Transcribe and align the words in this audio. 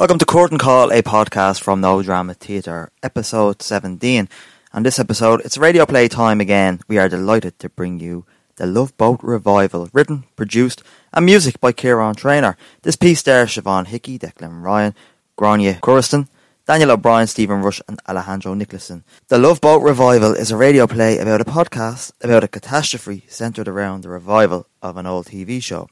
Welcome 0.00 0.18
to 0.20 0.24
Curtain 0.24 0.56
Call, 0.56 0.90
a 0.92 1.02
podcast 1.02 1.60
from 1.60 1.82
No 1.82 2.02
Drama 2.02 2.32
Theatre, 2.32 2.90
episode 3.02 3.60
17. 3.60 4.30
On 4.72 4.82
this 4.82 4.98
episode, 4.98 5.42
it's 5.44 5.58
radio 5.58 5.84
play 5.84 6.08
time 6.08 6.40
again. 6.40 6.80
We 6.88 6.96
are 6.96 7.06
delighted 7.06 7.58
to 7.58 7.68
bring 7.68 8.00
you 8.00 8.24
the 8.56 8.64
Love 8.64 8.96
Boat 8.96 9.20
Revival, 9.22 9.90
written, 9.92 10.24
produced, 10.36 10.82
and 11.12 11.26
music 11.26 11.60
by 11.60 11.72
Kieran 11.72 12.14
Trainer. 12.14 12.56
This 12.80 12.96
piece 12.96 13.20
stars 13.20 13.50
Siobhan 13.50 13.88
Hickey, 13.88 14.18
Declan 14.18 14.62
Ryan, 14.62 14.94
Grania 15.36 15.74
Curriston, 15.74 16.28
Daniel 16.66 16.92
O'Brien, 16.92 17.26
Stephen 17.26 17.60
Rush, 17.60 17.82
and 17.86 18.00
Alejandro 18.08 18.54
Nicholson. 18.54 19.04
The 19.28 19.36
Love 19.36 19.60
Boat 19.60 19.82
Revival 19.82 20.32
is 20.32 20.50
a 20.50 20.56
radio 20.56 20.86
play 20.86 21.18
about 21.18 21.42
a 21.42 21.44
podcast 21.44 22.12
about 22.22 22.42
a 22.42 22.48
catastrophe 22.48 23.24
centred 23.28 23.68
around 23.68 24.04
the 24.04 24.08
revival 24.08 24.66
of 24.80 24.96
an 24.96 25.04
old 25.04 25.26
TV 25.26 25.62
show. 25.62 25.90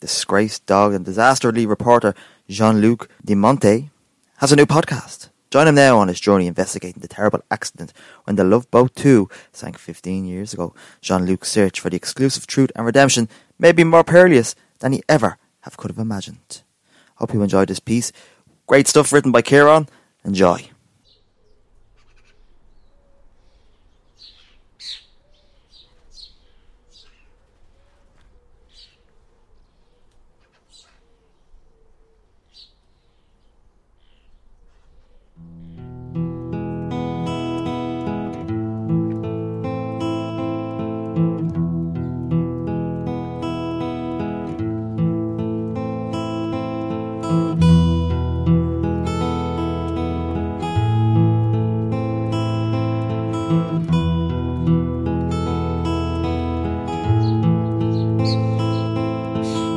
Disgraced, 0.00 0.66
dogged, 0.66 0.96
and 0.96 1.06
disasterly 1.06 1.68
reporter 1.68 2.16
Jean-Luc 2.48 3.10
Diamante 3.22 3.90
has 4.38 4.52
a 4.52 4.56
new 4.56 4.64
podcast. 4.64 5.28
Join 5.50 5.68
him 5.68 5.74
now 5.74 5.98
on 5.98 6.08
his 6.08 6.18
journey 6.18 6.46
investigating 6.46 7.02
the 7.02 7.08
terrible 7.08 7.42
accident 7.50 7.92
when 8.24 8.36
the 8.36 8.44
Love 8.44 8.70
Boat 8.70 8.94
2 8.96 9.28
sank 9.52 9.76
15 9.76 10.24
years 10.24 10.54
ago. 10.54 10.74
Jean-Luc's 11.02 11.48
search 11.50 11.78
for 11.78 11.90
the 11.90 11.96
exclusive 11.96 12.46
truth 12.46 12.72
and 12.74 12.86
redemption 12.86 13.28
may 13.58 13.72
be 13.72 13.84
more 13.84 14.04
perilous 14.04 14.54
than 14.78 14.92
he 14.92 15.02
ever 15.08 15.36
have 15.62 15.76
could 15.76 15.90
have 15.90 15.98
imagined. 15.98 16.62
Hope 17.16 17.34
you 17.34 17.42
enjoyed 17.42 17.68
this 17.68 17.80
piece. 17.80 18.12
Great 18.66 18.88
stuff 18.88 19.12
written 19.12 19.32
by 19.32 19.42
Kieran. 19.42 19.88
Enjoy. 20.24 20.70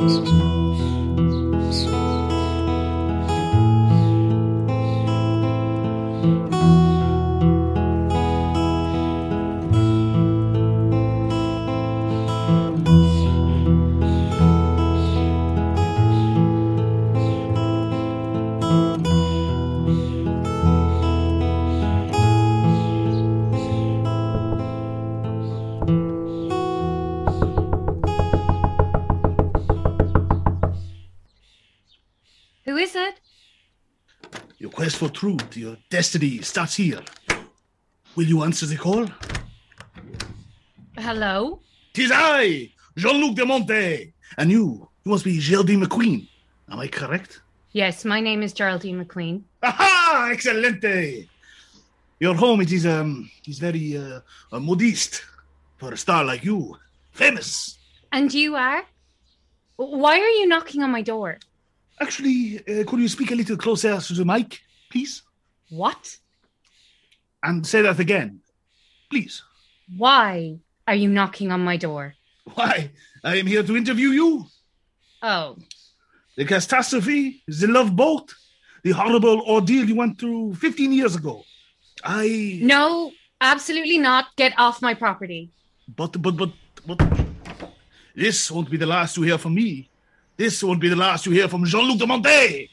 Who 0.02 0.61
your 35.22 35.76
destiny 35.88 36.38
starts 36.42 36.74
here. 36.74 37.00
Will 38.16 38.26
you 38.26 38.42
answer 38.42 38.66
the 38.66 38.76
call? 38.76 39.06
Hello? 40.98 41.60
Tis 41.92 42.10
I, 42.12 42.72
Jean-Luc 42.96 43.36
de 43.36 43.46
Monte. 43.46 44.12
And 44.36 44.50
you, 44.50 44.88
you 45.04 45.12
must 45.12 45.24
be 45.24 45.38
Geraldine 45.38 45.84
McQueen. 45.84 46.28
Am 46.68 46.80
I 46.80 46.88
correct? 46.88 47.40
Yes, 47.70 48.04
my 48.04 48.20
name 48.20 48.42
is 48.42 48.52
Geraldine 48.52 49.04
McQueen. 49.04 49.42
Aha! 49.62 50.30
Excelente! 50.32 51.28
Your 52.18 52.34
home, 52.34 52.60
it 52.62 52.72
is, 52.72 52.84
um, 52.84 53.30
is 53.46 53.60
very, 53.60 53.96
uh, 53.96 54.20
uh, 54.52 54.58
modeste 54.58 55.22
for 55.76 55.92
a 55.92 55.96
star 55.96 56.24
like 56.24 56.44
you. 56.44 56.76
Famous. 57.12 57.78
And 58.10 58.32
you 58.34 58.56
are? 58.56 58.82
Why 59.76 60.18
are 60.18 60.34
you 60.40 60.48
knocking 60.48 60.82
on 60.82 60.90
my 60.90 61.02
door? 61.02 61.38
Actually, 62.00 62.58
uh, 62.68 62.84
could 62.84 62.98
you 63.00 63.08
speak 63.08 63.30
a 63.30 63.36
little 63.36 63.56
closer 63.56 64.00
to 64.00 64.14
the 64.14 64.24
mic, 64.24 64.60
please? 64.92 65.22
What? 65.70 66.18
And 67.42 67.66
say 67.66 67.82
that 67.82 67.98
again, 67.98 68.40
please. 69.10 69.42
Why 69.96 70.58
are 70.86 70.94
you 70.94 71.08
knocking 71.08 71.50
on 71.50 71.60
my 71.62 71.76
door? 71.76 72.14
Why, 72.54 72.90
I 73.24 73.36
am 73.36 73.46
here 73.46 73.62
to 73.62 73.76
interview 73.76 74.08
you. 74.08 74.46
Oh, 75.22 75.56
The 76.36 76.44
catastrophe, 76.44 77.42
the 77.46 77.66
love 77.68 77.94
boat, 77.96 78.34
the 78.82 78.90
horrible 78.90 79.40
ordeal 79.42 79.88
you 79.88 79.96
went 79.96 80.18
through 80.18 80.54
15 80.54 80.92
years 80.92 81.16
ago. 81.16 81.42
I. 82.04 82.58
no, 82.62 83.12
absolutely 83.40 83.98
not. 83.98 84.26
Get 84.36 84.52
off 84.58 84.82
my 84.82 84.94
property. 84.94 85.50
But, 85.96 86.20
but, 86.20 86.36
but, 86.36 86.50
but. 86.86 87.00
This 88.14 88.50
won't 88.50 88.70
be 88.70 88.76
the 88.76 88.86
last 88.86 89.16
you 89.16 89.22
hear 89.22 89.38
from 89.38 89.54
me. 89.54 89.88
This 90.36 90.62
won't 90.62 90.80
be 90.80 90.88
the 90.88 90.96
last 90.96 91.26
you 91.26 91.32
hear 91.32 91.48
from 91.48 91.64
Jean 91.64 91.86
Luc 91.88 91.98
de 91.98 92.06
Monte. 92.06 92.70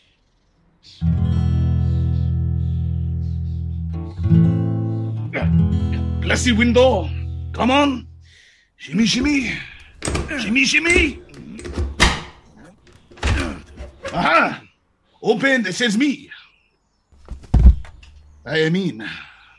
Glassy 6.29 6.51
window. 6.51 7.09
Come 7.53 7.71
on. 7.71 8.07
Shimmy, 8.75 9.07
shimmy. 9.07 9.51
Shimmy, 10.37 10.63
shimmy. 10.63 11.23
Aha! 14.13 14.61
Open, 15.23 15.65
it 15.65 15.73
says 15.73 15.97
me. 15.97 16.29
I 18.45 18.59
am 18.59 18.75
in. 18.75 19.09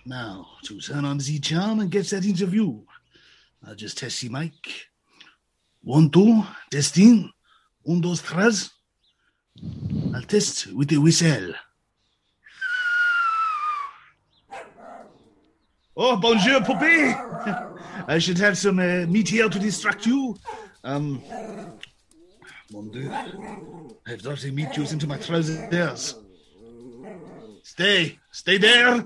Now, 0.06 0.46
to 0.62 0.80
turn 0.80 1.04
on 1.04 1.18
the 1.18 1.40
charm 1.40 1.80
and 1.80 1.90
get 1.90 2.08
that 2.10 2.24
interview. 2.24 2.78
I'll 3.66 3.74
just 3.74 3.98
test 3.98 4.20
the 4.20 4.28
mic. 4.28 4.86
One, 5.82 6.08
two, 6.08 6.44
testing. 6.70 7.32
Un, 7.84 8.00
dos, 8.00 8.22
tres. 8.22 8.70
I'll 10.14 10.22
test 10.22 10.72
with 10.72 10.86
the 10.86 10.98
whistle. 10.98 11.52
Oh, 16.02 16.16
bonjour, 16.16 16.62
poupée. 16.62 17.14
I 18.08 18.18
should 18.18 18.38
have 18.38 18.56
some 18.56 18.78
uh, 18.78 19.04
meat 19.06 19.28
here 19.28 19.50
to 19.50 19.58
distract 19.58 20.06
you. 20.06 20.34
Um, 20.82 21.22
mon 22.72 22.88
dieu. 22.90 23.12
I've 24.06 24.22
dropped 24.22 24.42
meat 24.46 24.72
juice 24.72 24.92
into 24.92 25.06
my 25.06 25.18
trousers. 25.18 26.14
Stay, 27.64 28.18
stay 28.32 28.56
there. 28.56 29.04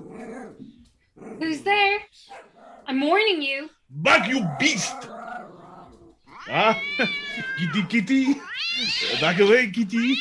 Who's 1.37 1.63
there? 1.63 1.99
I'm 2.87 3.01
warning 3.01 3.41
you. 3.41 3.69
Back, 3.89 4.29
you 4.29 4.47
beast! 4.57 4.95
Ah, 6.47 6.79
kitty, 7.59 7.83
kitty. 7.89 8.35
Back 9.19 9.41
away, 9.41 9.69
kitty. 9.69 10.15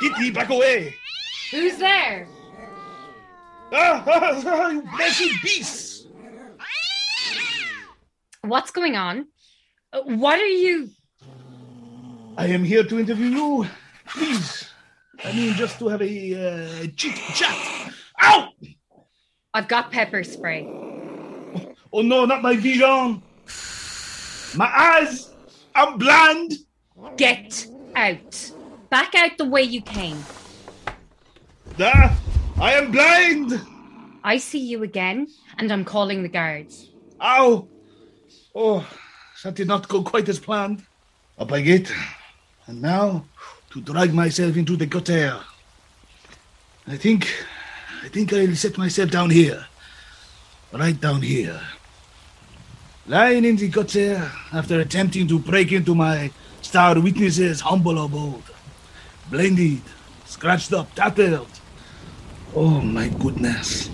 Kitty, 0.00 0.30
back 0.30 0.48
away. 0.48 0.94
Who's 1.50 1.76
there? 1.76 2.26
Ah, 3.70 4.02
ah, 4.06 4.42
ah, 4.46 4.70
you 4.70 4.82
messy 4.96 5.30
beast! 5.42 5.95
What's 8.42 8.70
going 8.70 8.96
on? 8.96 9.26
Uh, 9.92 10.02
What 10.02 10.38
are 10.38 10.46
you? 10.46 10.90
I 12.36 12.46
am 12.46 12.64
here 12.64 12.84
to 12.84 12.98
interview 12.98 13.26
you. 13.26 13.66
Please. 14.06 14.68
I 15.24 15.32
mean, 15.32 15.54
just 15.54 15.78
to 15.78 15.88
have 15.88 16.02
a 16.02 16.34
uh, 16.34 16.86
chit 16.96 17.16
chat. 17.34 17.56
Ow! 18.22 18.48
I've 19.54 19.68
got 19.68 19.90
pepper 19.90 20.22
spray. 20.22 20.66
Oh 21.92 22.02
no, 22.02 22.26
not 22.26 22.42
my 22.42 22.56
vision. 22.56 23.22
My 24.56 24.68
eyes. 24.68 25.32
I'm 25.74 25.98
blind. 25.98 26.54
Get 27.16 27.66
out. 27.94 28.52
Back 28.90 29.14
out 29.14 29.38
the 29.38 29.46
way 29.46 29.62
you 29.62 29.80
came. 29.80 30.22
Ah, 31.80 32.16
I 32.60 32.74
am 32.74 32.92
blind. 32.92 33.60
I 34.24 34.36
see 34.38 34.58
you 34.58 34.82
again, 34.82 35.28
and 35.58 35.72
I'm 35.72 35.84
calling 35.84 36.22
the 36.22 36.28
guards. 36.28 36.90
Ow! 37.22 37.68
Oh, 38.54 38.86
that 39.42 39.54
did 39.54 39.68
not 39.68 39.88
go 39.88 40.02
quite 40.02 40.28
as 40.28 40.38
planned. 40.38 40.84
Up 41.38 41.52
I 41.52 41.60
get. 41.60 41.92
And 42.66 42.80
now, 42.80 43.24
to 43.70 43.80
drag 43.80 44.14
myself 44.14 44.56
into 44.56 44.76
the 44.76 44.86
gutter. 44.86 45.38
I 46.88 46.96
think, 46.96 47.28
I 48.02 48.08
think 48.08 48.32
I'll 48.32 48.54
set 48.54 48.78
myself 48.78 49.10
down 49.10 49.30
here. 49.30 49.66
Right 50.72 50.98
down 51.00 51.22
here. 51.22 51.60
Lying 53.06 53.44
in 53.44 53.56
the 53.56 53.68
gutter 53.68 54.30
after 54.52 54.80
attempting 54.80 55.28
to 55.28 55.38
break 55.38 55.72
into 55.72 55.94
my 55.94 56.30
star 56.62 56.98
witness's 56.98 57.60
humble 57.60 58.04
abode. 58.04 58.42
Blinded, 59.30 59.82
scratched 60.24 60.72
up, 60.72 60.92
tattered. 60.94 61.46
Oh 62.54 62.80
my 62.80 63.08
goodness. 63.08 63.88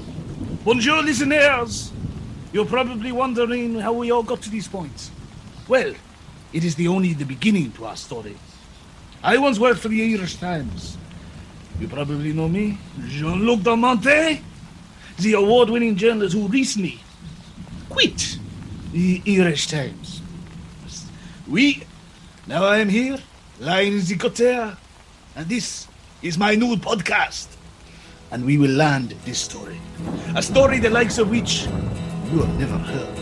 Bonjour, 0.64 1.02
listeners. 1.02 1.93
You're 2.52 2.66
probably 2.66 3.12
wondering 3.12 3.78
how 3.81 3.94
we 3.94 4.10
all 4.10 4.22
got 4.22 4.43
to 4.43 4.50
these 4.50 4.69
points. 4.69 5.10
Well, 5.69 5.94
it 6.52 6.64
is 6.64 6.75
the 6.75 6.88
only 6.88 7.14
the 7.14 7.25
beginning 7.25 7.72
to 7.72 7.87
our 7.87 7.96
story. 7.96 8.37
I 9.22 9.38
once 9.38 9.58
worked 9.58 9.81
for 9.81 9.88
the 9.88 10.12
Irish 10.12 10.37
Times. 10.37 10.99
You 11.81 11.88
probably 11.88 12.32
know 12.32 12.49
me, 12.49 12.78
Jean-Luc 13.06 13.60
Damonte, 13.60 14.43
the 15.19 15.32
award-winning 15.32 15.96
journalist 15.96 16.34
who 16.34 16.46
recently 16.49 17.00
quit 17.88 18.38
the 18.93 19.22
Irish 19.26 19.69
Times. 19.69 20.20
We, 21.48 21.84
now 22.46 22.64
I 22.64 22.78
am 22.78 22.88
here, 22.88 23.19
lying 23.60 23.94
in 23.94 24.05
the 24.05 24.14
gutter, 24.16 24.76
and 25.37 25.48
this 25.48 25.88
is 26.20 26.37
my 26.37 26.55
new 26.55 26.76
podcast. 26.76 27.48
And 28.31 28.44
we 28.44 28.58
will 28.58 28.70
land 28.70 29.14
this 29.25 29.38
story. 29.38 29.78
A 30.37 30.43
story 30.43 30.78
the 30.78 30.90
likes 30.90 31.19
of 31.19 31.31
which 31.31 31.66
you 32.32 32.38
have 32.40 32.58
never 32.58 32.79
heard. 32.79 33.19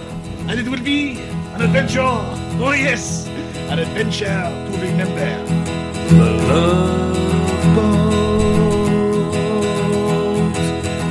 And 0.49 0.61
it 0.61 0.69
will 0.69 0.83
be 0.83 1.19
an 1.55 1.63
adventure. 1.63 2.01
Oh, 2.03 2.73
yes, 2.73 3.27
an 3.69 3.81
adventure 3.81 4.27
to 4.27 4.79
remember. 4.79 5.45
The 6.11 6.31
Love 6.49 7.75
Boat 7.75 8.31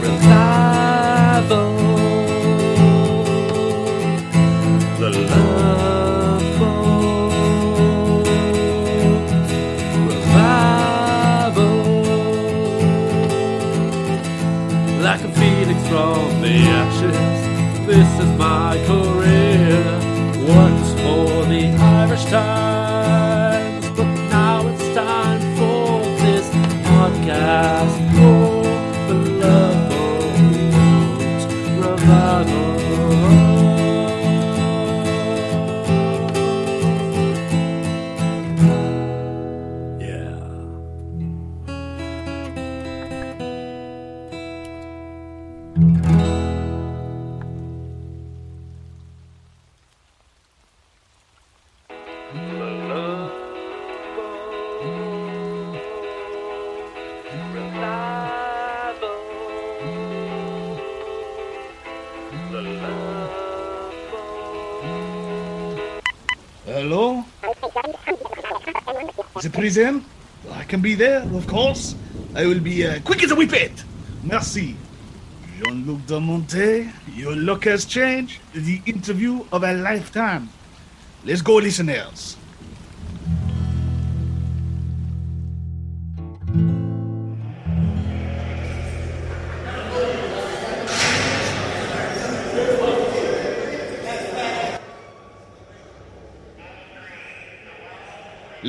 Revival. 0.02 1.79
This 17.90 18.20
is 18.20 18.38
my 18.38 18.78
career. 18.86 19.82
Once 20.48 20.92
for 21.02 21.46
the 21.46 21.76
Irish 21.80 22.26
Times, 22.26 23.90
but 23.98 24.06
now 24.30 24.68
it's 24.68 24.96
time 24.96 25.42
for 25.58 26.00
this 26.22 26.48
podcast 26.86 28.09
prison? 69.60 70.06
I 70.52 70.64
can 70.64 70.82
be 70.82 70.96
there, 70.96 71.22
of 71.22 71.46
course. 71.48 71.96
I 72.34 72.46
will 72.46 72.60
be 72.60 72.88
uh, 72.88 73.00
quick 73.02 73.24
as 73.24 73.32
a 73.32 73.36
whippet. 73.36 73.84
Merci. 74.24 74.76
Jean-Luc 75.60 76.00
Damonte, 76.08 76.90
your 77.14 77.36
luck 77.36 77.66
has 77.66 77.84
changed. 77.84 78.40
The 78.54 78.82
interview 78.86 79.46
of 79.52 79.64
a 79.64 79.74
lifetime. 79.74 80.50
Let's 81.26 81.42
go, 81.42 81.56
listeners. 81.56 82.39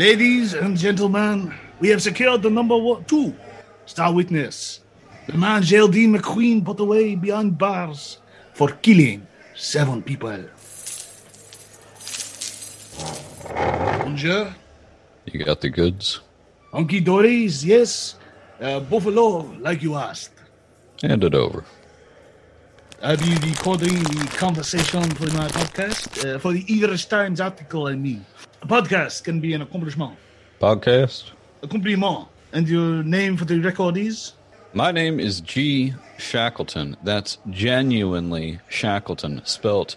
Ladies 0.01 0.55
and 0.55 0.79
gentlemen, 0.79 1.53
we 1.79 1.91
have 1.91 2.01
secured 2.01 2.41
the 2.41 2.49
number 2.49 2.75
one, 2.75 3.05
two 3.05 3.37
star 3.85 4.15
witness. 4.15 4.81
The 5.27 5.37
man 5.37 5.61
Geraldine 5.63 6.17
McQueen 6.17 6.65
put 6.65 6.81
away 6.81 7.17
behind 7.17 7.59
bars 7.59 8.17
for 8.55 8.71
killing 8.81 9.27
seven 9.55 10.01
people. 10.01 10.41
Bonjour. 14.01 14.57
You 15.27 15.45
got 15.45 15.61
the 15.61 15.69
goods? 15.69 16.21
Hunky 16.73 17.01
dories, 17.01 17.63
yes. 17.63 18.17
Uh, 18.59 18.81
buffalo, 18.81 19.53
like 19.61 19.83
you 19.83 19.97
asked. 19.97 20.33
Hand 21.03 21.25
it 21.25 21.35
over. 21.35 21.63
I'll 23.03 23.19
be 23.19 23.37
recording 23.45 24.01
the 24.01 24.33
conversation 24.33 25.05
for 25.11 25.29
my 25.37 25.49
podcast, 25.49 26.25
uh, 26.25 26.39
for 26.39 26.55
the 26.55 26.65
Irish 26.71 27.05
Times 27.05 27.39
article, 27.39 27.87
I 27.87 27.97
mean. 27.97 28.25
A 28.63 28.67
podcast 28.67 29.25
can 29.25 29.41
be 29.41 29.55
an 29.55 29.63
accomplishment. 29.63 30.17
Podcast? 30.61 31.31
Accomplishment. 31.63 32.29
And 32.53 32.69
your 32.69 33.03
name 33.03 33.37
for 33.37 33.45
the 33.45 33.59
record 33.61 33.97
is? 33.97 34.33
My 34.75 34.93
name 34.93 35.19
is 35.19 35.41
G. 35.41 35.95
Shackleton. 36.19 36.97
That's 37.03 37.39
genuinely 37.49 38.61
Shackleton, 38.69 39.41
spelt 39.45 39.97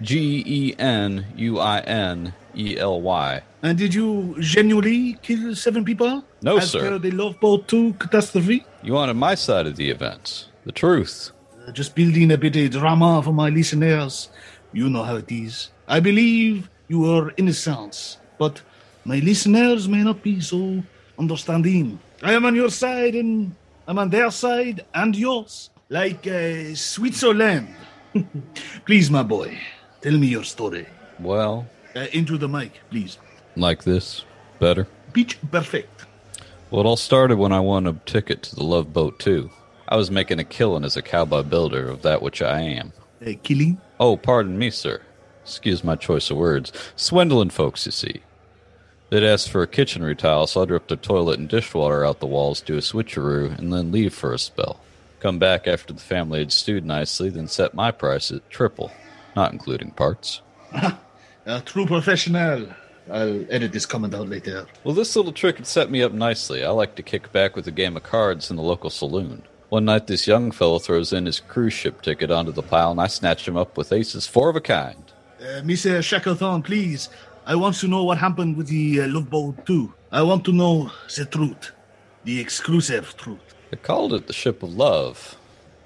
G 0.00 0.42
E 0.46 0.74
N 0.78 1.26
U 1.36 1.58
I 1.58 1.80
N 1.80 2.32
E 2.56 2.78
L 2.78 3.00
Y. 3.02 3.42
And 3.62 3.76
did 3.76 3.92
you 3.92 4.34
genuinely 4.40 5.18
kill 5.22 5.54
seven 5.54 5.84
people? 5.84 6.24
No, 6.42 6.56
As 6.56 6.70
sir. 6.70 6.80
per 6.80 6.98
the 6.98 7.10
Love 7.10 7.38
Boat 7.40 7.68
2 7.68 7.94
catastrophe? 7.94 8.64
You 8.82 8.94
wanted 8.94 9.14
my 9.14 9.34
side 9.34 9.66
of 9.66 9.76
the 9.76 9.90
events. 9.90 10.48
The 10.64 10.72
truth. 10.72 11.32
Uh, 11.66 11.72
just 11.72 11.94
building 11.94 12.32
a 12.32 12.38
bit 12.38 12.56
of 12.56 12.70
drama 12.70 13.20
for 13.22 13.32
my 13.32 13.50
listeners. 13.50 14.30
You 14.72 14.88
know 14.88 15.02
how 15.02 15.16
it 15.16 15.30
is. 15.30 15.68
I 15.86 16.00
believe 16.00 16.69
you 16.90 17.06
are 17.14 17.32
innocent, 17.36 18.18
but 18.36 18.60
my 19.04 19.20
listeners 19.20 19.86
may 19.88 20.02
not 20.02 20.22
be 20.22 20.40
so 20.40 20.82
understanding. 21.18 21.98
I 22.22 22.32
am 22.32 22.44
on 22.44 22.56
your 22.56 22.68
side 22.70 23.14
and 23.14 23.54
I'm 23.86 23.98
on 23.98 24.10
their 24.10 24.30
side 24.32 24.84
and 24.92 25.14
yours, 25.16 25.70
like 25.88 26.26
uh, 26.26 26.74
Switzerland. 26.74 27.68
please, 28.86 29.08
my 29.10 29.22
boy, 29.22 29.56
tell 30.00 30.18
me 30.18 30.26
your 30.26 30.44
story. 30.44 30.86
Well, 31.20 31.66
Uh, 31.96 32.06
into 32.12 32.38
the 32.38 32.48
mic, 32.48 32.72
please. 32.90 33.18
like 33.56 33.82
this. 33.84 34.24
Better. 34.60 34.86
Pitch 35.12 35.38
perfect. 35.50 36.06
Well, 36.70 36.80
it 36.82 36.86
all 36.86 36.96
started 36.96 37.36
when 37.38 37.52
I 37.52 37.58
won 37.60 37.86
a 37.86 37.92
ticket 38.06 38.42
to 38.44 38.54
the 38.54 38.62
Love 38.64 38.92
Boat 38.92 39.18
2. 39.18 39.50
I 39.88 39.96
was 39.96 40.08
making 40.10 40.38
a 40.38 40.44
killing 40.44 40.84
as 40.84 40.96
a 40.96 41.02
cowboy 41.02 41.42
builder 41.42 41.88
of 41.88 42.02
that 42.02 42.22
which 42.22 42.42
I 42.42 42.60
am. 42.60 42.92
Uh, 43.26 43.32
killing. 43.42 43.80
Oh, 43.98 44.16
pardon 44.16 44.56
me, 44.58 44.70
sir. 44.70 45.00
Excuse 45.50 45.84
my 45.84 45.96
choice 45.96 46.30
of 46.30 46.36
words. 46.36 46.72
Swindling 46.96 47.50
folks, 47.50 47.86
you 47.86 47.92
see. 47.92 48.22
They'd 49.10 49.24
ask 49.24 49.50
for 49.50 49.62
a 49.62 49.66
kitchen 49.66 50.04
retile, 50.04 50.46
so 50.46 50.62
I'd 50.62 50.70
rip 50.70 50.86
the 50.86 50.96
toilet 50.96 51.40
and 51.40 51.48
dishwater 51.48 52.04
out 52.04 52.20
the 52.20 52.26
walls, 52.26 52.60
do 52.60 52.76
a 52.76 52.80
switcheroo, 52.80 53.58
and 53.58 53.72
then 53.72 53.90
leave 53.90 54.14
for 54.14 54.32
a 54.32 54.38
spell. 54.38 54.80
Come 55.18 55.38
back 55.38 55.66
after 55.66 55.92
the 55.92 56.00
family 56.00 56.38
had 56.38 56.52
stewed 56.52 56.86
nicely, 56.86 57.28
then 57.28 57.48
set 57.48 57.74
my 57.74 57.90
price 57.90 58.30
at 58.30 58.48
triple, 58.48 58.92
not 59.34 59.52
including 59.52 59.90
parts. 59.90 60.40
A 61.46 61.60
true 61.62 61.86
professional. 61.86 62.68
I'll 63.10 63.44
edit 63.50 63.72
this 63.72 63.86
comment 63.86 64.14
out 64.14 64.28
later. 64.28 64.66
Well, 64.84 64.94
this 64.94 65.16
little 65.16 65.32
trick 65.32 65.56
had 65.56 65.66
set 65.66 65.90
me 65.90 66.02
up 66.02 66.12
nicely. 66.12 66.64
I 66.64 66.70
like 66.70 66.94
to 66.94 67.02
kick 67.02 67.32
back 67.32 67.56
with 67.56 67.66
a 67.66 67.72
game 67.72 67.96
of 67.96 68.04
cards 68.04 68.50
in 68.50 68.56
the 68.56 68.62
local 68.62 68.90
saloon. 68.90 69.42
One 69.68 69.86
night, 69.86 70.06
this 70.06 70.26
young 70.26 70.50
fellow 70.50 70.78
throws 70.78 71.12
in 71.12 71.26
his 71.26 71.40
cruise 71.40 71.72
ship 71.72 72.02
ticket 72.02 72.30
onto 72.30 72.52
the 72.52 72.62
pile, 72.62 72.92
and 72.92 73.00
I 73.00 73.06
snatch 73.06 73.48
him 73.48 73.56
up 73.56 73.76
with 73.76 73.92
aces 73.92 74.26
four 74.26 74.50
of 74.50 74.56
a 74.56 74.60
kind. 74.60 75.09
Uh, 75.40 75.62
Mr. 75.62 76.02
Shackleton, 76.02 76.60
please. 76.60 77.08
I 77.46 77.54
want 77.54 77.76
to 77.76 77.88
know 77.88 78.04
what 78.04 78.18
happened 78.18 78.58
with 78.58 78.66
the 78.66 79.00
uh, 79.00 79.08
Love 79.08 79.30
Boat 79.30 79.64
2. 79.64 79.90
I 80.12 80.20
want 80.20 80.44
to 80.44 80.52
know 80.52 80.90
the 81.16 81.24
truth. 81.24 81.72
The 82.24 82.38
exclusive 82.38 83.16
truth. 83.16 83.54
They 83.70 83.78
called 83.78 84.12
it 84.12 84.26
the 84.26 84.34
Ship 84.34 84.62
of 84.62 84.74
Love. 84.74 85.36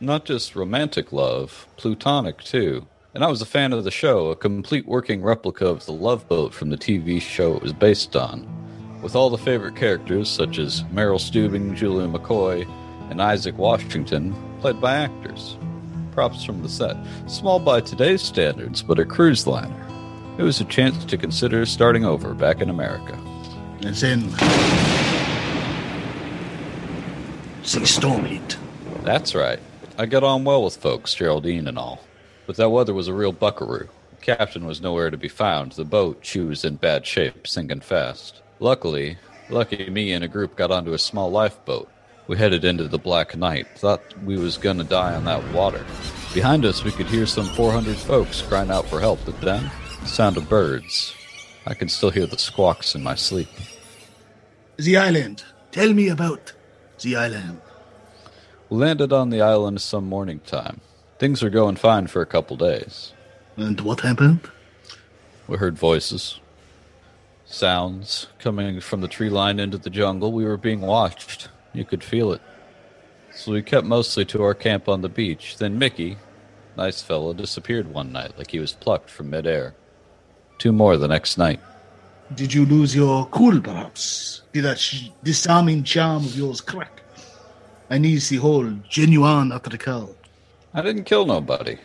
Not 0.00 0.24
just 0.24 0.56
romantic 0.56 1.12
love, 1.12 1.68
plutonic 1.76 2.42
too. 2.42 2.88
And 3.14 3.22
I 3.22 3.28
was 3.28 3.40
a 3.42 3.46
fan 3.46 3.72
of 3.72 3.84
the 3.84 3.92
show, 3.92 4.30
a 4.30 4.36
complete 4.36 4.86
working 4.86 5.22
replica 5.22 5.66
of 5.66 5.86
the 5.86 5.92
Love 5.92 6.26
Boat 6.26 6.52
from 6.52 6.70
the 6.70 6.76
TV 6.76 7.20
show 7.20 7.54
it 7.54 7.62
was 7.62 7.72
based 7.72 8.16
on. 8.16 8.48
With 9.02 9.14
all 9.14 9.30
the 9.30 9.38
favorite 9.38 9.76
characters 9.76 10.28
such 10.28 10.58
as 10.58 10.82
Merrill 10.90 11.20
Stubing, 11.20 11.76
Julia 11.76 12.08
McCoy, 12.08 12.68
and 13.08 13.22
Isaac 13.22 13.56
Washington, 13.56 14.34
played 14.60 14.80
by 14.80 14.96
actors. 14.96 15.56
Props 16.14 16.44
from 16.44 16.62
the 16.62 16.68
set. 16.68 16.96
Small 17.26 17.58
by 17.58 17.80
today's 17.80 18.22
standards, 18.22 18.82
but 18.82 19.00
a 19.00 19.04
cruise 19.04 19.48
liner. 19.48 19.86
It 20.38 20.42
was 20.42 20.60
a 20.60 20.64
chance 20.64 21.04
to 21.04 21.18
consider 21.18 21.66
starting 21.66 22.04
over 22.04 22.34
back 22.34 22.60
in 22.60 22.70
America. 22.70 23.14
And 23.82 23.96
then. 23.96 24.30
The 27.62 27.86
storm 27.86 28.24
hit. 28.26 28.56
That's 29.02 29.34
right. 29.34 29.58
I 29.98 30.06
got 30.06 30.22
on 30.22 30.44
well 30.44 30.62
with 30.62 30.76
folks, 30.76 31.14
Geraldine 31.14 31.66
and 31.66 31.78
all. 31.78 32.00
But 32.46 32.56
that 32.56 32.70
weather 32.70 32.94
was 32.94 33.08
a 33.08 33.14
real 33.14 33.32
buckaroo. 33.32 33.88
The 34.10 34.36
captain 34.36 34.66
was 34.66 34.80
nowhere 34.80 35.10
to 35.10 35.16
be 35.16 35.28
found. 35.28 35.72
The 35.72 35.84
boat, 35.84 36.18
she 36.22 36.40
was 36.40 36.64
in 36.64 36.76
bad 36.76 37.06
shape, 37.06 37.46
sinking 37.46 37.80
fast. 37.80 38.42
Luckily, 38.60 39.18
lucky 39.50 39.90
me 39.90 40.12
and 40.12 40.22
a 40.22 40.28
group 40.28 40.54
got 40.56 40.70
onto 40.70 40.92
a 40.92 40.98
small 40.98 41.30
lifeboat. 41.30 41.90
We 42.26 42.38
headed 42.38 42.64
into 42.64 42.88
the 42.88 42.98
black 42.98 43.36
night. 43.36 43.66
Thought 43.76 44.02
we 44.24 44.38
was 44.38 44.56
gonna 44.56 44.84
die 44.84 45.14
on 45.14 45.24
that 45.24 45.52
water. 45.52 45.84
Behind 46.32 46.64
us, 46.64 46.82
we 46.82 46.90
could 46.90 47.06
hear 47.06 47.26
some 47.26 47.46
400 47.46 47.96
folks 47.96 48.40
crying 48.40 48.70
out 48.70 48.86
for 48.86 48.98
help, 48.98 49.20
but 49.26 49.40
then, 49.40 49.70
the 50.00 50.06
sound 50.06 50.36
of 50.36 50.48
birds. 50.48 51.14
I 51.66 51.74
can 51.74 51.88
still 51.88 52.10
hear 52.10 52.26
the 52.26 52.38
squawks 52.38 52.94
in 52.94 53.02
my 53.02 53.14
sleep. 53.14 53.48
The 54.76 54.96
island. 54.96 55.44
Tell 55.70 55.92
me 55.92 56.08
about 56.08 56.52
the 57.00 57.16
island. 57.16 57.60
We 58.70 58.78
landed 58.78 59.12
on 59.12 59.30
the 59.30 59.42
island 59.42 59.80
some 59.80 60.08
morning 60.08 60.40
time. 60.46 60.80
Things 61.18 61.42
were 61.42 61.50
going 61.50 61.76
fine 61.76 62.06
for 62.06 62.22
a 62.22 62.26
couple 62.26 62.56
days. 62.56 63.12
And 63.56 63.80
what 63.82 64.00
happened? 64.00 64.40
We 65.46 65.58
heard 65.58 65.76
voices, 65.76 66.40
sounds 67.44 68.28
coming 68.38 68.80
from 68.80 69.02
the 69.02 69.08
tree 69.08 69.28
line 69.28 69.60
into 69.60 69.78
the 69.78 69.90
jungle. 69.90 70.32
We 70.32 70.44
were 70.44 70.56
being 70.56 70.80
watched. 70.80 71.48
You 71.74 71.84
could 71.84 72.04
feel 72.04 72.32
it. 72.32 72.40
So 73.34 73.52
we 73.52 73.62
kept 73.62 73.86
mostly 73.86 74.24
to 74.26 74.42
our 74.42 74.54
camp 74.54 74.88
on 74.88 75.02
the 75.02 75.08
beach. 75.08 75.56
Then 75.58 75.78
Mickey, 75.78 76.16
nice 76.76 77.02
fellow, 77.02 77.34
disappeared 77.34 77.92
one 77.92 78.12
night 78.12 78.38
like 78.38 78.52
he 78.52 78.60
was 78.60 78.72
plucked 78.72 79.10
from 79.10 79.30
midair. 79.30 79.74
Two 80.58 80.72
more 80.72 80.96
the 80.96 81.08
next 81.08 81.36
night. 81.36 81.60
Did 82.34 82.54
you 82.54 82.64
lose 82.64 82.94
your 82.94 83.26
cool, 83.26 83.60
perhaps? 83.60 84.42
Did 84.52 84.64
that 84.64 84.78
sh- 84.78 85.10
disarming 85.22 85.82
charm 85.82 86.24
of 86.24 86.36
yours 86.36 86.60
crack? 86.60 87.02
I 87.90 87.98
need 87.98 88.22
the 88.22 88.36
whole 88.36 88.70
genuine 88.88 89.50
atrical. 89.50 90.14
I 90.72 90.80
didn't 90.80 91.04
kill 91.04 91.26
nobody. 91.26 91.78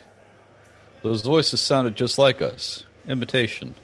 Those 1.02 1.22
voices 1.22 1.62
sounded 1.62 1.96
just 1.96 2.18
like 2.18 2.42
us. 2.42 2.86
Imitation. 3.08 3.76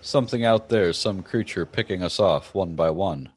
Something 0.00 0.44
out 0.44 0.70
there, 0.70 0.92
some 0.92 1.22
creature 1.22 1.66
picking 1.66 2.02
us 2.02 2.18
off 2.18 2.54
one 2.54 2.74
by 2.74 2.90
one. 2.90 3.28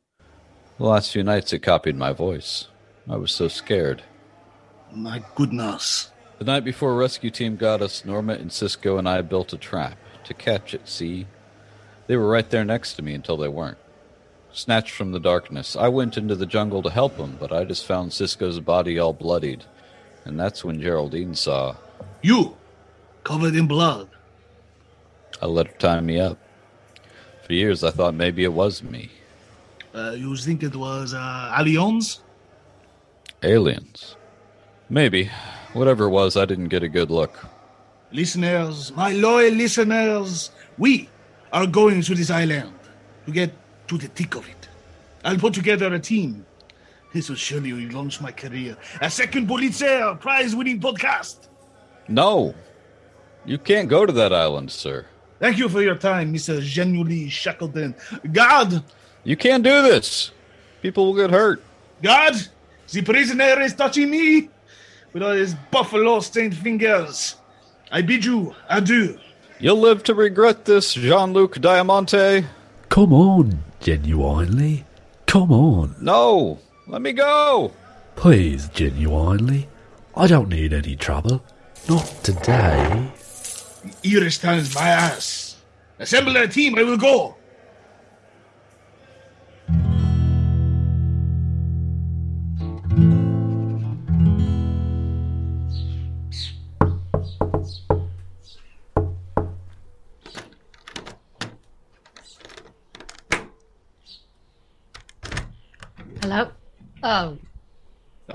The 0.79 0.85
last 0.85 1.11
few 1.11 1.23
nights 1.23 1.53
it 1.53 1.59
copied 1.59 1.95
my 1.95 2.13
voice. 2.13 2.67
I 3.07 3.15
was 3.17 3.31
so 3.31 3.47
scared. 3.47 4.01
My 4.91 5.23
goodness. 5.35 6.09
The 6.39 6.45
night 6.45 6.63
before 6.63 6.93
a 6.93 6.95
rescue 6.95 7.29
team 7.29 7.57
got 7.57 7.81
us, 7.81 8.03
Norma 8.03 8.33
and 8.33 8.51
Cisco 8.51 8.97
and 8.97 9.07
I 9.07 9.21
built 9.21 9.53
a 9.53 9.57
trap 9.57 9.97
to 10.23 10.33
catch 10.33 10.73
it, 10.73 10.87
see? 10.89 11.27
They 12.07 12.17
were 12.17 12.27
right 12.27 12.49
there 12.49 12.65
next 12.65 12.93
to 12.93 13.03
me 13.03 13.13
until 13.13 13.37
they 13.37 13.47
weren't. 13.47 13.77
Snatched 14.51 14.91
from 14.91 15.11
the 15.11 15.19
darkness, 15.19 15.75
I 15.75 15.89
went 15.89 16.17
into 16.17 16.35
the 16.35 16.45
jungle 16.45 16.81
to 16.81 16.89
help 16.89 17.17
them, 17.17 17.37
but 17.39 17.51
I 17.51 17.65
just 17.65 17.85
found 17.85 18.11
Cisco's 18.11 18.59
body 18.59 18.97
all 18.97 19.13
bloodied. 19.13 19.65
And 20.25 20.39
that's 20.39 20.63
when 20.63 20.81
Geraldine 20.81 21.35
saw. 21.35 21.75
You, 22.23 22.57
covered 23.23 23.55
in 23.55 23.67
blood. 23.67 24.09
I 25.39 25.45
let 25.45 25.67
her 25.67 25.77
tie 25.77 26.01
me 26.01 26.19
up. 26.19 26.39
For 27.45 27.53
years 27.53 27.83
I 27.83 27.91
thought 27.91 28.15
maybe 28.15 28.43
it 28.43 28.53
was 28.53 28.81
me. 28.81 29.11
Uh, 29.93 30.11
you 30.11 30.35
think 30.35 30.63
it 30.63 30.75
was 30.75 31.13
uh, 31.13 31.55
aliens? 31.57 32.21
Aliens. 33.43 34.15
Maybe. 34.89 35.29
Whatever 35.73 36.05
it 36.05 36.09
was, 36.09 36.37
I 36.37 36.45
didn't 36.45 36.69
get 36.69 36.83
a 36.83 36.89
good 36.89 37.11
look. 37.11 37.37
Listeners, 38.11 38.91
my 38.95 39.11
loyal 39.11 39.53
listeners, 39.53 40.51
we 40.77 41.09
are 41.51 41.65
going 41.67 42.01
to 42.01 42.15
this 42.15 42.29
island 42.29 42.73
to 43.25 43.31
get 43.31 43.53
to 43.87 43.97
the 43.97 44.07
thick 44.07 44.35
of 44.35 44.47
it. 44.47 44.67
I'll 45.23 45.37
put 45.37 45.53
together 45.53 45.93
a 45.93 45.99
team. 45.99 46.45
This 47.13 47.29
will 47.29 47.35
surely 47.35 47.71
launch 47.89 48.21
my 48.21 48.31
career. 48.31 48.75
A 49.01 49.09
second 49.09 49.47
Pulitzer 49.47 50.15
prize 50.19 50.55
winning 50.55 50.79
podcast. 50.79 51.47
No! 52.07 52.55
You 53.45 53.57
can't 53.57 53.89
go 53.89 54.05
to 54.05 54.13
that 54.13 54.33
island, 54.33 54.71
sir. 54.71 55.05
Thank 55.39 55.57
you 55.57 55.69
for 55.69 55.81
your 55.81 55.95
time, 55.95 56.33
Mr. 56.33 56.61
Genuinely 56.61 57.29
Shackleton. 57.29 57.95
God, 58.31 58.83
You 59.23 59.37
can't 59.37 59.63
do 59.63 59.81
this! 59.81 60.31
People 60.81 61.05
will 61.05 61.15
get 61.15 61.31
hurt. 61.31 61.63
God, 62.01 62.35
the 62.91 63.01
prisoner 63.01 63.61
is 63.61 63.73
touching 63.73 64.09
me 64.09 64.49
with 65.13 65.23
all 65.23 65.31
his 65.31 65.55
buffalo 65.71 66.19
stained 66.19 66.57
fingers. 66.57 67.35
I 67.91 68.01
bid 68.01 68.25
you 68.25 68.53
adieu. 68.69 69.17
You'll 69.59 69.79
live 69.79 70.03
to 70.03 70.13
regret 70.13 70.65
this, 70.65 70.93
Jean 70.93 71.31
Luc 71.31 71.61
Diamante. 71.61 72.45
Come 72.89 73.13
on, 73.13 73.63
genuinely. 73.79 74.85
Come 75.25 75.51
on. 75.51 75.95
No! 76.01 76.59
Let 76.87 77.01
me 77.01 77.13
go! 77.13 77.71
Please, 78.15 78.67
genuinely. 78.69 79.69
I 80.15 80.27
don't 80.27 80.49
need 80.49 80.73
any 80.73 80.95
trouble. 80.95 81.43
Not 81.87 82.05
today. 82.23 83.09
Iris 84.05 84.35
stands 84.35 84.75
my 84.75 84.87
ass. 84.87 85.55
Assemble 85.99 86.35
a 86.37 86.47
team, 86.47 86.77
I 86.77 86.83
will 86.83 86.97
go. 86.97 87.35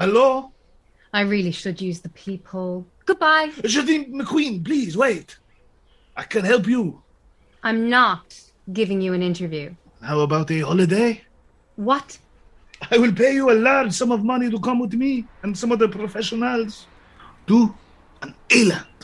Hello? 0.08 0.52
I 1.12 1.20
really 1.20 1.50
should 1.50 1.82
use 1.82 2.00
the 2.00 2.08
peephole. 2.08 2.86
Goodbye. 3.04 3.52
Geraldine 3.62 4.10
McQueen, 4.18 4.64
please 4.64 4.96
wait. 4.96 5.36
I 6.16 6.22
can 6.22 6.46
help 6.46 6.66
you. 6.66 7.02
I'm 7.62 7.90
not 7.90 8.40
giving 8.72 9.02
you 9.02 9.12
an 9.12 9.22
interview. 9.22 9.74
How 10.00 10.20
about 10.20 10.50
a 10.50 10.60
holiday? 10.60 11.20
What? 11.76 12.16
I 12.90 12.96
will 12.96 13.12
pay 13.12 13.34
you 13.34 13.50
a 13.50 13.56
large 13.68 13.92
sum 13.92 14.10
of 14.10 14.24
money 14.24 14.48
to 14.48 14.58
come 14.58 14.78
with 14.78 14.94
me 14.94 15.26
and 15.42 15.52
some 15.54 15.72
of 15.72 15.78
the 15.78 15.90
professionals 15.90 16.86
to 17.48 17.74
an 18.22 18.34
island. 18.50 18.98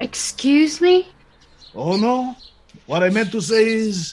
Excuse 0.00 0.80
me? 0.80 1.06
Oh 1.72 1.96
no. 1.96 2.34
What 2.86 3.04
I 3.04 3.10
meant 3.10 3.30
to 3.30 3.40
say 3.40 3.64
is 3.64 4.12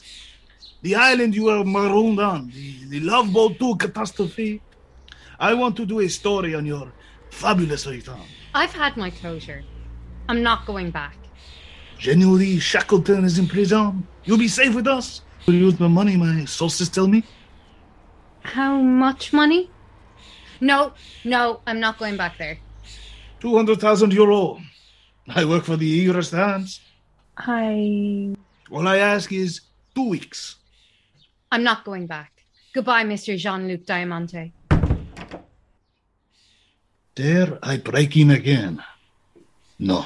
the 0.83 0.93
island 0.93 1.33
you 1.33 1.45
were 1.45 1.63
marooned 1.63 2.19
on, 2.19 2.51
the, 2.51 2.85
the 2.85 2.99
Love 2.99 3.33
Boat 3.33 3.57
2 3.57 3.77
catastrophe. 3.77 4.61
I 5.39 5.53
want 5.53 5.75
to 5.77 5.85
do 5.85 5.99
a 5.99 6.07
story 6.07 6.55
on 6.55 6.65
your 6.65 6.91
fabulous 7.29 7.85
return. 7.87 8.21
I've 8.53 8.71
had 8.71 8.95
my 8.97 9.09
closure. 9.09 9.63
I'm 10.29 10.41
not 10.41 10.65
going 10.65 10.91
back. 10.91 11.15
Genuinely, 11.97 12.59
Shackleton 12.59 13.23
is 13.25 13.37
in 13.37 13.47
prison. 13.47 14.07
You'll 14.23 14.37
be 14.37 14.47
safe 14.47 14.73
with 14.73 14.87
us. 14.87 15.21
Will 15.45 15.53
use 15.53 15.79
my 15.79 15.87
money, 15.87 16.17
my 16.17 16.45
sources 16.45 16.89
tell 16.89 17.07
me. 17.07 17.23
How 18.41 18.81
much 18.81 19.33
money? 19.33 19.69
No, 20.61 20.93
no, 21.23 21.61
I'm 21.67 21.79
not 21.79 21.97
going 21.97 22.17
back 22.17 22.37
there. 22.37 22.57
200,000 23.41 24.13
euro. 24.13 24.59
I 25.27 25.45
work 25.45 25.63
for 25.63 25.75
the 25.75 25.85
EU 25.85 26.21
stands. 26.21 26.81
I. 27.37 28.35
All 28.71 28.87
I 28.87 28.97
ask 28.97 29.31
is 29.31 29.61
two 29.93 30.09
weeks. 30.09 30.55
I'm 31.51 31.63
not 31.63 31.83
going 31.83 32.07
back. 32.07 32.31
Goodbye, 32.73 33.03
Mr. 33.03 33.37
Jean 33.37 33.67
Luc 33.67 33.85
Diamante. 33.85 34.51
Dare 37.15 37.57
I 37.63 37.77
break 37.77 38.17
in 38.17 38.31
again? 38.31 38.83
No. 39.79 40.05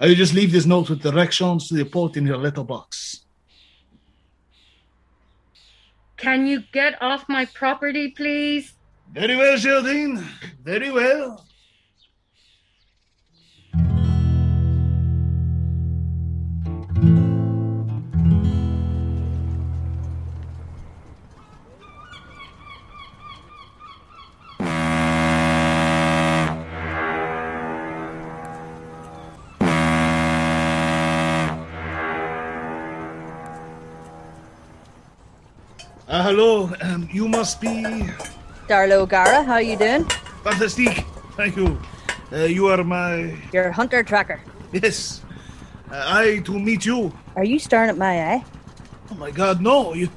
I 0.00 0.08
will 0.08 0.14
just 0.14 0.34
leave 0.34 0.52
this 0.52 0.66
note 0.66 0.88
with 0.88 1.02
directions 1.02 1.68
to 1.68 1.74
the 1.74 1.84
port 1.84 2.16
in 2.16 2.26
your 2.26 2.38
letterbox. 2.38 3.24
Can 6.16 6.46
you 6.46 6.62
get 6.72 7.00
off 7.02 7.28
my 7.28 7.44
property, 7.44 8.10
please? 8.10 8.72
Very 9.12 9.36
well, 9.36 9.56
Geraldine. 9.58 10.24
Very 10.62 10.90
well. 10.90 11.44
You 37.14 37.28
must 37.28 37.60
be 37.60 37.68
Darlo 38.68 39.06
Gara. 39.08 39.42
how 39.44 39.58
you 39.58 39.76
doing? 39.76 40.04
fantastic. 40.42 41.04
Thank 41.36 41.56
you. 41.56 41.78
Uh, 42.32 42.44
you 42.44 42.66
are 42.68 42.82
my 42.84 43.36
Your 43.52 43.70
hunter 43.70 44.02
tracker. 44.02 44.40
yes. 44.72 45.22
Uh, 45.90 46.02
I 46.06 46.38
to 46.44 46.58
meet 46.58 46.84
you. 46.86 47.12
Are 47.36 47.44
you 47.44 47.58
staring 47.58 47.90
at 47.90 47.96
my 47.98 48.34
eye? 48.34 48.44
Oh 49.10 49.14
my 49.14 49.30
God, 49.30 49.60
no! 49.60 49.94
You, 49.94 50.08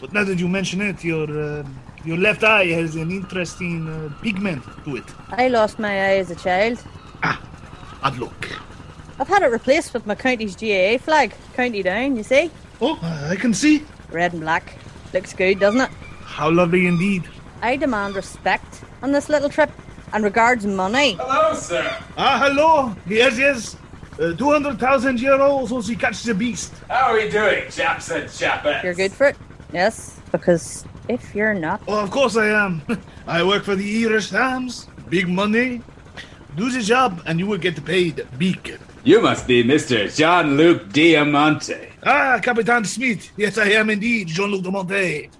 but 0.00 0.12
now 0.12 0.24
that 0.24 0.38
you 0.38 0.48
mention 0.48 0.80
it, 0.82 1.02
your 1.04 1.28
uh, 1.30 1.64
Your 2.04 2.18
left 2.18 2.42
eye 2.42 2.66
has 2.74 2.96
an 2.96 3.10
interesting 3.12 3.86
uh, 3.88 4.10
pigment 4.22 4.64
to 4.84 4.96
it. 4.96 5.04
I 5.30 5.46
lost 5.46 5.78
my 5.78 5.94
eye 5.94 6.18
as 6.18 6.30
a 6.32 6.34
child. 6.34 6.82
Ah, 7.22 7.38
bad 8.02 8.18
luck. 8.18 8.48
I've 9.20 9.28
had 9.30 9.42
it 9.46 9.50
replaced 9.54 9.94
with 9.94 10.04
my 10.04 10.16
county's 10.16 10.56
GAA 10.58 10.98
flag. 10.98 11.30
County 11.54 11.80
down, 11.84 12.16
you 12.16 12.24
see? 12.24 12.50
Oh, 12.80 12.98
I 13.30 13.36
can 13.36 13.54
see. 13.54 13.84
Red 14.10 14.32
and 14.32 14.42
black. 14.42 14.74
Looks 15.14 15.32
good, 15.32 15.60
doesn't 15.60 15.80
it? 15.80 15.90
How 16.32 16.50
lovely 16.50 16.86
indeed. 16.86 17.28
I 17.60 17.76
demand 17.76 18.16
respect 18.16 18.82
on 19.02 19.12
this 19.12 19.28
little 19.28 19.50
trip 19.50 19.70
and 20.14 20.24
regards 20.24 20.64
money. 20.66 21.12
Hello, 21.20 21.54
sir. 21.54 21.84
Ah, 22.16 22.40
hello. 22.42 22.96
Yes, 23.06 23.38
yes. 23.38 23.76
Uh, 24.18 24.32
200,000 24.34 25.18
euros 25.18 25.70
once 25.70 25.86
she 25.88 25.96
catches 25.96 26.24
the 26.24 26.34
beast. 26.34 26.72
How 26.88 27.10
are 27.12 27.14
we 27.14 27.28
doing, 27.28 27.64
chaps 27.70 28.10
and 28.10 28.24
chapettes? 28.24 28.82
You're 28.82 28.94
good 28.94 29.12
for 29.12 29.28
it? 29.28 29.36
Yes, 29.72 30.18
because 30.32 30.84
if 31.08 31.34
you're 31.34 31.54
not, 31.54 31.82
Oh, 31.86 32.00
of 32.02 32.10
course 32.10 32.36
I 32.36 32.48
am. 32.48 32.82
I 33.26 33.42
work 33.42 33.64
for 33.64 33.76
the 33.76 34.04
Irish 34.04 34.30
Times. 34.30 34.86
Big 35.10 35.28
money. 35.28 35.82
Do 36.56 36.70
the 36.70 36.80
job 36.82 37.22
and 37.26 37.38
you 37.38 37.46
will 37.46 37.58
get 37.58 37.82
paid 37.84 38.26
big. 38.38 38.78
You 39.04 39.20
must 39.20 39.46
be 39.46 39.64
Mr. 39.64 40.14
John 40.16 40.56
Luke 40.56 40.92
Diamante. 40.92 41.92
Ah, 42.04 42.38
Capitan 42.42 42.84
Smith. 42.84 43.30
Yes, 43.36 43.56
I 43.58 43.68
am 43.80 43.90
indeed 43.90 44.28
Jean-Luc 44.28 44.62
de 44.62 44.70
Monte. 44.70 45.30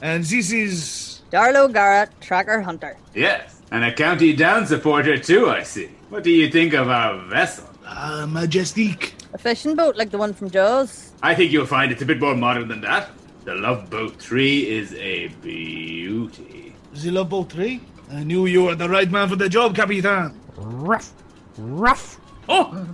And 0.00 0.24
this 0.24 0.52
is... 0.52 1.20
Darlo 1.30 1.72
Gara, 1.72 2.08
tracker 2.20 2.60
hunter. 2.62 2.96
Yes, 3.14 3.60
and 3.70 3.84
a 3.84 3.92
County 3.92 4.32
Down 4.32 4.66
supporter 4.66 5.18
too, 5.18 5.50
I 5.50 5.62
see. 5.62 5.90
What 6.08 6.22
do 6.22 6.30
you 6.30 6.50
think 6.50 6.72
of 6.72 6.88
our 6.88 7.18
vessel? 7.26 7.68
Ah, 7.84 8.24
Majestique? 8.26 9.12
A 9.34 9.38
fishing 9.38 9.74
boat 9.76 9.96
like 9.96 10.10
the 10.10 10.18
one 10.18 10.32
from 10.32 10.50
Jaws. 10.50 11.12
I 11.22 11.34
think 11.34 11.52
you'll 11.52 11.66
find 11.66 11.92
it's 11.92 12.00
a 12.02 12.06
bit 12.06 12.20
more 12.20 12.34
modern 12.34 12.68
than 12.68 12.80
that. 12.82 13.10
The 13.44 13.54
Love 13.54 13.90
Boat 13.90 14.16
3 14.20 14.68
is 14.68 14.94
a 14.94 15.28
beauty. 15.42 16.74
The 16.94 17.10
Love 17.10 17.28
Boat 17.30 17.50
3? 17.52 17.80
I 18.12 18.24
knew 18.24 18.46
you 18.46 18.64
were 18.64 18.74
the 18.74 18.88
right 18.88 19.10
man 19.10 19.28
for 19.28 19.36
the 19.36 19.48
job, 19.48 19.74
Capitan. 19.74 20.38
Ruff. 20.56 21.12
Ruff. 21.58 22.20
Oh, 22.48 22.86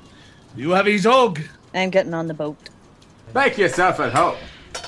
you 0.56 0.70
have 0.70 0.86
his 0.86 1.04
hog. 1.04 1.40
I'm 1.72 1.90
getting 1.90 2.14
on 2.14 2.26
the 2.26 2.34
boat. 2.34 2.56
Make 3.34 3.58
yourself 3.58 4.00
at 4.00 4.12
home. 4.12 4.36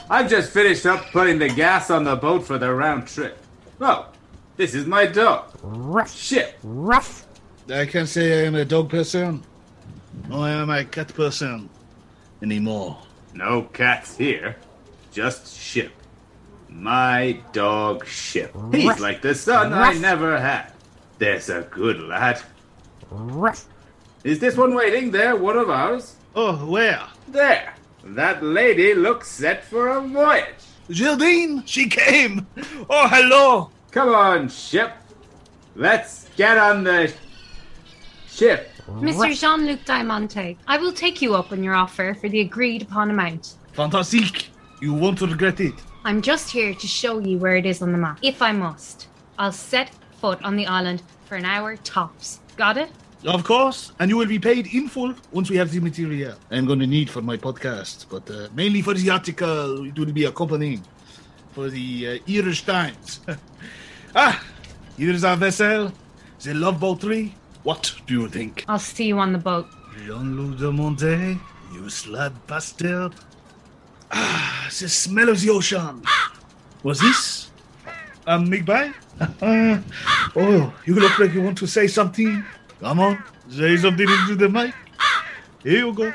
I've 0.09 0.31
just 0.31 0.53
finished 0.53 0.87
up 0.87 1.11
putting 1.11 1.39
the 1.39 1.49
gas 1.49 1.91
on 1.91 2.05
the 2.05 2.15
boat 2.15 2.47
for 2.47 2.59
the 2.59 2.73
round 2.73 3.09
trip. 3.09 3.39
Oh, 3.81 4.09
this 4.57 4.75
is 4.75 4.87
my 4.87 5.07
dog. 5.07 5.51
Ruff. 5.63 6.15
Ship. 6.15 6.57
Ruff. 6.63 7.27
I 7.69 7.87
can't 7.87 8.09
say 8.09 8.43
I 8.43 8.47
am 8.47 8.55
a 8.55 8.65
dog 8.65 8.89
person. 8.89 9.43
No, 10.29 10.43
I 10.43 10.51
am 10.51 10.71
a 10.71 10.85
cat 10.85 11.13
person. 11.13 11.69
Anymore. 12.41 12.99
No 13.35 13.63
cats 13.63 14.17
here. 14.17 14.57
Just 15.13 15.59
Ship. 15.59 15.93
My 16.69 17.39
dog 17.53 18.07
Ship. 18.07 18.55
He's 18.73 19.01
like 19.01 19.23
the 19.23 19.35
son 19.35 19.73
I 19.73 19.95
never 19.95 20.39
had. 20.39 20.73
There's 21.19 21.49
a 21.49 21.63
good 21.63 22.01
lad. 22.01 22.41
Ruff. 23.11 23.67
Is 24.23 24.39
this 24.39 24.57
one 24.57 24.75
waiting 24.75 25.11
there, 25.11 25.35
one 25.37 25.57
of 25.57 25.69
ours? 25.71 26.17
Oh, 26.35 26.57
where? 26.67 27.03
There. 27.29 27.75
That 28.15 28.43
lady 28.43 28.95
looks 28.95 29.29
set 29.29 29.65
for 29.65 29.89
a 29.89 30.01
voyage. 30.01 30.47
Gildine, 30.89 31.67
she 31.67 31.89
came. 31.89 32.47
Oh, 32.89 33.09
hello. 33.09 33.71
Come 33.91 34.15
on, 34.15 34.49
Ship. 34.49 34.93
Let's 35.75 36.29
get 36.37 36.57
on 36.57 36.85
the 36.85 37.13
ship. 38.29 38.71
Mr. 38.89 39.39
Jean 39.39 39.67
Luc 39.67 39.85
Diamante, 39.85 40.57
I 40.67 40.79
will 40.79 40.93
take 40.93 41.21
you 41.21 41.35
up 41.35 41.53
on 41.53 41.63
your 41.63 41.75
offer 41.75 42.15
for 42.15 42.29
the 42.29 42.41
agreed 42.41 42.83
upon 42.83 43.11
amount. 43.11 43.55
Fantastique. 43.73 44.51
You 44.81 44.95
won't 44.95 45.21
regret 45.21 45.61
it. 45.61 45.75
I'm 46.05 46.23
just 46.23 46.51
here 46.51 46.75
to 46.75 46.87
show 46.87 47.19
you 47.19 47.37
where 47.39 47.57
it 47.57 47.67
is 47.67 47.83
on 47.83 47.93
the 47.93 47.99
map, 47.99 48.21
if 48.23 48.41
I 48.41 48.53
must. 48.53 49.09
I'll 49.39 49.53
set 49.53 49.91
foot 50.21 50.41
on 50.43 50.57
the 50.57 50.67
island 50.67 51.03
for 51.25 51.35
an 51.35 51.45
hour 51.45 51.77
tops. 51.77 52.41
Got 52.57 52.77
it? 52.79 52.91
Of 53.25 53.45
course, 53.45 53.93
and 53.99 54.11
you 54.11 54.19
will 54.19 54.27
be 54.27 54.39
paid 54.39 54.73
in 54.73 54.89
full 54.89 55.15
once 55.33 55.51
we 55.51 55.57
have 55.57 55.71
the 55.71 55.81
material 55.81 56.37
I'm 56.51 56.67
going 56.67 56.79
to 56.81 56.87
need 56.87 57.09
for 57.11 57.23
my 57.23 57.37
podcast, 57.37 58.07
but 58.11 58.31
uh, 58.31 58.49
mainly 58.55 58.83
for 58.83 58.95
the 58.95 59.11
article 59.11 59.85
it 59.87 59.99
will 59.99 60.13
be 60.13 60.25
accompanying 60.25 60.83
for 61.53 61.71
the 61.71 62.21
uh, 62.21 62.33
Irish 62.33 62.65
Times. 62.67 63.21
ah, 64.15 64.45
here's 64.99 65.25
our 65.25 65.37
vessel, 65.37 65.91
the 66.43 66.55
Love 66.55 66.79
Boat 66.79 67.01
3. 67.01 67.35
What 67.63 67.95
do 68.07 68.21
you 68.21 68.29
think? 68.29 68.65
I'll 68.69 68.79
see 68.79 69.07
you 69.07 69.19
on 69.19 69.33
the 69.33 69.39
boat. 69.39 69.67
Jean-Luc 70.05 70.59
de 70.59 70.71
Monte, 70.71 71.41
you 71.73 71.89
slab 71.89 72.35
bastard. 72.47 73.13
Ah, 74.13 74.69
the 74.69 74.89
smell 74.89 75.31
of 75.31 75.41
the 75.41 75.51
ocean. 75.51 76.03
Was 76.85 77.01
this 77.01 77.51
a 78.27 78.39
Migbai? 78.39 78.95
oh, 80.37 80.75
you 80.85 80.95
look 80.95 81.19
like 81.19 81.33
you 81.33 81.43
want 81.43 81.59
to 81.59 81.67
say 81.67 81.87
something. 81.87 82.45
Come 82.81 83.01
on, 83.01 83.25
say 83.49 83.77
something 83.79 84.07
into 84.07 84.37
the 84.37 84.51
mic. 84.51 84.75
Here 85.63 85.79
you 85.79 85.95
go. 85.95 86.13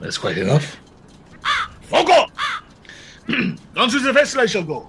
That's 0.00 0.18
quite 0.18 0.36
enough. 0.38 0.76
Fogo! 1.82 2.26
On 3.76 3.88
to 3.88 3.98
the 4.00 4.12
vessel 4.12 4.40
I 4.40 4.46
shall 4.46 4.64
go. 4.64 4.88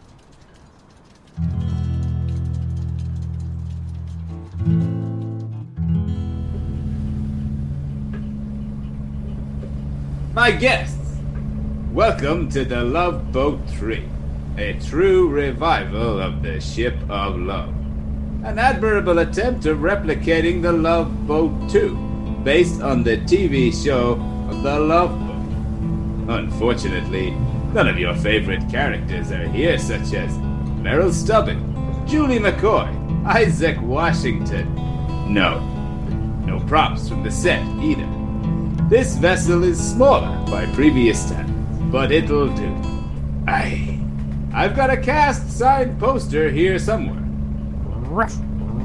My 10.34 10.49
guests, 10.49 11.19
welcome 11.91 12.49
to 12.49 12.65
the 12.65 12.84
Love 12.84 13.32
Boat 13.32 13.60
3, 13.67 14.03
a 14.58 14.73
true 14.79 15.29
revival 15.29 16.19
of 16.19 16.41
the 16.41 16.60
Ship 16.60 16.95
of 17.08 17.38
Love. 17.38 17.83
An 18.43 18.60
admirable 18.60 19.19
attempt 19.19 19.65
of 19.67 19.77
replicating 19.77 20.62
the 20.62 20.73
Love 20.73 21.25
Boat 21.25 21.69
2, 21.69 22.41
based 22.43 22.82
on 22.82 23.01
the 23.01 23.15
TV 23.19 23.73
show 23.73 24.15
The 24.62 24.79
Love 24.82 25.17
Boat. 25.17 26.39
Unfortunately, 26.39 27.32
none 27.73 27.88
of 27.88 27.97
your 27.97 28.13
favorite 28.15 28.69
characters 28.69 29.32
are 29.32 29.47
here, 29.47 29.77
such 29.77 30.13
as 30.13 30.38
Merrill 30.82 31.12
Stubing, 31.12 32.06
Julie 32.06 32.38
McCoy, 32.38 33.25
Isaac 33.25 33.82
Washington. 33.82 34.75
No, 35.34 35.62
no 36.45 36.60
props 36.67 37.08
from 37.08 37.23
the 37.23 37.32
set 37.32 37.65
either. 37.82 38.10
This 38.89 39.15
vessel 39.15 39.63
is 39.63 39.79
smaller 39.79 40.36
by 40.51 40.65
previous 40.73 41.27
standards, 41.27 41.79
but 41.93 42.12
it'll 42.12 42.53
do. 42.53 42.75
Aye. 43.47 44.01
I've 44.53 44.75
got 44.75 44.89
a 44.89 44.97
cast 44.97 45.49
signed 45.49 45.97
poster 45.97 46.49
here 46.49 46.77
somewhere. 46.77 47.23
Ruff. 48.13 48.36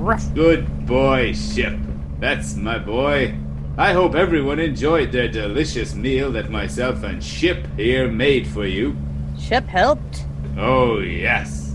Ruff. 0.01 0.35
Good 0.35 0.87
boy, 0.87 1.35
Ship. 1.35 1.79
That's 2.19 2.57
my 2.57 2.79
boy. 2.79 3.35
I 3.77 3.93
hope 3.93 4.15
everyone 4.15 4.59
enjoyed 4.59 5.13
their 5.13 5.29
delicious 5.29 5.95
meal 5.95 6.33
that 6.33 6.51
myself 6.51 7.03
and 7.03 7.23
Ship 7.23 7.67
here 7.77 8.09
made 8.09 8.47
for 8.49 8.65
you. 8.65 8.97
Ship 9.39 9.67
helped. 9.67 10.25
Oh, 10.57 11.01
yes. 11.01 11.75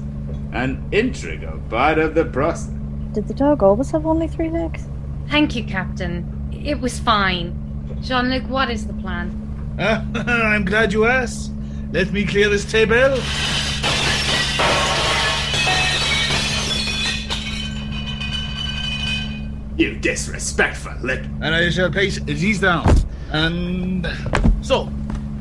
An 0.52 0.84
integral 0.92 1.60
part 1.70 2.00
of 2.00 2.16
the 2.16 2.26
process. 2.26 2.74
Did 3.14 3.28
the 3.28 3.36
dog 3.36 3.62
always 3.62 3.92
have 3.92 4.08
only 4.08 4.28
three 4.28 4.50
legs? 4.50 4.88
Thank 5.30 5.56
you, 5.56 5.64
Captain. 5.64 6.50
It 6.52 6.80
was 6.80 7.00
fine. 7.00 7.54
Jean 8.02 8.32
Luc, 8.32 8.50
what 8.50 8.72
is 8.72 8.88
the 8.88 8.94
plan? 8.94 9.30
Ah, 9.80 10.04
I'm 10.16 10.66
glad 10.66 10.92
you 10.92 11.06
asked. 11.06 11.52
Let 11.92 12.12
me 12.12 12.26
clear 12.26 12.50
this 12.50 12.66
table. 12.70 13.22
You 19.78 19.96
disrespectful 19.96 20.94
lip. 21.02 21.24
and 21.42 21.56
I 21.56 21.70
shall 21.70 21.90
place 21.92 22.20
these 22.20 22.60
down. 22.60 22.86
And 23.32 24.06
so, 24.62 24.92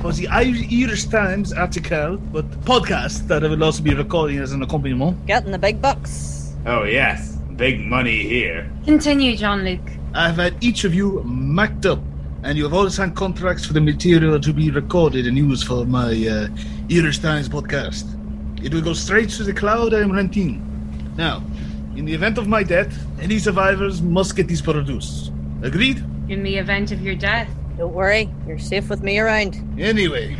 for 0.01 0.12
the 0.12 0.27
Irish 0.29 1.05
Times 1.05 1.53
article, 1.53 2.16
but 2.16 2.51
podcast 2.62 3.29
that 3.29 3.45
I 3.45 3.49
will 3.49 3.62
also 3.62 3.83
be 3.83 3.95
recording 3.95 4.38
as 4.38 4.53
an 4.53 4.62
accompaniment, 4.62 5.27
Getting 5.27 5.53
the 5.53 5.59
big 5.59 5.83
bucks. 5.83 6.55
Oh, 6.64 6.85
yes. 6.85 7.37
Big 7.57 7.81
money 7.81 8.23
here. 8.23 8.71
Continue, 8.85 9.37
John 9.37 9.64
Luke. 9.64 9.81
I've 10.14 10.37
had 10.37 10.55
each 10.64 10.85
of 10.85 10.95
you 10.95 11.23
marked 11.25 11.85
up, 11.87 12.01
and 12.42 12.57
you 12.57 12.64
have 12.64 12.73
all 12.73 12.88
signed 12.88 13.14
contracts 13.14 13.66
for 13.66 13.75
the 13.75 13.81
material 13.81 14.40
to 14.40 14.53
be 14.53 14.71
recorded 14.71 15.27
and 15.27 15.37
used 15.37 15.66
for 15.66 15.85
my 15.85 16.11
uh, 16.27 16.49
Irish 16.90 17.18
Times 17.18 17.49
podcast. 17.49 18.05
It 18.64 18.73
will 18.73 18.81
go 18.83 18.95
straight 18.95 19.29
to 19.31 19.45
the 19.45 19.53
cloud 19.53 19.92
I 19.92 20.01
am 20.01 20.12
renting. 20.12 20.64
Now, 21.16 21.42
in 21.96 22.05
the 22.05 22.14
event 22.14 22.38
of 22.38 22.46
my 22.48 22.62
death, 22.62 22.92
any 23.20 23.38
survivors 23.38 24.00
must 24.00 24.35
get 24.37 24.48
these 24.48 24.62
produced. 24.62 25.33
Agreed? 25.62 26.02
In 26.28 26.42
the 26.42 26.57
event 26.57 26.90
of 26.90 27.02
your 27.02 27.14
death. 27.14 27.48
Don't 27.76 27.92
worry, 27.92 28.31
you're 28.46 28.59
safe 28.59 28.88
with 28.88 29.02
me 29.02 29.18
around. 29.18 29.57
Anyway, 29.78 30.37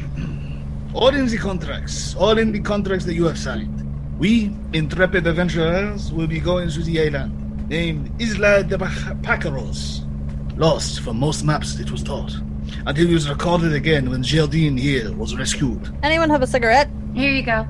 all 0.95 1.09
in 1.09 1.27
the 1.27 1.39
contracts, 1.39 2.15
all 2.17 2.39
in 2.39 2.53
the 2.53 2.61
contracts 2.61 3.05
that 3.05 3.15
you 3.15 3.25
have 3.25 3.39
signed. 3.39 3.79
We, 4.19 4.55
intrepid 4.73 5.27
adventurers, 5.27 6.13
will 6.13 6.27
be 6.27 6.41
going 6.41 6.71
to 6.71 6.83
the 6.83 7.01
island 7.01 7.69
named 7.69 8.11
Isla 8.21 8.65
de 8.65 8.79
Pajaros. 8.79 10.05
Lost 10.57 11.01
from 11.01 11.19
most 11.19 11.45
maps, 11.45 11.79
it 11.81 11.91
was 11.91 12.03
thought, 12.03 12.33
until 12.87 13.09
it 13.09 13.15
was 13.15 13.29
recorded 13.29 13.73
again 13.73 14.11
when 14.11 14.23
Geraldine 14.23 14.77
here 14.77 15.13
was 15.13 15.37
rescued. 15.37 15.93
Anyone 16.03 16.31
have 16.31 16.43
a 16.43 16.47
cigarette? 16.47 16.91
Here 17.15 17.31
you 17.31 17.43
go. 17.43 17.67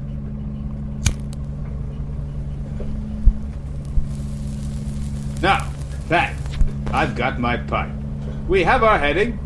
I've 6.92 7.16
got 7.16 7.40
my 7.40 7.56
pipe. 7.56 7.90
We 8.46 8.62
have 8.62 8.84
our 8.84 8.96
heading. 8.96 9.40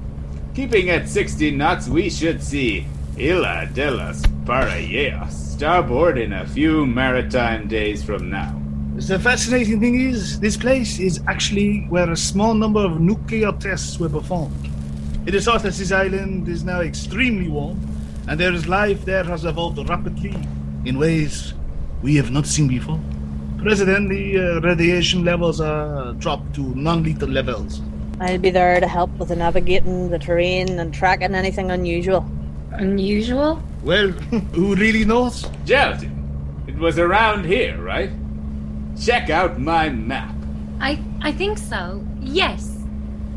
Keeping 0.54 0.90
at 0.90 1.08
60 1.08 1.52
knots, 1.52 1.88
we 1.88 2.10
should 2.10 2.42
see 2.42 2.86
Isla 3.18 3.70
de 3.72 3.90
los 3.90 4.20
Paralleos 4.44 5.30
starboard 5.30 6.18
in 6.18 6.34
a 6.34 6.46
few 6.46 6.84
maritime 6.84 7.66
days 7.66 8.04
from 8.04 8.28
now. 8.28 8.60
The 8.96 9.18
fascinating 9.18 9.80
thing 9.80 9.98
is, 9.98 10.38
this 10.38 10.58
place 10.58 10.98
is 10.98 11.20
actually 11.28 11.86
where 11.88 12.10
a 12.10 12.16
small 12.16 12.52
number 12.52 12.84
of 12.84 13.00
nuclear 13.00 13.52
tests 13.52 13.98
were 13.98 14.10
performed. 14.10 14.70
It 15.24 15.34
is 15.34 15.46
thought 15.46 15.62
that 15.62 15.72
this 15.72 15.92
island 15.92 16.46
is 16.46 16.62
now 16.62 16.82
extremely 16.82 17.48
warm, 17.48 17.80
and 18.28 18.38
there 18.38 18.52
is 18.52 18.68
life 18.68 19.06
there 19.06 19.24
has 19.24 19.46
evolved 19.46 19.78
rapidly 19.88 20.36
in 20.84 20.98
ways 20.98 21.54
we 22.02 22.16
have 22.16 22.30
not 22.30 22.46
seen 22.46 22.68
before. 22.68 23.00
Presently, 23.66 24.38
uh, 24.38 24.60
radiation 24.60 25.24
levels 25.24 25.60
are 25.60 26.12
dropped 26.12 26.54
to 26.54 26.62
non-lethal 26.76 27.28
levels. 27.28 27.80
I'll 28.20 28.38
be 28.38 28.50
there 28.50 28.78
to 28.78 28.86
help 28.86 29.10
with 29.18 29.30
the 29.30 29.34
navigating 29.34 30.08
the 30.08 30.20
terrain 30.20 30.78
and 30.78 30.94
tracking 30.94 31.34
anything 31.34 31.72
unusual. 31.72 32.24
Unusual? 32.70 33.60
Well, 33.82 34.10
who 34.54 34.76
really 34.76 35.04
knows? 35.04 35.50
Geraldine, 35.64 36.62
it 36.68 36.76
was 36.76 37.00
around 37.00 37.44
here, 37.44 37.76
right? 37.82 38.10
Check 38.96 39.30
out 39.30 39.58
my 39.58 39.88
map. 39.88 40.36
I 40.78 41.02
I 41.20 41.32
think 41.32 41.58
so. 41.58 42.06
Yes. 42.20 42.70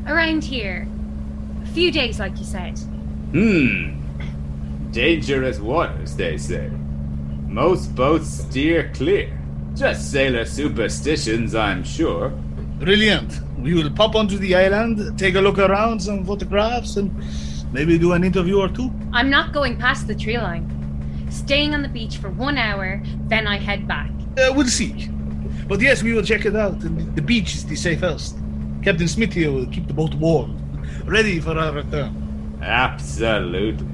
Around 0.06 0.44
here. 0.44 0.88
A 1.64 1.68
few 1.70 1.92
days 1.92 2.20
like 2.20 2.38
you 2.38 2.46
said. 2.46 2.78
Hmm. 3.34 3.98
Dangerous 4.92 5.60
waters, 5.60 6.16
they 6.16 6.38
say. 6.38 6.70
Most 7.48 7.96
boats 7.96 8.30
steer 8.30 8.92
clear. 8.94 9.39
Just 9.80 10.12
sailor 10.12 10.44
superstitions, 10.44 11.56
I'm 11.56 11.86
sure. 11.86 12.32
Brilliant. 12.80 13.40
We 13.58 13.74
will 13.74 13.90
pop 13.90 14.14
onto 14.14 14.38
the 14.38 14.54
island, 14.54 15.18
take 15.18 15.36
a 15.36 15.40
look 15.40 15.58
around, 15.58 16.02
some 16.02 16.26
photographs, 16.26 16.98
and 16.98 17.16
maybe 17.72 17.98
do 17.98 18.12
an 18.12 18.26
interview 18.26 18.60
or 18.60 18.68
two. 18.68 18.92
I'm 19.14 19.30
not 19.30 19.54
going 19.54 19.78
past 19.78 20.06
the 20.06 20.16
tree 20.16 20.38
line. 20.38 20.68
Staying 21.30 21.74
on 21.74 21.82
the 21.82 21.88
beach 21.88 22.18
for 22.18 22.30
one 22.30 22.58
hour, 22.58 23.02
then 23.30 23.48
I 23.48 23.58
head 23.58 23.88
back. 23.88 24.12
Uh, 24.38 24.52
we'll 24.54 24.68
see. 24.68 25.08
But 25.70 25.80
yes, 25.80 26.04
we 26.04 26.12
will 26.12 26.24
check 26.24 26.44
it 26.44 26.58
out. 26.58 26.84
And 26.84 27.16
the 27.16 27.22
beach 27.22 27.56
is 27.56 27.66
the 27.66 27.78
safest. 27.78 28.36
Captain 28.84 29.08
Smith 29.08 29.32
here 29.32 29.50
will 29.50 29.68
keep 29.68 29.88
the 29.88 29.94
boat 29.94 30.14
warm, 30.16 30.60
ready 31.06 31.40
for 31.40 31.58
our 31.58 31.72
return. 31.72 32.60
Absolutely. 32.62 33.88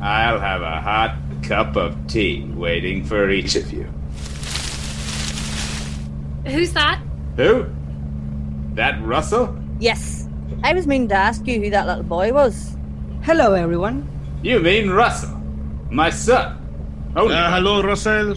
I'll 0.00 0.40
have 0.40 0.62
a 0.62 0.80
hot 0.80 1.16
cup 1.44 1.76
of 1.76 1.94
tea 2.08 2.50
waiting 2.56 3.04
for 3.04 3.30
each 3.30 3.54
of 3.54 3.72
you. 3.72 3.86
Who's 6.50 6.72
that? 6.72 7.00
Who? 7.36 7.66
That 8.74 9.00
Russell? 9.02 9.56
Yes. 9.78 10.28
I 10.62 10.72
was 10.74 10.86
meaning 10.86 11.08
to 11.08 11.14
ask 11.14 11.46
you 11.46 11.60
who 11.60 11.70
that 11.70 11.86
little 11.86 12.02
boy 12.02 12.32
was. 12.32 12.76
Hello, 13.22 13.54
everyone. 13.54 14.06
You 14.42 14.60
mean 14.60 14.90
Russell? 14.90 15.36
My 15.90 16.10
son. 16.10 16.56
Only 17.16 17.34
Uh, 17.34 17.50
hello, 17.50 17.82
Russell. 17.82 18.34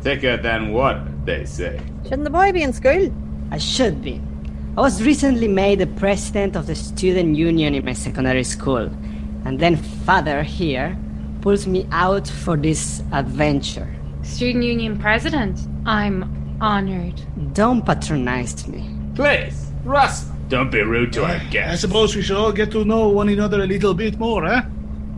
thicker 0.00 0.36
than 0.36 0.72
what 0.72 0.98
they 1.24 1.44
say. 1.46 1.80
Shouldn't 2.04 2.24
the 2.24 2.30
boy 2.30 2.52
be 2.52 2.62
in 2.62 2.72
school? 2.72 3.10
I 3.50 3.58
should 3.58 4.02
be. 4.02 4.20
I 4.76 4.80
was 4.82 5.02
recently 5.02 5.48
made 5.48 5.78
the 5.78 5.86
president 5.86 6.56
of 6.56 6.66
the 6.66 6.74
student 6.74 7.36
union 7.36 7.74
in 7.74 7.84
my 7.84 7.94
secondary 7.94 8.44
school, 8.44 8.90
and 9.46 9.58
then 9.58 9.76
father 10.04 10.42
here 10.42 10.96
pulls 11.40 11.66
me 11.66 11.86
out 11.90 12.26
for 12.28 12.56
this 12.56 13.02
adventure. 13.12 13.88
Student 14.22 14.64
Union 14.64 14.98
President. 14.98 15.58
I'm 15.86 16.24
honored. 16.60 17.20
Don't 17.54 17.84
patronize 17.84 18.66
me. 18.68 18.88
Please, 19.14 19.70
Russ, 19.84 20.24
don't 20.48 20.70
be 20.70 20.80
rude 20.82 21.12
to 21.14 21.24
our 21.24 21.40
I 21.54 21.76
suppose 21.76 22.14
we 22.14 22.22
should 22.22 22.36
all 22.36 22.52
get 22.52 22.70
to 22.72 22.84
know 22.84 23.08
one 23.08 23.28
another 23.28 23.62
a 23.62 23.66
little 23.66 23.94
bit 23.94 24.18
more, 24.18 24.46
eh? 24.46 24.62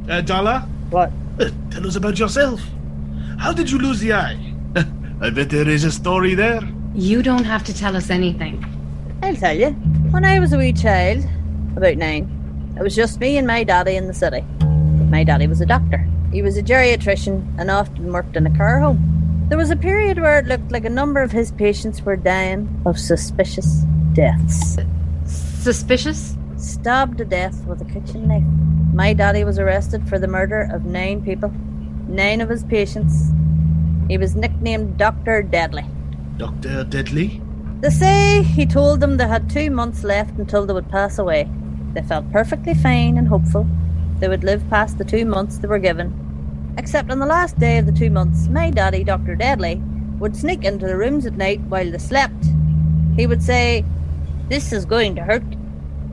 Uh, 0.09 0.21
Dala, 0.21 0.69
What? 0.91 1.11
uh, 1.41 1.51
tell 1.71 1.87
us 1.87 1.97
about 1.97 2.19
yourself. 2.19 2.61
How 3.39 3.53
did 3.53 3.71
you 3.71 3.79
lose 3.79 4.01
the 4.01 4.13
eye? 4.15 4.39
I 5.21 5.31
bet 5.31 5.51
there 5.51 5.69
is 5.69 5.85
a 5.85 5.91
story 5.93 6.35
there. 6.35 6.61
You 6.95 7.23
don't 7.23 7.45
have 7.45 7.65
to 7.65 7.75
tell 7.75 7.97
us 7.97 8.11
anything. 8.11 8.65
I'll 9.23 9.37
tell 9.37 9.57
you. 9.57 9.71
When 10.11 10.25
I 10.25 10.39
was 10.39 10.53
a 10.53 10.59
wee 10.59 10.73
child, 10.73 11.25
about 11.77 11.97
nine, 11.97 12.31
it 12.79 12.83
was 12.83 12.95
just 12.95 13.19
me 13.21 13.37
and 13.39 13.47
my 13.47 13.65
daddy 13.65 13.97
in 13.97 14.07
the 14.07 14.15
city. 14.15 14.43
My 15.11 15.25
daddy 15.25 15.47
was 15.47 15.61
a 15.61 15.67
doctor. 15.67 16.07
He 16.33 16.43
was 16.43 16.57
a 16.57 16.63
geriatrician 16.63 17.43
and 17.59 17.71
often 17.71 18.13
worked 18.13 18.37
in 18.37 18.47
a 18.47 18.57
care 18.57 18.81
home. 18.81 19.16
There 19.49 19.57
was 19.57 19.71
a 19.71 19.77
period 19.77 20.19
where 20.19 20.41
it 20.41 20.47
looked 20.47 20.73
like 20.73 20.85
a 20.85 20.91
number 20.91 21.23
of 21.23 21.31
his 21.31 21.53
patients 21.53 22.03
were 22.03 22.17
dying 22.17 22.83
of 22.85 22.99
suspicious 22.99 23.85
deaths. 24.13 24.77
Suspicious? 25.25 26.37
Stabbed 26.57 27.19
to 27.19 27.25
death 27.25 27.65
with 27.65 27.81
a 27.81 27.85
kitchen 27.85 28.27
knife. 28.27 28.43
My 28.93 29.13
daddy 29.13 29.45
was 29.45 29.61
arrested 29.61 30.09
for 30.09 30.19
the 30.19 30.27
murder 30.27 30.69
of 30.73 30.85
nine 30.85 31.23
people, 31.23 31.53
nine 32.09 32.41
of 32.41 32.49
his 32.49 32.65
patients. 32.65 33.31
He 34.09 34.19
was 34.19 34.35
nicknamed 34.35 34.97
Dr. 34.97 35.43
Deadly. 35.43 35.85
Dr. 36.39 36.83
Deadly? 36.83 37.41
They 37.83 37.91
say 37.91 38.43
he 38.43 38.67
told 38.67 38.99
them 38.99 39.17
they 39.17 39.29
had 39.29 39.49
two 39.49 39.71
months 39.71 40.03
left 40.03 40.37
until 40.39 40.67
they 40.67 40.75
would 40.75 40.89
pass 40.89 41.21
away. 41.21 41.49
They 41.93 42.03
felt 42.03 42.33
perfectly 42.33 42.75
fine 42.75 43.17
and 43.17 43.29
hopeful 43.29 43.65
they 44.19 44.27
would 44.27 44.43
live 44.43 44.69
past 44.71 44.99
the 44.99 45.05
two 45.05 45.25
months 45.25 45.59
they 45.59 45.69
were 45.69 45.79
given. 45.79 46.26
Except 46.79 47.11
on 47.11 47.19
the 47.19 47.27
last 47.27 47.59
day 47.59 47.79
of 47.79 47.87
the 47.87 47.93
two 47.93 48.11
months, 48.11 48.49
my 48.49 48.71
daddy, 48.71 49.03
Dr. 49.03 49.35
Deadly, 49.35 49.77
would 50.19 50.37
sneak 50.37 50.65
into 50.65 50.87
the 50.87 50.97
rooms 50.97 51.27
at 51.27 51.37
night 51.37 51.61
while 51.63 51.91
they 51.91 51.99
slept. 51.99 52.45
He 53.17 53.27
would 53.27 53.43
say, 53.43 53.85
This 54.49 54.73
is 54.73 54.85
going 54.85 55.15
to 55.17 55.23
hurt, 55.23 55.45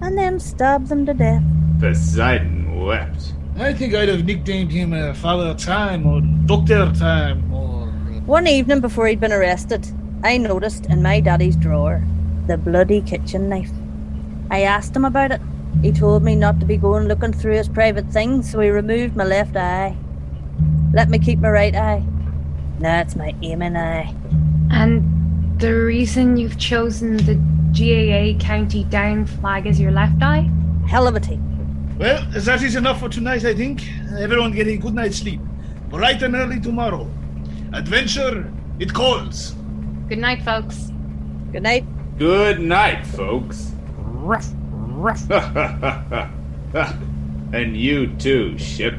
and 0.02 0.18
then 0.18 0.40
stab 0.40 0.88
them 0.88 1.06
to 1.06 1.14
death. 1.14 1.44
Poseidon 1.80 2.86
wept. 2.86 3.34
I 3.58 3.74
think 3.74 3.94
I'd 3.94 4.10
have 4.10 4.26
nicknamed 4.26 4.72
him 4.72 4.94
uh, 4.94 5.14
Father 5.14 5.54
Time 5.54 6.06
or 6.08 6.22
Doctor 6.46 6.92
Time 6.98 7.54
or. 7.54 7.88
One 8.26 8.48
evening 8.48 8.80
before 8.80 9.08
he'd 9.08 9.20
been 9.20 9.34
arrested, 9.34 9.88
I 10.24 10.38
noticed 10.38 10.86
in 10.86 11.04
my 11.04 11.20
daddy's 11.20 11.58
drawer 11.58 12.02
the 12.48 12.58
bloody 12.58 13.02
kitchen 13.02 13.50
knife. 13.50 13.72
I 14.50 14.62
asked 14.62 14.96
him 14.96 15.06
about 15.06 15.32
it. 15.32 15.42
He 15.82 15.92
told 15.92 16.24
me 16.24 16.36
not 16.36 16.60
to 16.60 16.66
be 16.66 16.78
going 16.78 17.08
looking 17.08 17.34
through 17.34 17.56
his 17.56 17.70
private 17.70 18.08
things, 18.08 18.50
so 18.50 18.60
he 18.60 18.70
removed 18.70 19.16
my 19.16 19.26
left 19.26 19.56
eye. 19.56 19.98
Let 20.94 21.10
me 21.10 21.18
keep 21.18 21.40
my 21.40 21.50
right 21.50 21.76
eye. 21.76 22.06
Now 22.80 23.02
it's 23.02 23.16
my 23.16 23.34
aiming 23.42 23.76
eye. 23.76 24.14
And 24.70 25.60
the 25.60 25.74
reason 25.74 26.38
you've 26.38 26.60
chosen 26.60 27.18
the 27.18 27.34
GAA 27.74 28.38
County 28.40 28.84
Down 28.84 29.26
flag 29.26 29.66
as 29.66 29.80
your 29.80 29.92
left 29.92 30.22
eye? 30.22 30.48
Hell 30.88 31.08
of 31.08 31.16
a 31.16 31.20
team. 31.20 31.98
Well, 31.98 32.24
that 32.30 32.62
is 32.62 32.76
enough 32.76 33.00
for 33.00 33.10
tonight, 33.10 33.44
I 33.44 33.56
think. 33.56 33.82
Everyone 34.20 34.52
get 34.52 34.68
a 34.68 34.78
good 34.78 34.94
night's 34.94 35.18
sleep. 35.18 35.42
Bright 35.90 36.22
and 36.22 36.36
early 36.36 36.60
tomorrow. 36.60 37.10
Adventure, 37.74 38.54
it 38.78 38.94
calls. 38.94 39.56
Good 40.10 40.20
night, 40.20 40.44
folks. 40.44 40.92
Good 41.52 41.64
night. 41.64 41.86
Good 42.20 42.60
night, 42.60 43.04
folks. 43.08 43.72
Ruff, 43.98 44.48
ruff. 44.70 45.28
and 47.52 47.76
you 47.76 48.16
too, 48.18 48.60
ship. 48.60 48.94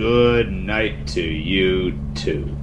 Good 0.00 0.50
night 0.50 1.06
to 1.08 1.20
you 1.20 1.92
too. 2.14 2.56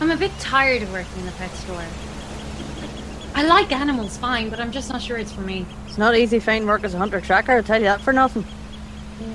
I'm 0.00 0.10
a 0.10 0.16
bit 0.16 0.32
tired 0.40 0.82
of 0.82 0.90
working 0.90 1.20
in 1.20 1.26
the 1.26 1.32
pet 1.38 1.52
store. 1.52 2.09
I 3.40 3.44
like 3.44 3.72
animals 3.72 4.18
fine, 4.18 4.50
but 4.50 4.60
I'm 4.60 4.70
just 4.70 4.90
not 4.90 5.00
sure 5.00 5.16
it's 5.16 5.32
for 5.32 5.40
me. 5.40 5.64
It's 5.86 5.96
not 5.96 6.14
easy 6.14 6.40
to 6.40 6.44
find 6.44 6.66
work 6.66 6.84
as 6.84 6.92
a 6.92 6.98
hunter 6.98 7.22
tracker, 7.22 7.52
I'll 7.52 7.62
tell 7.62 7.78
you 7.78 7.86
that 7.86 8.02
for 8.02 8.12
nothing. 8.12 8.42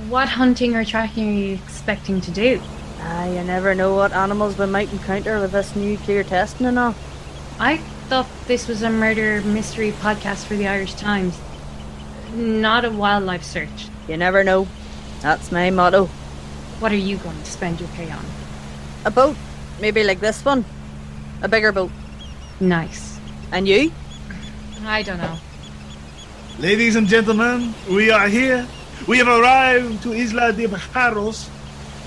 What 0.09 0.29
hunting 0.29 0.75
or 0.75 0.85
tracking 0.85 1.27
are 1.27 1.39
you 1.39 1.53
expecting 1.55 2.21
to 2.21 2.29
do? 2.29 2.61
Ah, 2.99 3.25
you 3.25 3.43
never 3.43 3.73
know 3.73 3.95
what 3.95 4.13
animals 4.13 4.59
we 4.59 4.67
might 4.67 4.93
encounter 4.93 5.39
with 5.39 5.53
this 5.53 5.75
nuclear 5.75 6.23
testing 6.23 6.67
and 6.67 6.77
all. 6.77 6.93
I 7.59 7.77
thought 8.07 8.27
this 8.45 8.67
was 8.67 8.83
a 8.83 8.91
murder 8.91 9.41
mystery 9.41 9.91
podcast 9.93 10.45
for 10.45 10.55
the 10.55 10.67
Irish 10.67 10.93
Times, 10.93 11.35
not 12.35 12.85
a 12.85 12.91
wildlife 12.91 13.43
search. 13.43 13.87
You 14.07 14.17
never 14.17 14.43
know. 14.43 14.67
That's 15.21 15.51
my 15.51 15.71
motto. 15.71 16.05
What 16.77 16.91
are 16.91 16.95
you 16.95 17.17
going 17.17 17.39
to 17.39 17.51
spend 17.51 17.79
your 17.79 17.89
pay 17.89 18.11
on? 18.11 18.23
A 19.03 19.09
boat, 19.09 19.35
maybe 19.81 20.03
like 20.03 20.19
this 20.19 20.45
one. 20.45 20.63
A 21.41 21.47
bigger 21.47 21.71
boat. 21.71 21.89
Nice. 22.59 23.14
And 23.55 23.69
you? 23.69 23.89
I 24.83 25.01
don't 25.01 25.17
know. 25.17 25.37
Ladies 26.59 26.97
and 26.97 27.07
gentlemen, 27.07 27.73
we 27.89 28.11
are 28.11 28.27
here. 28.27 28.67
We 29.07 29.17
have 29.19 29.29
arrived 29.29 30.03
to 30.03 30.11
Isla 30.11 30.51
de 30.51 30.67
Pajaros. 30.67 31.47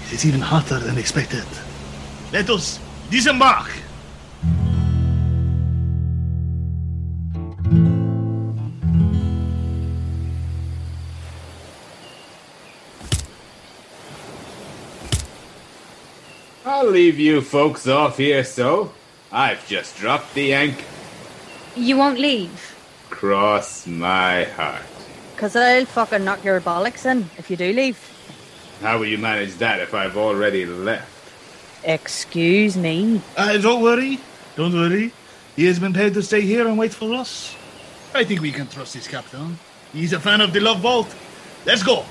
It 0.08 0.12
is 0.12 0.26
even 0.26 0.42
hotter 0.42 0.78
than 0.78 0.98
expected. 0.98 1.46
Let 2.34 2.50
us 2.50 2.78
disembark. 3.08 3.70
I'll 16.66 16.90
leave 16.90 17.18
you 17.18 17.40
folks 17.40 17.88
off 17.88 18.18
here, 18.18 18.44
so 18.44 18.92
I've 19.32 19.66
just 19.66 19.96
dropped 19.96 20.34
the 20.34 20.52
anchor. 20.52 20.97
You 21.78 21.96
won't 21.96 22.18
leave. 22.18 22.74
Cross 23.08 23.86
my 23.86 24.44
heart. 24.44 24.82
Because 25.34 25.54
I'll 25.54 25.86
fucking 25.86 26.24
knock 26.24 26.42
your 26.42 26.60
bollocks 26.60 27.06
in 27.06 27.30
if 27.38 27.50
you 27.50 27.56
do 27.56 27.72
leave. 27.72 27.98
How 28.82 28.98
will 28.98 29.06
you 29.06 29.18
manage 29.18 29.54
that 29.58 29.78
if 29.80 29.94
I've 29.94 30.16
already 30.16 30.66
left? 30.66 31.08
Excuse 31.84 32.76
me. 32.76 33.22
Uh, 33.36 33.56
don't 33.58 33.80
worry. 33.80 34.18
Don't 34.56 34.74
worry. 34.74 35.12
He 35.54 35.66
has 35.66 35.78
been 35.78 35.92
paid 35.92 36.14
to 36.14 36.22
stay 36.22 36.40
here 36.40 36.66
and 36.66 36.76
wait 36.76 36.92
for 36.92 37.14
us. 37.14 37.54
I 38.12 38.24
think 38.24 38.40
we 38.40 38.50
can 38.50 38.66
trust 38.66 38.94
this 38.94 39.06
captain. 39.06 39.58
He's 39.92 40.12
a 40.12 40.20
fan 40.20 40.40
of 40.40 40.52
the 40.52 40.60
love 40.60 40.82
boat. 40.82 41.06
Let's 41.64 41.84
go. 41.84 42.04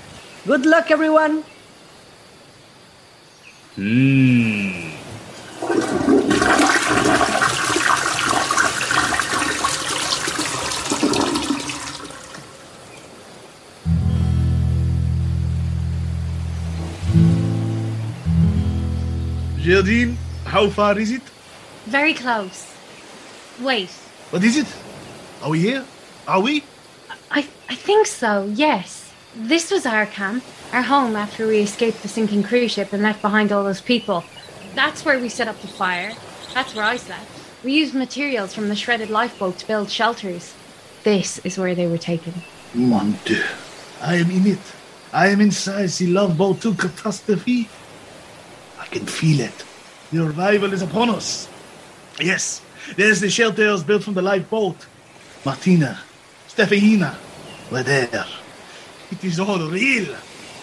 Good 0.46 0.66
luck, 0.66 0.92
everyone. 0.92 1.44
Hmm. 3.76 4.87
Geraldine, 19.68 20.18
how 20.46 20.70
far 20.70 20.98
is 20.98 21.12
it? 21.12 21.22
Very 21.88 22.14
close. 22.14 22.74
Wait. 23.60 23.90
What 24.30 24.42
is 24.42 24.56
it? 24.56 24.68
Are 25.44 25.50
we 25.50 25.60
here? 25.60 25.84
Are 26.26 26.40
we? 26.40 26.64
I, 27.30 27.46
I 27.68 27.76
think 27.76 28.08
so, 28.08 28.46
yes. 28.46 29.12
This 29.36 29.70
was 29.70 29.86
our 29.86 30.06
camp, 30.06 30.46
our 30.72 30.84
home 30.84 31.18
after 31.18 31.46
we 31.46 31.60
escaped 31.60 32.02
the 32.02 32.08
sinking 32.08 32.44
cruise 32.44 32.72
ship 32.72 32.94
and 32.94 33.04
left 33.04 33.22
behind 33.22 33.52
all 33.52 33.66
those 33.66 33.82
people. 33.82 34.24
That's 34.74 35.04
where 35.04 35.20
we 35.20 35.28
set 35.28 35.50
up 35.50 35.60
the 35.60 35.68
fire. 35.68 36.14
That's 36.54 36.74
where 36.74 36.86
I 36.86 36.96
slept. 36.96 37.30
We 37.62 37.74
used 37.74 37.94
materials 37.94 38.56
from 38.56 38.70
the 38.70 38.76
shredded 38.76 39.10
lifeboat 39.10 39.58
to 39.58 39.68
build 39.68 39.92
shelters. 39.92 40.56
This 41.04 41.40
is 41.40 41.58
where 41.58 41.76
they 41.76 41.88
were 41.88 41.98
taken. 41.98 42.36
Mon 42.74 43.20
Dieu. 43.26 43.44
I 44.02 44.16
am 44.16 44.32
in 44.32 44.48
it. 44.48 44.66
I 45.12 45.28
am 45.28 45.42
inside 45.42 45.90
the 45.90 46.08
love 46.08 46.38
boat 46.38 46.62
2 46.62 46.74
catastrophe. 46.76 47.68
I 48.88 48.96
can 48.96 49.06
feel 49.06 49.42
it. 49.42 49.66
The 50.12 50.24
revival 50.24 50.72
is 50.72 50.82
upon 50.82 51.10
us. 51.10 51.50
Yes, 52.20 52.62
there's 52.96 53.20
the 53.20 53.30
shelters 53.30 53.84
built 53.84 54.04
from 54.04 54.14
the 54.14 54.22
lifeboat. 54.22 54.78
Martina, 55.46 56.00
Stefania, 56.48 57.16
were 57.70 57.84
there. 57.84 58.26
It 59.12 59.24
is 59.24 59.40
all 59.40 59.60
real. 59.70 60.16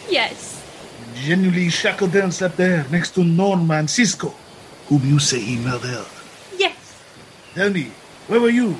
Yes. 0.08 0.62
Genuinely 1.14 1.68
Shackleton 1.68 2.32
slept 2.32 2.56
there 2.56 2.86
next 2.90 3.14
to 3.14 3.24
Norma 3.24 3.74
and 3.74 3.90
Cisco, 3.90 4.34
whom 4.88 5.06
you 5.06 5.18
say 5.18 5.40
he 5.40 5.56
murdered. 5.56 6.06
Yes. 6.56 7.02
Tell 7.54 7.70
me, 7.70 7.90
where 8.26 8.40
were 8.40 8.50
you? 8.50 8.72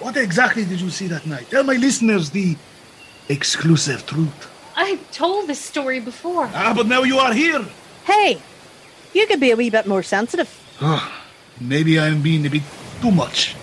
What 0.00 0.16
exactly 0.16 0.64
did 0.64 0.80
you 0.80 0.90
see 0.90 1.06
that 1.08 1.26
night? 1.26 1.50
Tell 1.50 1.62
my 1.62 1.74
listeners 1.74 2.30
the 2.30 2.56
exclusive 3.28 4.06
truth. 4.06 4.50
I've 4.76 5.10
told 5.10 5.46
this 5.46 5.60
story 5.60 6.00
before. 6.00 6.50
Ah, 6.52 6.72
but 6.74 6.86
now 6.86 7.02
you 7.02 7.18
are 7.18 7.32
here. 7.32 7.64
Hey, 8.06 8.40
you 9.12 9.26
could 9.26 9.40
be 9.40 9.50
a 9.50 9.56
wee 9.56 9.68
bit 9.68 9.86
more 9.86 10.02
sensitive. 10.02 10.48
Ah, 10.80 11.24
maybe 11.60 11.98
I'm 11.98 12.22
being 12.22 12.46
a 12.46 12.50
bit 12.50 12.62
too 13.02 13.10
much. 13.10 13.56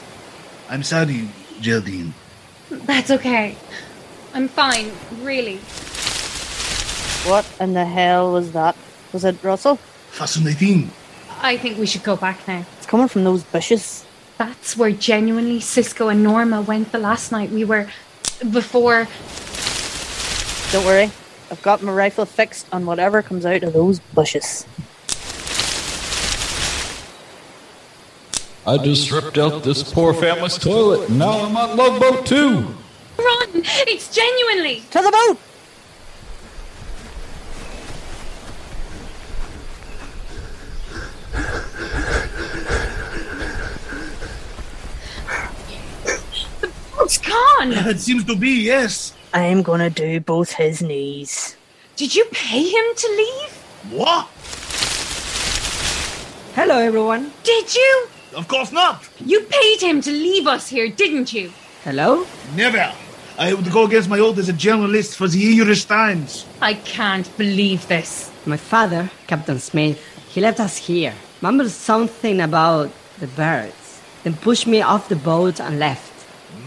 I'm 0.69 0.83
sorry, 0.83 1.29
Geraldine. 1.61 2.13
That's 2.69 3.09
okay. 3.11 3.55
I'm 4.33 4.47
fine, 4.49 4.91
really. 5.21 5.57
What 7.29 7.45
in 7.59 7.73
the 7.73 7.85
hell 7.85 8.33
was 8.33 8.51
that? 8.51 8.75
Was 9.13 9.23
it 9.23 9.41
Russell? 9.43 9.77
Fascinating. 10.11 10.91
I 11.41 11.55
think 11.57 11.77
we 11.77 11.85
should 11.85 12.03
go 12.03 12.15
back 12.15 12.45
now. 12.47 12.65
It's 12.77 12.85
coming 12.85 13.07
from 13.07 13.23
those 13.23 13.43
bushes. 13.43 14.05
That's 14.37 14.75
where 14.75 14.91
genuinely 14.91 15.59
Cisco 15.61 16.09
and 16.09 16.23
Norma 16.23 16.61
went 16.61 16.91
the 16.91 16.99
last 16.99 17.31
night 17.31 17.49
we 17.49 17.63
were. 17.63 17.87
before. 18.51 19.07
Don't 20.73 20.85
worry. 20.85 21.11
I've 21.53 21.61
got 21.61 21.83
my 21.83 21.93
rifle 21.93 22.25
fixed 22.25 22.65
on 22.73 22.87
whatever 22.87 23.21
comes 23.21 23.45
out 23.45 23.61
of 23.61 23.73
those 23.73 23.99
bushes. 23.99 24.65
I 28.65 28.83
just 28.83 29.11
ripped 29.11 29.37
out 29.37 29.61
this 29.61 29.83
poor 29.83 30.15
family's 30.15 30.57
toilet, 30.57 31.09
and 31.09 31.19
now 31.19 31.45
I'm 31.45 31.55
on 31.55 31.77
Love 31.77 31.99
Boat 32.01 32.25
2. 32.25 32.55
Run! 33.19 33.49
It's 33.85 34.15
genuinely! 34.15 34.81
To 34.89 35.01
the 35.03 35.11
boat! 35.11 35.37
It's 47.01 47.17
gone! 47.19 47.73
It 47.91 47.99
seems 47.99 48.23
to 48.23 48.35
be, 48.35 48.63
yes. 48.63 49.13
I'm 49.33 49.63
gonna 49.63 49.89
do 49.89 50.19
both 50.19 50.51
his 50.51 50.83
knees. 50.83 51.57
Did 51.95 52.15
you 52.15 52.23
pay 52.31 52.61
him 52.69 52.85
to 52.95 53.07
leave? 53.17 53.51
What? 53.89 54.27
Hello, 56.53 56.77
everyone. 56.77 57.31
Did 57.43 57.73
you? 57.73 58.07
Of 58.35 58.47
course 58.47 58.71
not. 58.71 59.09
You 59.19 59.41
paid 59.41 59.81
him 59.81 60.01
to 60.01 60.11
leave 60.11 60.45
us 60.45 60.69
here, 60.69 60.87
didn't 60.87 61.33
you? 61.33 61.51
Hello? 61.83 62.27
Never. 62.55 62.93
I 63.39 63.55
would 63.55 63.71
go 63.71 63.85
against 63.85 64.07
my 64.07 64.19
oath 64.19 64.37
as 64.37 64.49
a 64.49 64.53
journalist 64.53 65.17
for 65.17 65.27
the 65.27 65.59
Irish 65.59 65.85
Times. 65.85 66.45
I 66.61 66.75
can't 66.75 67.35
believe 67.35 67.87
this. 67.87 68.31
My 68.45 68.57
father, 68.57 69.09
Captain 69.25 69.57
Smith, 69.57 69.97
he 70.29 70.41
left 70.41 70.59
us 70.59 70.77
here. 70.77 71.15
Mumbled 71.41 71.71
something 71.71 72.39
about 72.39 72.91
the 73.19 73.27
birds, 73.27 74.01
then 74.23 74.35
pushed 74.35 74.67
me 74.67 74.83
off 74.83 75.09
the 75.09 75.15
boat 75.15 75.59
and 75.59 75.79
left. 75.79 76.13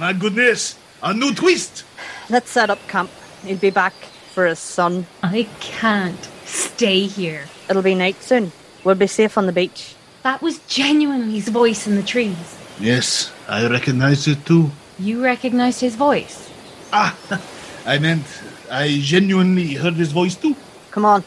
My 0.01 0.13
goodness, 0.13 0.77
a 1.01 1.15
new 1.15 1.33
twist. 1.33 1.85
Let's 2.29 2.51
set 2.51 2.71
up 2.71 2.81
camp. 2.89 3.11
He'll 3.45 3.57
be 3.59 3.71
back 3.71 3.95
for 4.35 4.47
his 4.47 4.59
son. 4.59 5.07
I 5.23 5.49
can't 5.61 6.29
stay 6.45 7.07
here. 7.07 7.45
It'll 7.71 7.83
be 7.83 7.95
night 7.95 8.21
soon. 8.23 8.53
We'll 8.85 8.97
be 8.97 9.07
safe 9.07 9.39
on 9.39 9.47
the 9.47 9.53
beach. 9.53 9.95
That 10.23 10.43
was 10.43 10.59
genuinely 10.67 11.35
his 11.35 11.49
voice 11.49 11.87
in 11.87 11.95
the 11.95 12.03
trees. 12.03 12.59
Yes, 12.81 13.33
I 13.49 13.67
recognize 13.69 14.27
it 14.27 14.45
too. 14.45 14.71
You 14.99 15.23
recognized 15.23 15.81
his 15.81 15.95
voice? 15.95 16.51
Ah, 16.93 17.17
I 17.87 17.99
meant 17.99 18.27
I 18.71 18.99
genuinely 19.01 19.75
heard 19.75 19.95
his 19.95 20.13
voice 20.13 20.35
too. 20.35 20.57
Come 20.91 21.05
on. 21.05 21.23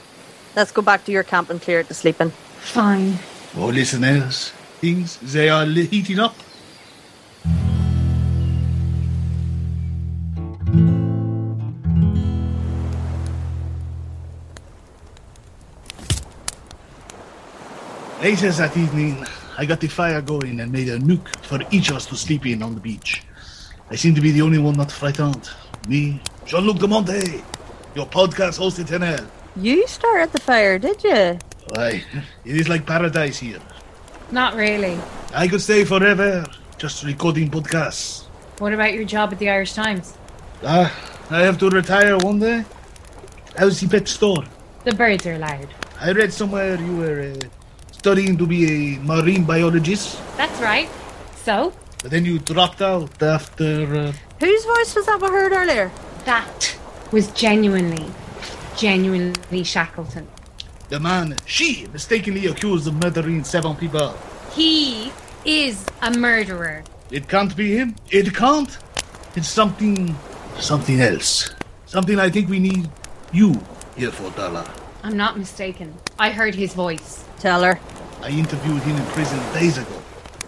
Let's 0.56 0.72
go 0.72 0.82
back 0.82 1.06
to 1.06 1.12
your 1.12 1.24
camp 1.24 1.50
and 1.50 1.62
clear 1.62 1.80
it 1.80 1.88
to 1.88 1.94
sleep 1.94 2.20
in. 2.20 2.32
Fine. 2.60 3.20
Oh, 3.56 3.68
listeners, 3.68 4.50
things 4.82 5.18
they 5.18 5.50
are 5.50 5.66
heating 5.66 6.20
up. 6.20 6.36
Later 18.22 18.52
that 18.52 18.76
evening, 18.76 19.26
I 19.58 19.66
got 19.66 19.80
the 19.80 19.88
fire 19.88 20.22
going 20.22 20.60
and 20.60 20.70
made 20.70 20.90
a 20.90 21.00
nook 21.00 21.30
for 21.42 21.60
each 21.72 21.90
of 21.90 21.96
us 21.96 22.06
to 22.08 22.18
sleep 22.18 22.46
in 22.46 22.62
on 22.62 22.76
the 22.76 22.82
beach. 22.82 23.24
I 23.90 23.96
seem 23.96 24.14
to 24.14 24.20
be 24.20 24.32
the 24.32 24.42
only 24.42 24.58
one 24.58 24.76
not 24.76 24.92
frightened. 24.92 25.50
Me, 25.88 26.22
Jean-Luc 26.46 26.80
de 26.80 26.88
Monte, 26.88 27.42
your 27.96 28.06
podcast 28.08 28.58
host 28.58 28.78
éternel. 28.78 29.26
You 29.56 29.88
started 29.88 30.34
the 30.34 30.42
fire, 30.42 30.78
did 30.78 31.02
you? 31.02 31.40
Why, 31.70 32.04
it 32.44 32.58
is 32.58 32.68
like 32.68 32.86
paradise 32.86 33.40
here. 33.40 33.60
Not 34.32 34.54
really. 34.56 35.00
I 35.34 35.48
could 35.48 35.62
stay 35.62 35.86
forever 35.86 36.46
just 36.78 37.06
recording 37.06 37.50
podcasts. 37.50 38.26
What 38.58 38.74
about 38.74 38.94
your 38.94 39.06
job 39.06 39.32
at 39.32 39.40
the 39.40 39.50
Irish 39.50 39.72
Times? 39.72 40.18
Ah, 40.62 40.94
I 41.30 41.40
have 41.44 41.58
to 41.60 41.70
retire 41.70 42.18
one 42.18 42.40
day. 42.40 42.66
How's 43.58 43.80
the 43.80 43.88
pet 43.88 44.10
store? 44.10 44.44
The 44.84 44.94
birds 44.94 45.26
are 45.26 45.38
loud. 45.38 45.70
I 46.02 46.12
read 46.12 46.34
somewhere 46.34 46.76
you 46.76 46.98
were 46.98 47.22
uh, 47.22 47.48
studying 48.00 48.38
to 48.38 48.48
be 48.48 48.96
a 48.96 49.00
marine 49.00 49.44
biologist, 49.44 50.20
That's 50.38 50.60
right. 50.62 50.90
So? 51.44 51.74
but 52.02 52.12
then 52.12 52.24
you 52.26 52.40
dropped 52.40 52.82
out 52.82 53.22
after. 53.22 53.96
Uh, 53.96 54.14
Whose 54.40 54.64
voice 54.66 54.96
was 54.96 55.06
that 55.06 55.22
we 55.22 55.28
heard 55.28 55.52
earlier? 55.52 55.92
That 56.26 56.78
was 57.12 57.28
genuinely, 57.34 58.06
genuinely 58.78 59.64
Shackleton. 59.64 60.28
the 60.90 61.00
man 61.00 61.36
she 61.46 61.88
mistakenly 61.94 62.48
accused 62.48 62.88
of 62.88 62.96
murdering 62.96 63.44
seven 63.44 63.76
people. 63.76 64.14
He 64.56 65.12
is 65.46 65.86
a 66.02 66.12
murderer. 66.18 66.84
It 67.12 67.28
can't 67.28 67.56
be 67.56 67.76
him. 67.78 67.96
It 68.12 68.34
can't. 68.34 68.72
It's 69.36 69.48
something. 69.50 70.16
something 70.60 71.00
else. 71.02 71.52
Something 71.86 72.18
I 72.20 72.30
think 72.30 72.50
we 72.50 72.60
need 72.60 72.90
you 73.34 73.60
here 73.98 74.12
for, 74.12 74.30
Dala. 74.32 74.64
I'm 75.04 75.18
not 75.18 75.38
mistaken. 75.38 75.94
I 76.18 76.30
heard 76.32 76.56
his 76.56 76.74
voice. 76.74 77.26
Tell 77.40 77.64
her. 77.64 77.80
I 78.22 78.30
interviewed 78.30 78.84
him 78.84 78.98
in 78.98 79.06
prison 79.08 79.40
days 79.54 79.78
ago. 79.78 80.02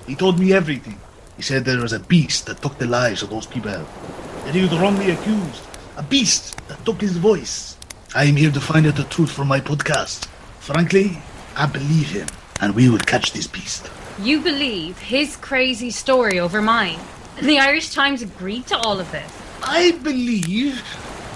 He 0.05 0.15
told 0.15 0.39
me 0.39 0.53
everything. 0.53 0.99
He 1.37 1.41
said 1.41 1.63
there 1.63 1.79
was 1.79 1.93
a 1.93 1.99
beast 1.99 2.45
that 2.47 2.61
took 2.61 2.77
the 2.77 2.85
lives 2.85 3.23
of 3.23 3.29
those 3.29 3.45
people. 3.45 3.71
That 3.71 4.53
he 4.53 4.61
was 4.61 4.77
wrongly 4.77 5.11
accused. 5.11 5.63
A 5.97 6.03
beast 6.03 6.57
that 6.67 6.83
took 6.85 6.99
his 6.99 7.17
voice. 7.17 7.77
I 8.13 8.25
am 8.25 8.35
here 8.35 8.51
to 8.51 8.59
find 8.59 8.85
out 8.85 8.97
the 8.97 9.05
truth 9.05 9.31
from 9.31 9.47
my 9.47 9.61
podcast. 9.61 10.25
Frankly, 10.59 11.17
I 11.55 11.65
believe 11.65 12.11
him, 12.11 12.27
and 12.59 12.75
we 12.75 12.89
will 12.89 12.99
catch 12.99 13.31
this 13.31 13.47
beast. 13.47 13.89
You 14.19 14.41
believe 14.41 14.99
his 14.99 15.37
crazy 15.37 15.91
story 15.91 16.39
over 16.39 16.61
mine. 16.61 16.99
And 17.37 17.47
the 17.47 17.59
Irish 17.59 17.93
Times 17.93 18.21
agreed 18.21 18.67
to 18.67 18.77
all 18.77 18.99
of 18.99 19.09
this. 19.11 19.31
I 19.63 19.91
believe. 20.03 20.83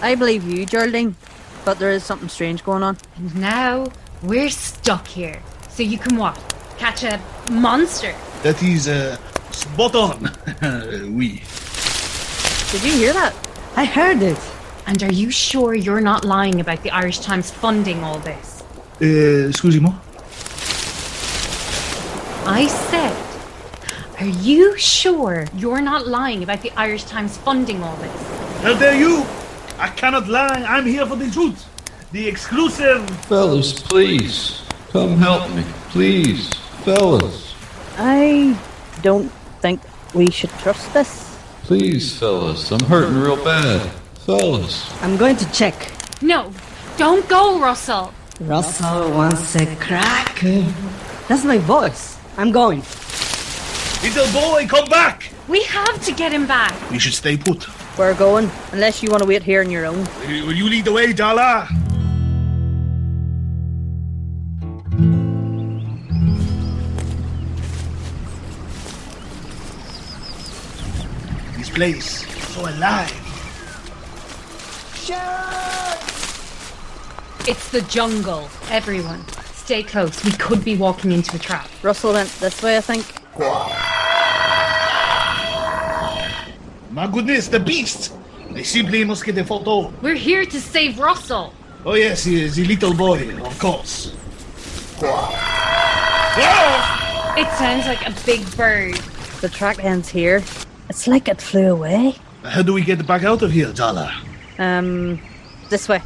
I 0.01 0.15
believe 0.15 0.43
you, 0.43 0.65
Geraldine, 0.65 1.15
but 1.63 1.79
there 1.79 1.91
is 1.91 2.03
something 2.03 2.29
strange 2.29 2.63
going 2.63 2.83
on. 2.83 2.97
And 3.15 3.35
now 3.35 3.87
we're 4.25 4.49
stuck 4.49 5.07
here. 5.07 5.41
So 5.69 5.83
you 5.83 5.97
can 5.97 6.17
what? 6.17 6.37
Catch 6.77 7.03
a 7.03 7.21
monster? 7.51 8.13
That 8.43 8.61
is 8.63 8.87
uh, 8.87 9.17
spot 9.51 9.95
on. 9.95 10.31
we. 11.15 11.41
Did 12.71 12.83
you 12.83 12.91
hear 12.91 13.13
that? 13.13 13.33
I 13.75 13.85
heard 13.85 14.21
it. 14.21 14.39
And 14.87 15.01
are 15.03 15.11
you 15.11 15.31
sure 15.31 15.73
you're 15.73 16.01
not 16.01 16.25
lying 16.25 16.59
about 16.59 16.83
the 16.83 16.91
Irish 16.91 17.19
Times 17.19 17.51
funding 17.51 18.03
all 18.03 18.19
this? 18.19 18.63
Uh, 19.01 19.49
excusez-moi. 19.49 19.93
I 22.47 22.67
said, 22.67 23.15
are 24.19 24.27
you 24.27 24.77
sure 24.77 25.45
you're 25.55 25.81
not 25.81 26.07
lying 26.07 26.43
about 26.43 26.61
the 26.61 26.71
Irish 26.77 27.03
Times 27.05 27.37
funding 27.37 27.83
all 27.83 27.95
this? 27.97 28.61
How 28.61 28.77
dare 28.77 28.95
you? 28.95 29.25
I 29.77 29.89
cannot 29.89 30.27
lie. 30.27 30.63
I'm 30.67 30.85
here 30.85 31.05
for 31.05 31.15
the 31.15 31.29
truth. 31.31 31.65
The 32.15 32.29
exclusive. 32.29 33.09
Fellas, 33.27 33.73
please. 33.73 34.63
Come 34.91 35.17
help 35.17 35.51
me. 35.51 35.65
Please. 35.89 36.47
Fellas. 36.85 37.53
I 37.97 38.57
don't 39.01 39.29
think 39.59 39.81
we 40.13 40.31
should 40.31 40.51
trust 40.63 40.93
this. 40.93 41.37
Please, 41.63 42.17
fellas. 42.17 42.71
I'm 42.71 42.79
hurting 42.85 43.19
real 43.19 43.35
bad. 43.43 43.81
Fellas. 44.25 44.89
I'm 45.03 45.17
going 45.17 45.35
to 45.35 45.51
check. 45.51 45.91
No, 46.21 46.53
don't 46.95 47.27
go, 47.27 47.59
Russell. 47.59 48.13
Russell 48.39 49.11
wants 49.11 49.53
a 49.57 49.75
cracker. 49.75 50.63
That's 51.27 51.43
my 51.43 51.57
voice. 51.57 52.17
I'm 52.37 52.53
going. 52.53 52.81
Little 54.03 54.31
boy, 54.31 54.65
come 54.67 54.87
back! 54.87 55.33
We 55.49 55.63
have 55.63 56.01
to 56.05 56.13
get 56.13 56.31
him 56.31 56.47
back. 56.47 56.71
We 56.91 56.97
should 56.97 57.13
stay 57.13 57.35
put. 57.35 57.67
We're 57.97 58.15
going, 58.15 58.49
unless 58.71 59.03
you 59.03 59.09
want 59.09 59.21
to 59.21 59.27
wait 59.27 59.43
here 59.43 59.59
on 59.59 59.69
your 59.69 59.85
own. 59.85 60.07
Will 60.27 60.53
you 60.53 60.69
lead 60.69 60.85
the 60.85 60.93
way, 60.93 61.11
Darla? 61.11 61.84
Place, 71.75 72.25
so 72.53 72.61
alive. 72.61 73.11
It's 77.47 77.69
the 77.69 77.81
jungle. 77.81 78.49
Everyone, 78.71 79.23
stay 79.53 79.83
close. 79.83 80.23
We 80.23 80.31
could 80.31 80.63
be 80.63 80.77
walking 80.77 81.11
into 81.11 81.35
a 81.35 81.39
trap. 81.39 81.69
Russell 81.83 82.13
went 82.13 82.29
this 82.39 82.63
way, 82.63 82.77
I 82.77 82.81
think. 82.81 83.05
My 86.91 87.07
goodness, 87.07 87.49
the 87.49 87.59
beast! 87.59 88.13
I 88.55 88.63
simply 88.63 89.03
must 89.03 89.25
get 89.25 89.37
a 89.37 89.43
photo. 89.43 89.91
We're 90.01 90.15
here 90.15 90.45
to 90.45 90.61
save 90.61 90.97
Russell. 90.97 91.53
Oh 91.85 91.95
yes, 91.95 92.23
he 92.23 92.41
is 92.41 92.55
the 92.55 92.63
little 92.65 92.93
boy, 92.95 93.35
of 93.43 93.59
course. 93.59 94.13
It 97.37 97.49
sounds 97.57 97.85
like 97.85 98.07
a 98.07 98.13
big 98.25 98.41
bird. 98.55 98.95
The 99.41 99.49
track 99.49 99.83
ends 99.83 100.07
here. 100.09 100.41
It's 100.89 101.07
like 101.07 101.27
it 101.27 101.41
flew 101.41 101.71
away. 101.71 102.15
How 102.43 102.61
do 102.61 102.73
we 102.73 102.83
get 102.83 103.05
back 103.07 103.23
out 103.23 103.41
of 103.41 103.51
here, 103.51 103.67
Darla? 103.67 104.13
Um, 104.59 105.19
this 105.69 105.89
way. 105.89 106.01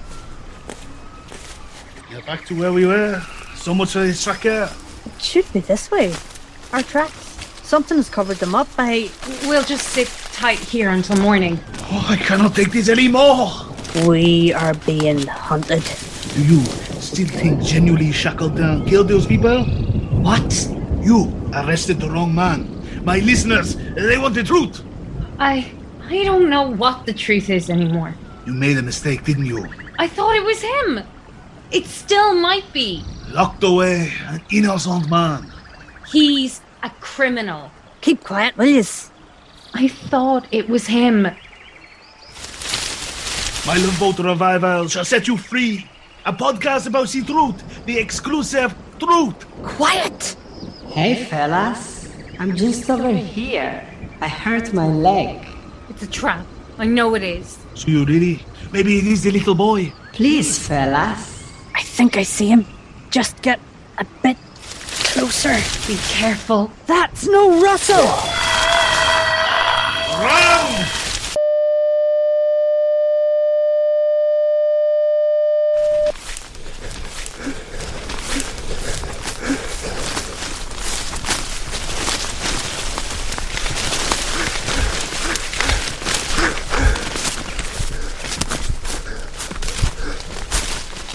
Yeah, 2.12 2.22
back 2.26 2.46
to 2.46 2.58
where 2.58 2.72
we 2.72 2.86
were. 2.86 3.22
So 3.56 3.76
much 3.76 3.92
for 3.92 4.00
this 4.00 4.24
tracker. 4.24 4.70
It 5.06 5.22
should 5.22 5.52
be 5.54 5.60
this 5.60 5.92
way. 5.92 6.14
Our 6.72 6.82
tracks. 6.82 7.14
Something 7.64 7.98
has 7.98 8.10
covered 8.10 8.38
them 8.38 8.56
up. 8.56 8.68
I. 8.78 9.12
We'll 9.44 9.64
just 9.64 9.90
sit 9.90 10.08
tight 10.34 10.60
here 10.60 10.90
until 10.90 11.18
morning. 11.18 11.60
Oh, 11.92 12.08
I 12.10 12.16
cannot 12.16 12.56
take 12.56 12.72
this 12.72 12.90
anymore. 12.90 13.52
We 14.08 14.54
are 14.54 14.74
being 14.86 15.28
hunted. 15.28 15.84
Do 16.34 16.44
you 16.44 16.64
still 17.02 17.28
think 17.28 17.62
genuinely 17.62 18.12
Shackleton 18.12 18.86
killed 18.86 19.08
those 19.08 19.26
people? 19.28 19.66
What? 20.24 20.68
You 21.02 21.34
arrested 21.54 22.00
the 22.00 22.10
wrong 22.10 22.34
man. 22.34 22.79
My 23.04 23.20
listeners, 23.20 23.76
they 23.76 24.18
want 24.18 24.36
the 24.36 24.44
truth. 24.44 24.82
I. 25.40 25.72
I 26.10 26.24
don't 26.24 26.50
know 26.50 26.68
what 26.68 27.06
the 27.06 27.14
truth 27.14 27.52
is 27.52 27.70
anymore. 27.70 28.16
You 28.48 28.54
made 28.54 28.78
a 28.78 28.82
mistake, 28.82 29.26
didn't 29.26 29.46
you? 29.46 29.68
I 30.00 30.08
thought 30.08 30.36
it 30.36 30.44
was 30.44 30.60
him. 30.60 31.02
It 31.72 31.86
still 31.86 32.34
might 32.34 32.72
be. 32.74 33.04
Locked 33.28 33.64
away, 33.64 34.12
an 34.26 34.42
innocent 34.52 35.08
man. 35.08 35.46
He's 36.12 36.62
a 36.82 36.90
criminal. 37.00 37.70
Keep 38.02 38.24
quiet, 38.24 38.58
will 38.58 38.66
yous? 38.66 39.12
I 39.76 39.88
thought 39.88 40.48
it 40.52 40.68
was 40.68 40.88
him. 40.88 41.24
My 43.68 43.78
Love 43.78 44.00
Boat 44.00 44.18
Revival 44.18 44.88
shall 44.88 45.06
set 45.06 45.28
you 45.28 45.38
free. 45.38 45.88
A 46.26 46.34
podcast 46.34 46.88
about 46.88 47.08
the 47.10 47.22
truth, 47.22 47.86
the 47.86 48.00
exclusive 48.00 48.74
truth. 48.98 49.46
Quiet! 49.62 50.36
Hey, 50.88 51.24
fellas. 51.26 51.99
I'm 52.40 52.56
just 52.56 52.90
over 52.90 53.12
here. 53.12 53.86
I 54.22 54.30
hurt 54.30 54.72
my 54.74 54.88
leg. 54.88 55.46
It's 55.90 56.04
a 56.04 56.08
trap. 56.08 56.46
I 56.78 56.86
know 56.86 57.14
it 57.16 57.22
is. 57.22 57.58
So 57.74 57.90
you 57.90 58.06
really? 58.06 58.42
Maybe 58.72 58.98
it 58.98 59.08
is 59.08 59.24
the 59.24 59.32
little 59.32 59.56
boy. 59.56 59.92
Please, 60.14 60.58
fellas. 60.58 61.44
I 61.76 61.82
think 61.84 62.16
I 62.16 62.24
see 62.24 62.48
him. 62.48 62.66
Just 63.12 63.42
get 63.42 63.60
a 63.98 64.06
bit 64.24 64.38
closer. 65.04 65.56
Be 65.86 65.98
careful. 66.08 66.72
That's 66.88 67.28
no 67.28 67.62
Russell! 67.62 68.06
Run! 70.24 71.00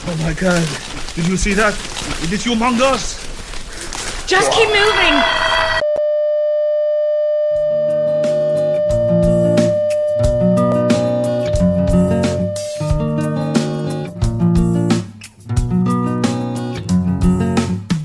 Oh 0.07 0.24
my 0.35 0.41
god. 0.41 0.69
Did 1.15 1.29
you 1.29 1.37
see 1.37 1.55
that? 1.55 1.75
Is 1.75 2.01
that? 2.01 2.25
It 2.25 2.33
is 2.33 2.45
humongous. 2.45 3.23
Just 4.27 4.51
keep 4.53 4.69
moving. 4.69 5.15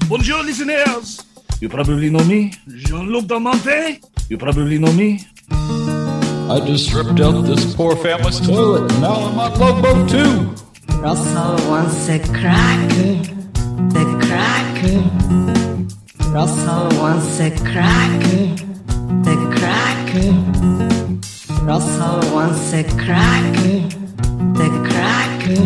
Bonjour, 0.07 0.43
listeners. 0.43 1.25
You 1.61 1.69
probably 1.69 2.09
know 2.09 2.23
me. 2.25 2.53
Jean-Luc 2.67 3.25
Damonte. 3.25 4.03
You 4.29 4.37
probably 4.37 4.77
know 4.77 4.91
me. 4.93 5.21
I 5.51 6.59
just 6.65 6.93
ripped 6.93 7.19
out 7.21 7.41
this 7.41 7.73
poor 7.75 7.95
family's 7.95 8.39
toilet. 8.39 8.91
and 8.91 9.01
Now 9.01 9.15
I'm 9.15 9.39
on 9.39 9.59
Love 9.59 9.81
Boat 9.81 10.09
too. 10.09 10.68
Russell 11.01 11.55
wants 11.69 12.09
a 12.09 12.19
cracker. 12.19 13.13
The 13.95 14.03
cracker. 14.25 14.99
Russell 16.29 16.89
wants 16.99 17.39
a 17.39 17.49
cracker. 17.71 18.43
The 19.25 19.35
cracker. 19.57 20.31
Russell 21.63 22.19
wants 22.35 22.73
a 22.73 22.83
cracker. 23.03 23.79
The 24.59 24.69
cracker. 24.89 25.63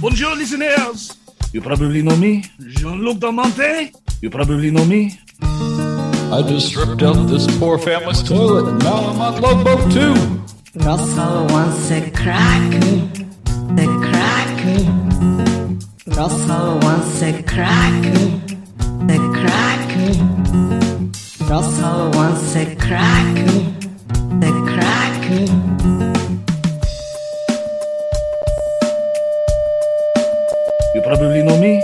Bonjour, 0.00 0.34
listeners. 0.34 1.16
You 1.52 1.60
probably 1.60 2.02
know 2.02 2.16
me. 2.16 2.44
Jean-Luc 2.60 3.18
Damonte. 3.18 3.94
You 4.22 4.30
probably 4.30 4.70
know 4.70 4.84
me. 4.84 5.20
I 5.42 6.42
just 6.48 6.74
ripped 6.74 7.02
out 7.02 7.26
this 7.28 7.46
poor 7.58 7.78
family's 7.78 8.22
toilet. 8.22 8.66
and 8.68 8.82
Now 8.82 8.96
I'm 9.10 9.20
on 9.20 9.40
Love 9.42 9.64
Boat 9.64 9.92
too. 9.92 10.14
Russell 10.84 11.46
wants 11.48 11.90
a 11.90 12.10
cracker. 12.10 13.02
The 13.76 14.05
cracker. 14.66 15.78
Russell 16.06 16.78
wants 16.80 17.22
a 17.22 17.42
cracker. 17.42 18.26
The 19.06 19.18
cracker. 19.38 20.12
Russell 21.44 22.10
wants 22.10 22.56
a 22.56 22.74
cracker. 22.76 23.62
The 24.40 24.52
cracker. 24.70 25.46
You 30.94 31.02
probably 31.02 31.42
know 31.42 31.60
me. 31.60 31.82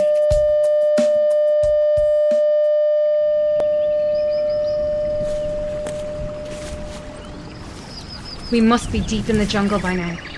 We 8.51 8.61
must 8.61 8.93
be 8.93 9.01
deep 9.01 9.30
in 9.30 9.39
the 9.39 9.47
jungle 9.47 9.78
by 9.78 9.95
now. 9.95 10.32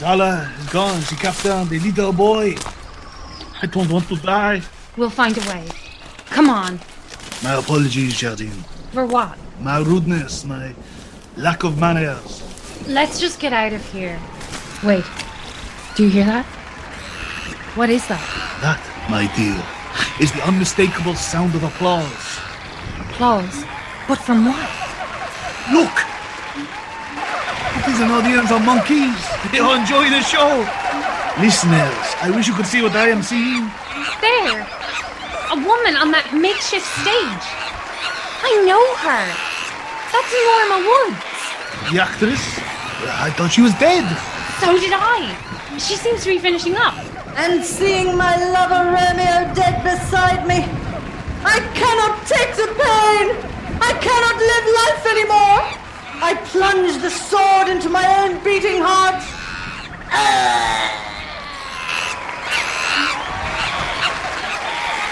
Darla 0.00 0.48
is 0.58 0.66
gone. 0.70 0.98
She 1.02 1.16
down 1.46 1.68
the 1.68 1.78
little 1.78 2.10
boy. 2.10 2.56
I 3.60 3.66
don't 3.66 3.90
want 3.90 4.08
to 4.08 4.16
die. 4.16 4.62
We'll 4.96 5.10
find 5.10 5.36
a 5.36 5.40
way. 5.42 5.68
Come 6.30 6.48
on. 6.48 6.80
My 7.44 7.52
apologies, 7.58 8.16
Jardine. 8.16 8.64
For 8.92 9.04
what? 9.04 9.36
My 9.60 9.80
rudeness, 9.80 10.42
my 10.46 10.74
lack 11.36 11.64
of 11.64 11.78
manners. 11.78 12.42
Let's 12.88 13.20
just 13.20 13.40
get 13.40 13.52
out 13.52 13.74
of 13.74 13.84
here. 13.92 14.18
Wait. 14.82 15.04
Do 15.96 16.04
you 16.04 16.08
hear 16.08 16.24
that? 16.24 16.46
What 17.76 17.90
is 17.90 18.08
that? 18.08 18.24
That, 18.62 18.80
my 19.10 19.28
dear, 19.36 19.62
is 20.18 20.32
the 20.32 20.42
unmistakable 20.48 21.14
sound 21.14 21.54
of 21.54 21.62
applause. 21.62 22.38
Applause. 23.10 23.64
But 24.08 24.16
from 24.16 24.46
what? 24.46 24.70
Look! 25.70 25.99
It 28.00 28.04
is 28.04 28.10
an 28.12 28.16
audience 28.16 28.50
of 28.50 28.64
monkeys. 28.64 29.20
They 29.52 29.58
all 29.58 29.74
enjoy 29.74 30.08
the 30.08 30.22
show. 30.22 30.64
Listeners, 31.36 32.00
I 32.24 32.32
wish 32.34 32.48
you 32.48 32.54
could 32.54 32.64
see 32.64 32.80
what 32.80 32.96
I 32.96 33.12
am 33.12 33.20
seeing. 33.20 33.68
There! 34.24 34.64
A 35.52 35.56
woman 35.60 36.00
on 36.00 36.08
that 36.08 36.32
makeshift 36.32 36.88
stage. 37.04 37.44
I 38.40 38.56
know 38.64 38.80
her. 39.04 39.24
That's 40.16 40.32
Norma 40.32 40.80
Woods. 40.80 41.28
The 41.92 42.00
actress? 42.00 42.40
I 43.20 43.28
thought 43.36 43.52
she 43.52 43.60
was 43.60 43.76
dead. 43.76 44.08
So 44.64 44.80
did 44.80 44.96
I. 44.96 45.36
She 45.76 46.00
seems 46.00 46.24
to 46.24 46.32
be 46.32 46.38
finishing 46.38 46.76
up. 46.76 46.96
And 47.36 47.62
seeing 47.62 48.16
my 48.16 48.40
lover 48.48 48.96
Romeo 48.96 49.52
dead 49.52 49.84
beside 49.84 50.48
me, 50.48 50.64
I 51.44 51.60
cannot 51.76 52.16
take 52.24 52.56
the 52.56 52.72
pain. 52.80 53.36
I 53.76 53.92
cannot 54.00 54.36
live 54.40 54.66
life 54.88 55.04
anymore. 55.04 55.79
I 56.22 56.34
plunge 56.46 57.00
the 57.00 57.10
sword 57.10 57.68
into 57.68 57.88
my 57.88 58.04
own 58.20 58.42
beating 58.44 58.82
heart. 58.82 59.22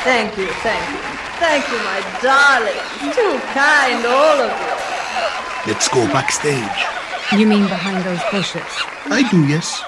Thank 0.05 0.37
you, 0.39 0.47
thank 0.63 0.89
you. 0.91 1.19
Thank 1.39 1.69
you, 1.71 1.79
my 1.79 2.01
darling. 2.23 2.75
Too 3.15 3.39
kind, 3.55 4.05
all 4.07 4.41
of 4.41 4.51
you. 4.51 5.73
Let's 5.73 5.89
go 5.89 6.07
backstage. 6.09 6.87
You 7.33 7.47
mean 7.47 7.65
behind 7.65 8.05
those 8.05 8.21
bushes? 8.31 8.63
I 9.07 9.29
do, 9.31 9.47
yes. 9.47 9.83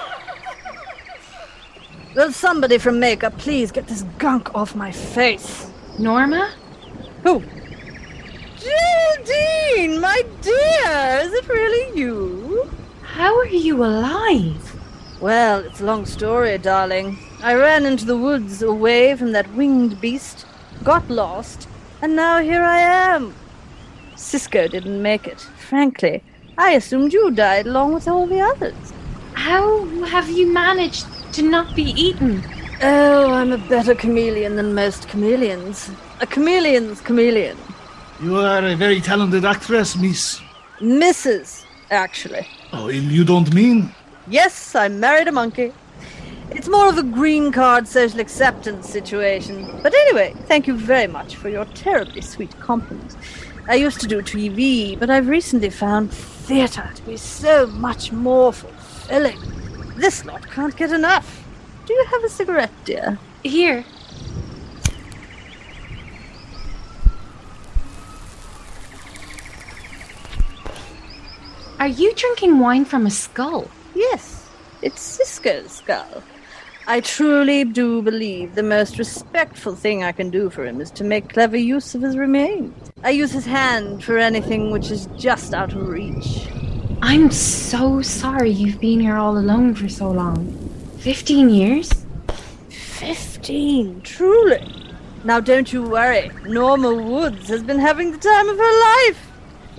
Will 2.15 2.31
somebody 2.31 2.77
from 2.77 2.99
makeup 2.99 3.37
please 3.37 3.71
get 3.71 3.87
this 3.87 4.03
gunk 4.17 4.53
off 4.53 4.75
my 4.75 4.91
face? 4.91 5.67
Norma? 5.97 6.51
Who? 7.23 7.43
Geraldine, 9.25 9.99
my 9.99 10.23
dear, 10.41 11.19
is 11.21 11.33
it 11.33 11.47
really 11.47 11.99
you? 11.99 12.69
How 13.03 13.37
are 13.37 13.45
you 13.45 13.83
alive? 13.83 14.79
Well, 15.19 15.59
it's 15.59 15.81
a 15.81 15.85
long 15.85 16.05
story, 16.05 16.57
darling. 16.57 17.19
I 17.43 17.53
ran 17.55 17.85
into 17.85 18.05
the 18.05 18.17
woods 18.17 18.61
away 18.61 19.15
from 19.15 19.31
that 19.33 19.53
winged 19.53 20.01
beast, 20.01 20.45
got 20.83 21.09
lost, 21.09 21.67
and 22.01 22.15
now 22.15 22.39
here 22.39 22.63
I 22.63 22.79
am. 22.79 23.35
Cisco 24.15 24.67
didn't 24.67 25.01
make 25.01 25.27
it. 25.27 25.41
Frankly, 25.69 26.23
I 26.57 26.71
assumed 26.71 27.13
you 27.13 27.31
died 27.31 27.67
along 27.67 27.93
with 27.93 28.07
all 28.07 28.25
the 28.25 28.41
others. 28.41 28.93
How 29.33 29.85
have 30.05 30.29
you 30.29 30.51
managed 30.51 31.05
to 31.33 31.41
not 31.43 31.75
be 31.75 31.91
eaten? 31.91 32.43
Oh, 32.81 33.31
I'm 33.31 33.51
a 33.51 33.57
better 33.57 33.93
chameleon 33.93 34.55
than 34.55 34.73
most 34.73 35.07
chameleons. 35.09 35.91
A 36.21 36.25
chameleon's 36.25 37.01
chameleon. 37.01 37.57
You 38.21 38.37
are 38.37 38.63
a 38.63 38.75
very 38.75 39.01
talented 39.01 39.45
actress, 39.45 39.95
miss. 39.95 40.39
Mrs., 40.79 41.65
actually. 41.89 42.47
Oh, 42.71 42.87
you 42.87 43.23
don't 43.23 43.51
mean? 43.51 43.95
Yes, 44.27 44.75
I 44.75 44.89
married 44.89 45.27
a 45.27 45.31
monkey. 45.31 45.73
It's 46.51 46.67
more 46.67 46.87
of 46.87 46.99
a 46.99 47.03
green 47.03 47.51
card 47.51 47.87
social 47.87 48.19
acceptance 48.19 48.87
situation. 48.87 49.79
But 49.81 49.95
anyway, 49.95 50.35
thank 50.45 50.67
you 50.67 50.75
very 50.77 51.07
much 51.07 51.35
for 51.35 51.49
your 51.49 51.65
terribly 51.73 52.21
sweet 52.21 52.57
compliment. 52.59 53.15
I 53.67 53.73
used 53.73 53.99
to 54.01 54.07
do 54.07 54.21
TV, 54.21 54.99
but 54.99 55.09
I've 55.09 55.27
recently 55.27 55.71
found 55.71 56.13
theatre 56.13 56.91
to 56.93 57.01
be 57.01 57.17
so 57.17 57.65
much 57.65 58.11
more 58.11 58.53
fulfilling. 58.53 59.39
This 59.95 60.25
lot 60.25 60.47
can't 60.51 60.77
get 60.77 60.91
enough. 60.91 61.43
Do 61.87 61.93
you 61.93 62.05
have 62.11 62.23
a 62.23 62.29
cigarette, 62.29 62.71
dear? 62.85 63.17
Here. 63.41 63.83
Are 71.81 71.87
you 71.87 72.13
drinking 72.13 72.59
wine 72.59 72.85
from 72.85 73.07
a 73.07 73.09
skull? 73.09 73.67
Yes, 73.95 74.47
it's 74.83 75.01
Cisco's 75.01 75.71
skull. 75.71 76.21
I 76.85 76.99
truly 76.99 77.63
do 77.63 78.03
believe 78.03 78.53
the 78.53 78.61
most 78.61 78.99
respectful 78.99 79.75
thing 79.75 80.03
I 80.03 80.11
can 80.11 80.29
do 80.29 80.51
for 80.51 80.63
him 80.63 80.79
is 80.79 80.91
to 80.91 81.03
make 81.03 81.33
clever 81.33 81.57
use 81.57 81.95
of 81.95 82.03
his 82.03 82.17
remains. 82.17 82.91
I 83.03 83.09
use 83.09 83.31
his 83.31 83.47
hand 83.47 84.03
for 84.03 84.19
anything 84.19 84.69
which 84.69 84.91
is 84.91 85.07
just 85.17 85.55
out 85.55 85.73
of 85.73 85.89
reach. 85.89 86.47
I'm 87.01 87.31
so 87.31 88.03
sorry 88.03 88.51
you've 88.51 88.79
been 88.79 88.99
here 88.99 89.17
all 89.17 89.35
alone 89.35 89.73
for 89.73 89.89
so 89.89 90.11
long. 90.11 90.53
Fifteen 90.99 91.49
years? 91.49 91.89
Fifteen, 92.69 94.01
truly. 94.01 94.93
Now 95.23 95.39
don't 95.39 95.73
you 95.73 95.81
worry. 95.81 96.29
Norma 96.45 96.93
Woods 96.93 97.47
has 97.47 97.63
been 97.63 97.79
having 97.79 98.11
the 98.11 98.19
time 98.19 98.49
of 98.49 98.57
her 98.57 98.79
life. 98.81 99.31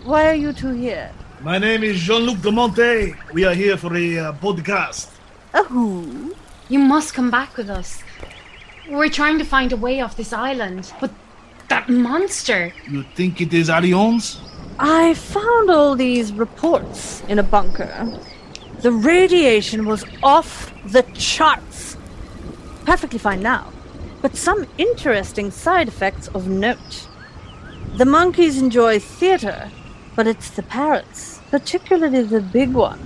Why 0.03 0.28
are 0.28 0.34
you 0.34 0.53
two 0.53 0.72
here? 0.72 1.12
My 1.43 1.59
name 1.59 1.82
is 1.82 1.99
Jean-Luc 1.99 2.40
de 2.40 2.53
Monte. 2.53 3.16
We 3.32 3.45
are 3.45 3.53
here 3.53 3.76
for 3.76 3.97
a 3.97 4.18
uh, 4.18 4.32
podcast. 4.34 5.11
A 5.53 5.64
who? 5.64 6.36
You 6.68 6.78
must 6.78 7.14
come 7.14 7.32
back 7.32 7.57
with 7.57 7.68
us. 7.68 8.01
We're 8.88 9.09
trying 9.09 9.38
to 9.38 9.45
find 9.45 9.72
a 9.72 9.76
way 9.76 10.01
off 10.01 10.16
this 10.16 10.32
island, 10.32 10.93
but 11.01 11.11
that 11.68 11.88
monster. 11.88 12.72
You 12.88 13.03
think 13.16 13.40
it 13.40 13.53
is 13.53 13.68
Arions? 13.68 14.40
I 14.78 15.14
found 15.14 15.68
all 15.68 15.97
these 15.97 16.32
reports 16.32 17.24
in 17.26 17.40
a 17.40 17.43
bunker. 17.43 18.20
The 18.78 18.93
radiation 18.93 19.86
was 19.86 20.05
off 20.22 20.72
the 20.84 21.03
charts. 21.14 21.97
Perfectly 22.84 23.18
fine 23.18 23.43
now, 23.43 23.72
but 24.20 24.36
some 24.36 24.64
interesting 24.78 25.51
side 25.51 25.88
effects 25.88 26.28
of 26.28 26.47
note. 26.47 27.09
The 27.97 28.05
monkeys 28.05 28.59
enjoy 28.59 29.01
theater, 29.01 29.72
but 30.14 30.26
it's 30.26 30.51
the 30.51 30.62
parrots, 30.62 31.32
particularly 31.53 32.22
the 32.22 32.40
big 32.40 32.72
one, 32.72 32.98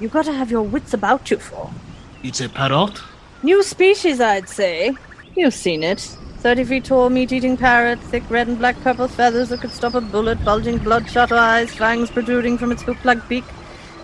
you 0.00 0.08
gotta 0.08 0.32
have 0.32 0.48
your 0.48 0.62
wits 0.62 0.94
about 0.94 1.28
you 1.28 1.36
for. 1.36 1.68
It's 2.22 2.40
a 2.40 2.48
parrot? 2.48 3.00
New 3.42 3.64
species, 3.64 4.20
I'd 4.20 4.48
say. 4.48 4.94
You've 5.34 5.54
seen 5.54 5.82
it. 5.82 5.98
30 6.38 6.64
feet 6.64 6.84
tall, 6.84 7.10
meat 7.10 7.32
eating 7.32 7.56
parrot, 7.56 7.98
thick 7.98 8.22
red 8.30 8.46
and 8.46 8.58
black 8.58 8.80
purple 8.82 9.08
feathers 9.08 9.48
that 9.48 9.60
could 9.60 9.72
stop 9.72 9.94
a 9.94 10.00
bullet, 10.00 10.42
bulging 10.44 10.78
bloodshot 10.78 11.32
eyes, 11.32 11.74
fangs 11.74 12.10
protruding 12.10 12.56
from 12.56 12.70
its 12.70 12.82
hook 12.82 13.04
like 13.04 13.28
beak. 13.28 13.44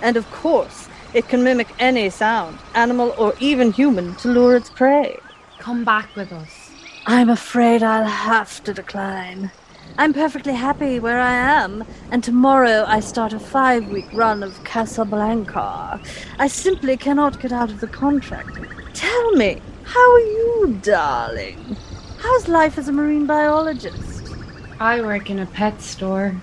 And 0.03 0.17
of 0.17 0.29
course, 0.33 0.89
it 1.15 1.29
can 1.29 1.45
mimic 1.45 1.69
any 1.79 2.11
sound, 2.11 2.59
animal 2.75 3.15
or 3.17 3.35
even 3.39 3.73
human, 3.73 4.17
to 4.17 4.29
lure 4.29 4.57
its 4.57 4.69
prey. 4.69 5.21
Come 5.61 5.85
back 5.85 6.15
with 6.17 6.33
us. 6.33 6.73
I'm 7.07 7.31
afraid 7.31 7.85
I'll 7.85 8.05
have 8.05 8.65
to 8.65 8.75
decline. 8.75 9.53
I'm 9.99 10.13
perfectly 10.13 10.53
happy 10.53 11.01
where 11.01 11.19
I 11.19 11.33
am, 11.33 11.83
and 12.11 12.23
tomorrow 12.23 12.85
I 12.87 13.01
start 13.01 13.33
a 13.33 13.39
five 13.39 13.89
week 13.89 14.13
run 14.13 14.43
of 14.43 14.63
Casablanca. 14.63 15.99
I 16.39 16.49
simply 16.49 16.99
cannot 16.99 17.41
get 17.41 17.51
out 17.51 17.71
of 17.71 17.81
the 17.81 17.87
contract. 17.87 18.59
Tell 18.93 19.33
me, 19.33 19.63
how 19.85 20.13
are 20.13 20.21
you, 20.21 20.79
darling? 20.83 21.79
How's 22.19 22.47
life 22.47 22.77
as 22.77 22.89
a 22.89 22.93
marine 22.93 23.27
biologist? 23.27 24.35
I 24.79 25.01
work 25.01 25.31
in 25.31 25.39
a 25.39 25.47
pet 25.47 25.81
store. 25.81 26.35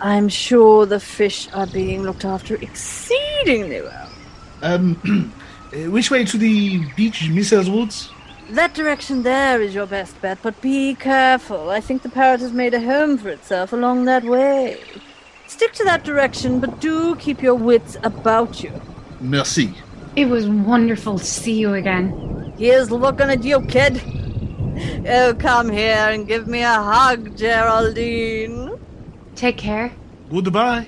I'm 0.00 0.30
sure 0.30 0.86
the 0.86 1.00
fish 1.00 1.48
are 1.52 1.66
being 1.66 2.02
looked 2.02 2.24
after 2.24 2.54
exceedingly 2.54 3.82
well. 3.82 4.10
Um, 4.62 5.32
which 5.90 6.10
way 6.10 6.24
to 6.24 6.38
the 6.38 6.78
beach, 6.96 7.20
Mrs. 7.20 7.70
Woods? 7.70 8.08
That 8.50 8.74
direction 8.74 9.22
there 9.22 9.60
is 9.60 9.74
your 9.74 9.86
best 9.86 10.20
bet, 10.20 10.38
but 10.42 10.60
be 10.60 10.94
careful. 10.94 11.70
I 11.70 11.80
think 11.80 12.02
the 12.02 12.08
parrot 12.08 12.40
has 12.40 12.52
made 12.52 12.74
a 12.74 12.80
home 12.80 13.18
for 13.18 13.28
itself 13.28 13.72
along 13.72 14.04
that 14.04 14.22
way. 14.22 14.78
Stick 15.48 15.72
to 15.74 15.84
that 15.84 16.04
direction, 16.04 16.60
but 16.60 16.80
do 16.80 17.16
keep 17.16 17.42
your 17.42 17.56
wits 17.56 17.96
about 18.04 18.62
you. 18.62 18.72
Merci. 19.20 19.74
It 20.14 20.26
was 20.26 20.48
wonderful 20.48 21.18
to 21.18 21.24
see 21.24 21.58
you 21.58 21.74
again. 21.74 22.52
Here's 22.56 22.90
looking 22.90 23.30
at 23.30 23.42
you, 23.42 23.60
kid. 23.62 24.00
Oh, 25.08 25.34
come 25.38 25.68
here 25.70 26.08
and 26.10 26.26
give 26.26 26.46
me 26.46 26.62
a 26.62 26.74
hug, 26.74 27.36
Geraldine. 27.36 28.78
Take 29.34 29.56
care. 29.58 29.92
Goodbye. 30.30 30.86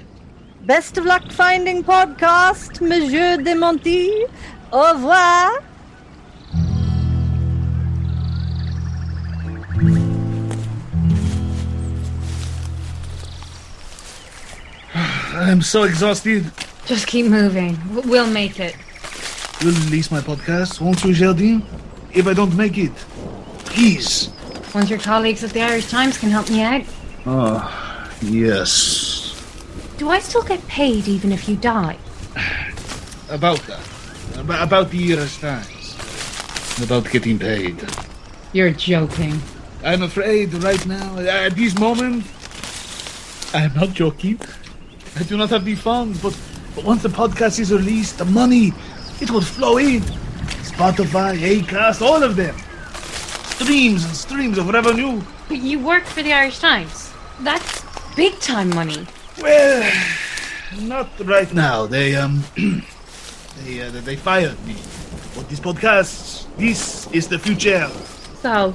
Best 0.62 0.98
of 0.98 1.04
luck 1.04 1.32
finding 1.32 1.82
podcast, 1.82 2.80
Monsieur 2.80 3.36
de 3.36 3.54
Monty. 3.54 4.26
Au 4.72 4.92
revoir. 4.92 5.62
I'm 15.39 15.62
so 15.62 15.84
exhausted. 15.84 16.51
Just 16.86 17.07
keep 17.07 17.26
moving. 17.26 17.78
We'll 18.09 18.26
make 18.26 18.59
it. 18.61 18.74
You'll 19.61 19.72
release 19.84 20.11
my 20.11 20.20
podcast, 20.20 20.80
won't 20.80 21.03
you, 21.05 21.12
Geraldine? 21.12 21.62
If 22.12 22.26
I 22.26 22.34
don't 22.34 22.57
make 22.57 22.76
it, 22.78 22.95
please. 23.66 24.26
One 24.72 24.84
of 24.84 24.91
your 24.91 24.99
colleagues 24.99 25.45
at 25.45 25.51
the 25.51 25.62
Irish 25.62 25.91
Times 25.91 26.16
can 26.18 26.30
help 26.30 26.49
me 26.51 26.62
out. 26.62 26.82
Oh, 27.26 28.11
yes. 28.22 29.34
Do 29.99 30.09
I 30.11 30.18
still 30.20 30.43
get 30.43 30.66
paid 30.68 31.07
even 31.09 31.32
if 31.32 31.49
you 31.49 31.57
die? 31.57 31.97
About 33.30 33.61
that. 33.66 33.80
Ab- 34.39 34.62
About 34.68 34.91
the 34.91 35.12
Irish 35.16 35.39
Times. 35.39 35.97
About 36.82 37.11
getting 37.11 37.39
paid. 37.39 37.76
You're 38.53 38.70
joking. 38.70 39.41
I'm 39.84 40.03
afraid 40.03 40.53
right 40.55 40.84
now, 40.86 41.18
at 41.18 41.55
this 41.55 41.78
moment, 41.78 42.24
I'm 43.55 43.72
not 43.74 43.93
joking. 43.95 44.41
I 45.16 45.22
do 45.24 45.36
not 45.36 45.50
have 45.50 45.64
the 45.64 45.74
funds, 45.74 46.22
but, 46.22 46.38
but 46.74 46.84
once 46.84 47.02
the 47.02 47.09
podcast 47.09 47.59
is 47.59 47.72
released, 47.72 48.18
the 48.18 48.24
money, 48.24 48.72
it 49.20 49.30
will 49.30 49.40
flow 49.40 49.78
in. 49.78 50.00
Spotify, 50.62 51.36
Acast, 51.38 52.02
all 52.02 52.22
of 52.22 52.36
them. 52.36 52.56
Streams 53.59 54.04
and 54.04 54.14
streams 54.14 54.59
of 54.59 54.68
revenue. 54.68 55.20
But 55.48 55.59
you 55.59 55.80
work 55.80 56.04
for 56.04 56.22
the 56.22 56.32
Irish 56.32 56.61
Times. 56.61 57.12
That's 57.40 57.84
big 58.14 58.38
time 58.40 58.70
money. 58.70 59.06
Well, 59.40 59.92
not 60.82 61.09
right 61.24 61.52
now. 61.52 61.86
They, 61.86 62.14
um, 62.14 62.44
they, 63.64 63.82
uh, 63.82 63.90
they 63.90 64.16
fired 64.16 64.64
me. 64.66 64.76
But 65.34 65.48
this 65.48 65.61
podcast, 65.61 66.46
this 66.56 67.11
is 67.12 67.28
the 67.28 67.38
future. 67.38 67.88
So, 68.42 68.74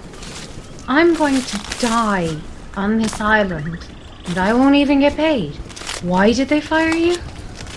I'm 0.87 1.13
going 1.13 1.41
to 1.41 1.57
die 1.79 2.35
on 2.75 2.97
this 2.97 3.21
island, 3.21 3.79
and 4.25 4.37
I 4.37 4.53
won't 4.53 4.75
even 4.75 4.99
get 4.99 5.15
paid. 5.15 5.57
Why 6.03 6.33
did 6.33 6.49
they 6.49 6.59
fire 6.59 6.93
you? 6.93 7.15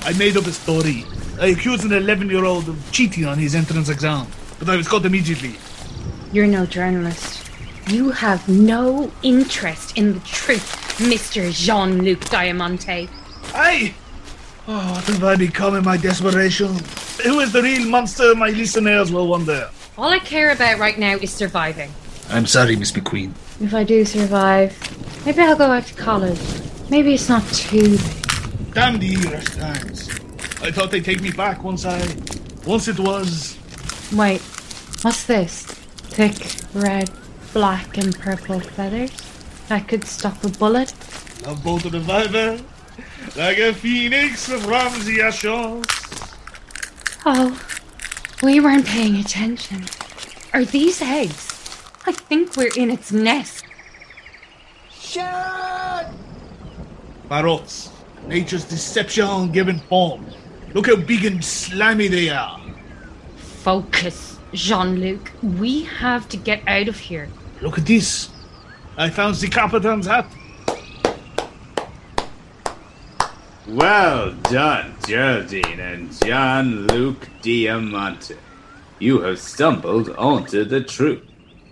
I 0.03 0.13
made 0.15 0.37
up 0.37 0.47
a 0.47 0.53
story. 0.53 1.05
I 1.41 1.47
accused 1.47 1.85
an 1.85 1.93
11 1.93 2.29
year 2.29 2.45
old 2.45 2.69
of 2.69 2.91
cheating 2.91 3.25
on 3.25 3.39
his 3.39 3.55
entrance 3.55 3.89
exam, 3.89 4.27
but 4.59 4.69
I 4.69 4.75
was 4.75 4.89
caught 4.89 5.07
immediately. 5.07 5.55
You're 6.33 6.49
no 6.49 6.67
journalist. 6.67 7.49
You 7.87 8.11
have 8.11 8.49
no 8.49 9.13
interest 9.23 9.97
in 9.97 10.15
the 10.15 10.21
truth, 10.21 10.99
Mr. 10.99 11.53
Jean 11.53 12.03
Luc 12.03 12.29
Diamante. 12.29 13.09
I. 13.55 13.95
Oh, 14.67 14.95
what 14.95 15.05
have 15.05 15.23
I 15.23 15.37
become 15.37 15.77
in 15.77 15.85
my 15.85 15.97
desperation? 15.97 16.75
Who 17.23 17.39
is 17.39 17.53
the 17.53 17.63
real 17.63 17.87
monster, 17.89 18.35
my 18.35 18.49
listeners 18.49 19.13
will 19.13 19.29
wonder. 19.29 19.71
All 19.97 20.11
I 20.11 20.19
care 20.19 20.51
about 20.51 20.81
right 20.81 20.99
now 20.99 21.15
is 21.15 21.33
surviving. 21.33 21.93
I'm 22.29 22.47
sorry, 22.47 22.75
Miss 22.75 22.91
McQueen. 22.91 23.31
If 23.61 23.73
I 23.73 23.85
do 23.85 24.05
survive, 24.05 24.77
maybe 25.25 25.43
I'll 25.43 25.57
go 25.57 25.69
back 25.69 25.87
to 25.87 25.95
college. 25.95 26.41
Maybe 26.89 27.15
it's 27.15 27.29
not 27.29 27.45
too. 27.53 27.99
Damn 28.73 28.99
the 28.99 29.17
Irish 29.27 29.47
Times. 29.57 30.09
I 30.63 30.71
thought 30.71 30.91
they'd 30.91 31.05
take 31.05 31.21
me 31.21 31.33
back 31.33 31.65
once 31.65 31.85
I. 31.85 31.99
Once 32.65 32.89
it 32.89 32.99
was. 32.99 33.57
Wait, 34.13 34.41
what's 35.03 35.25
this? 35.25 35.63
Thick 35.63 36.37
red, 36.75 37.11
black, 37.53 37.99
and 37.99 38.17
purple 38.19 38.61
feathers? 38.61 39.11
That 39.69 39.89
could 39.89 40.05
stop 40.05 40.43
a 40.45 40.49
bullet? 40.49 40.95
Love 41.45 41.63
boat 41.65 41.85
of 41.85 41.93
reviver. 41.93 42.61
Like 43.37 43.59
a 43.59 43.75
phoenix 43.75 44.49
from 44.49 45.05
the 45.05 45.23
ashes. 45.23 45.85
Oh, 47.27 47.61
we 48.43 48.61
weren't 48.61 48.87
paying 48.87 49.17
attention. 49.17 49.85
Are 50.55 50.65
these 50.65 51.03
eggs? 51.03 51.49
I 52.07 52.13
think 52.13 52.57
we're 52.57 52.73
in 52.77 52.91
its 52.91 53.11
nest. 53.11 53.65
Parrots. 57.29 57.91
Nature's 58.27 58.65
deception 58.65 59.53
given 59.53 59.79
form. 59.81 60.27
Look 60.75 60.87
how 60.87 60.97
big 60.97 61.25
and 61.25 61.45
slimy 61.45 62.09
they 62.09 62.29
are. 62.29 62.61
Focus, 63.37 64.39
Jean 64.53 65.01
Luc. 65.01 65.33
We 65.43 65.85
have 65.85 66.29
to 66.31 66.37
get 66.37 66.63
out 66.67 66.89
of 66.89 66.99
here. 66.99 67.29
Look 67.61 67.79
at 67.79 67.87
this. 67.87 68.31
I 68.97 69.11
found 69.11 69.37
the 69.37 69.49
Capitan's 69.49 70.07
hat. 70.07 70.27
Well 73.69 74.33
done, 74.45 74.95
Geraldine 75.07 75.81
and 75.81 76.13
Jean 76.25 76.87
Luc 76.87 77.29
Diamante. 77.43 78.37
You 78.99 79.21
have 79.23 79.41
stumbled 79.41 80.11
onto 80.11 80.65
the 80.65 80.83
truth. 80.83 81.23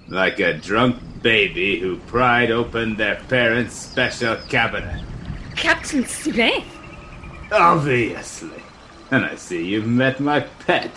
Like 0.09 0.41
a 0.41 0.55
drunk 0.59 0.97
baby 1.23 1.79
who 1.79 1.97
pried 1.99 2.51
open 2.51 2.97
their 2.97 3.17
parents' 3.29 3.77
special 3.77 4.37
cabinet. 4.49 5.03
Captain 5.57 6.05
Smith? 6.05 6.65
Obviously. 7.53 8.63
And 9.11 9.25
I 9.25 9.37
see 9.37 9.65
you've 9.65 9.87
met 9.87 10.21
my 10.21 10.41
pet. 10.41 10.91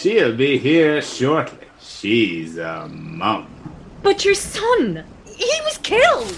She'll 0.00 0.34
be 0.34 0.56
here 0.58 1.02
shortly. 1.02 1.66
She's 1.80 2.56
a 2.56 2.88
mum. 2.88 3.46
But 4.02 4.24
your 4.24 4.34
son! 4.34 5.04
He 5.26 5.50
was 5.64 5.78
killed! 5.78 6.34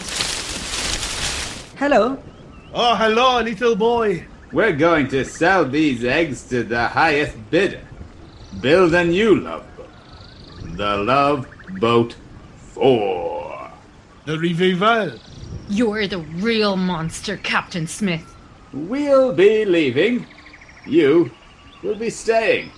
Hello. 1.78 2.18
Oh, 2.74 2.94
hello, 2.96 3.40
little 3.40 3.76
boy. 3.76 4.26
We're 4.52 4.72
going 4.72 5.08
to 5.08 5.24
sell 5.24 5.64
these 5.64 6.04
eggs 6.04 6.42
to 6.48 6.64
the 6.64 6.88
highest 6.88 7.36
bidder. 7.50 7.80
Build 8.60 8.94
a 8.94 9.04
new 9.04 9.36
love 9.40 9.64
boat. 9.76 9.88
The 10.76 10.96
Love 10.96 11.46
Boat 11.78 12.16
4. 12.74 13.41
The 14.24 14.38
revival. 14.38 15.18
You're 15.68 16.06
the 16.06 16.18
real 16.18 16.76
monster, 16.76 17.36
Captain 17.36 17.86
Smith. 17.86 18.24
We'll 18.72 19.32
be 19.32 19.64
leaving. 19.64 20.26
You 20.86 21.30
will 21.82 21.96
be 21.96 22.10
staying. 22.10 22.70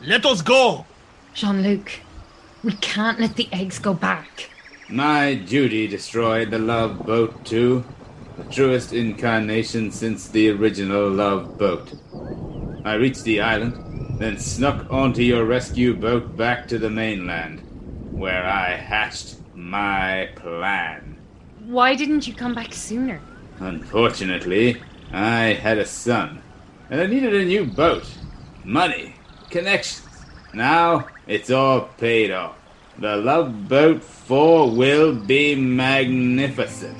Let 0.00 0.26
us 0.26 0.42
go. 0.42 0.86
Jean 1.34 1.62
Luc, 1.62 1.92
we 2.64 2.72
can't 2.72 3.20
let 3.20 3.36
the 3.36 3.48
eggs 3.52 3.78
go 3.78 3.94
back. 3.94 4.50
My 4.88 5.34
duty 5.34 5.86
destroyed 5.86 6.50
the 6.50 6.58
Love 6.58 7.06
Boat 7.06 7.44
too. 7.44 7.84
the 8.36 8.44
truest 8.44 8.92
incarnation 8.92 9.90
since 9.90 10.28
the 10.28 10.50
original 10.50 11.10
Love 11.10 11.58
Boat. 11.58 11.92
I 12.84 12.94
reached 12.94 13.24
the 13.24 13.40
island, 13.42 14.18
then 14.18 14.38
snuck 14.38 14.86
onto 14.90 15.22
your 15.22 15.44
rescue 15.44 15.94
boat 15.94 16.36
back 16.36 16.66
to 16.68 16.78
the 16.78 16.88
mainland, 16.90 17.60
where 18.10 18.44
I 18.46 18.76
hatched 18.76 19.36
my 19.60 20.28
plan. 20.36 21.16
Why 21.66 21.94
didn't 21.94 22.26
you 22.26 22.34
come 22.34 22.54
back 22.54 22.72
sooner? 22.72 23.20
Unfortunately, 23.58 24.80
I 25.12 25.52
had 25.52 25.78
a 25.78 25.84
son, 25.84 26.42
and 26.88 27.00
I 27.00 27.06
needed 27.06 27.34
a 27.34 27.44
new 27.44 27.66
boat, 27.66 28.06
money, 28.64 29.14
connections. 29.50 30.08
Now 30.54 31.06
it's 31.26 31.50
all 31.50 31.82
paid 31.98 32.30
off. 32.30 32.56
The 32.98 33.16
Love 33.16 33.68
Boat 33.68 34.02
4 34.02 34.70
will 34.70 35.14
be 35.14 35.54
magnificent. 35.54 36.96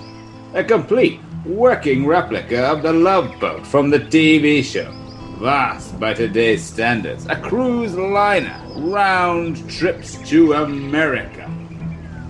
A 0.55 0.63
complete 0.63 1.21
working 1.45 2.07
replica 2.07 2.67
of 2.67 2.83
the 2.83 2.93
Love 2.93 3.41
Boat 3.41 3.67
from 3.67 3.91
the 3.91 4.01
TV 4.01 4.63
show. 4.63 4.93
Vast 5.39 5.99
by 5.99 6.13
today's 6.13 6.63
standards. 6.63 7.27
A 7.27 7.37
cruise 7.37 7.95
liner. 7.97 8.61
Round 8.77 9.69
trips 9.71 10.17
to 10.29 10.53
America. 10.53 11.51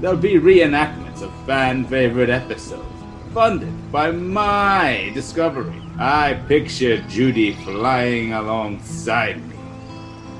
There'll 0.01 0.17
be 0.17 0.35
reenactments 0.35 1.21
of 1.21 1.31
fan 1.45 1.85
favorite 1.85 2.31
episodes. 2.31 2.87
Funded 3.35 3.93
by 3.93 4.11
my 4.11 5.11
discovery. 5.13 5.81
I 5.99 6.41
picture 6.49 7.03
Judy 7.03 7.53
flying 7.53 8.33
alongside 8.33 9.47
me. 9.47 9.57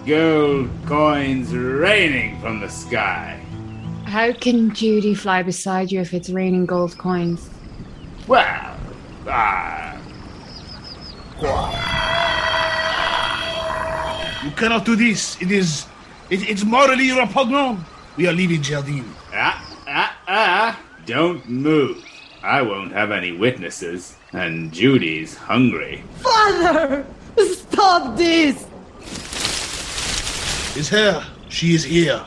Gold 0.07 0.71
coins 0.87 1.55
raining 1.55 2.41
from 2.41 2.61
the 2.61 2.69
sky. 2.69 3.39
How 4.07 4.33
can 4.33 4.75
Judy 4.75 5.13
fly 5.15 5.43
beside 5.43 5.93
you 5.93 6.01
if 6.01 6.15
it's 6.15 6.31
raining 6.31 6.65
gold 6.65 6.97
coins? 6.97 7.51
Well, 8.27 8.77
ah, 9.29 9.97
You 14.43 14.51
cannot 14.53 14.87
do 14.87 14.97
this. 14.97 15.37
It 15.43 15.51
is. 15.53 15.85
It, 16.31 16.49
it's 16.49 16.65
morally 16.65 17.13
repugnant. 17.13 17.81
We 18.17 18.27
are 18.27 18.33
leaving, 18.33 18.63
Geraldine. 18.63 19.05
Ah, 20.31 20.81
don't 21.07 21.47
move. 21.49 22.05
I 22.43 22.63
won't 22.63 22.93
have 22.93 23.11
any 23.11 23.33
witnesses, 23.33 24.17
and 24.33 24.73
Judy's 24.73 25.37
hungry. 25.37 26.03
Father! 26.21 27.05
Stop 27.37 28.17
this! 28.17 28.67
It's 30.77 30.89
her. 30.89 31.27
She 31.49 31.75
is 31.75 31.85
here. 31.85 32.25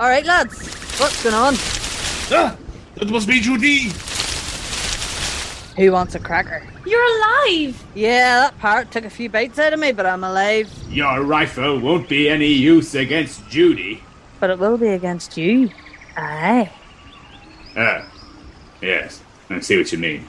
Alright, 0.00 0.26
lads. 0.26 0.58
What's 0.98 1.22
going 1.22 1.34
on? 1.34 1.54
Ah, 2.36 2.56
that 2.96 3.08
must 3.08 3.28
be 3.28 3.40
Judy. 3.40 3.92
Who 5.76 5.92
wants 5.92 6.14
a 6.14 6.20
cracker? 6.20 6.66
You're 6.84 7.02
alive! 7.02 7.82
Yeah, 7.94 8.40
that 8.40 8.58
part 8.58 8.90
took 8.90 9.04
a 9.04 9.10
few 9.10 9.30
bites 9.30 9.58
out 9.58 9.72
of 9.72 9.78
me, 9.78 9.92
but 9.92 10.04
I'm 10.04 10.24
alive. 10.24 10.70
Your 10.90 11.22
rifle 11.22 11.78
won't 11.78 12.08
be 12.08 12.28
any 12.28 12.52
use 12.52 12.94
against 12.94 13.48
Judy. 13.48 14.02
But 14.40 14.50
it 14.50 14.58
will 14.58 14.76
be 14.76 14.88
against 14.88 15.36
you. 15.36 15.70
Aye. 16.16 16.70
Ah, 17.76 18.06
yes, 18.80 19.20
I 19.50 19.60
see 19.60 19.76
what 19.78 19.90
you 19.92 19.98
mean. 19.98 20.26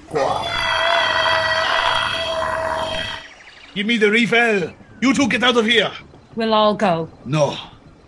Give 3.75 3.85
me 3.85 3.97
the 3.97 4.09
refill. 4.09 4.73
You 5.01 5.13
two 5.13 5.27
get 5.27 5.43
out 5.43 5.57
of 5.57 5.65
here. 5.65 5.91
We'll 6.35 6.53
all 6.53 6.75
go. 6.75 7.09
No. 7.25 7.57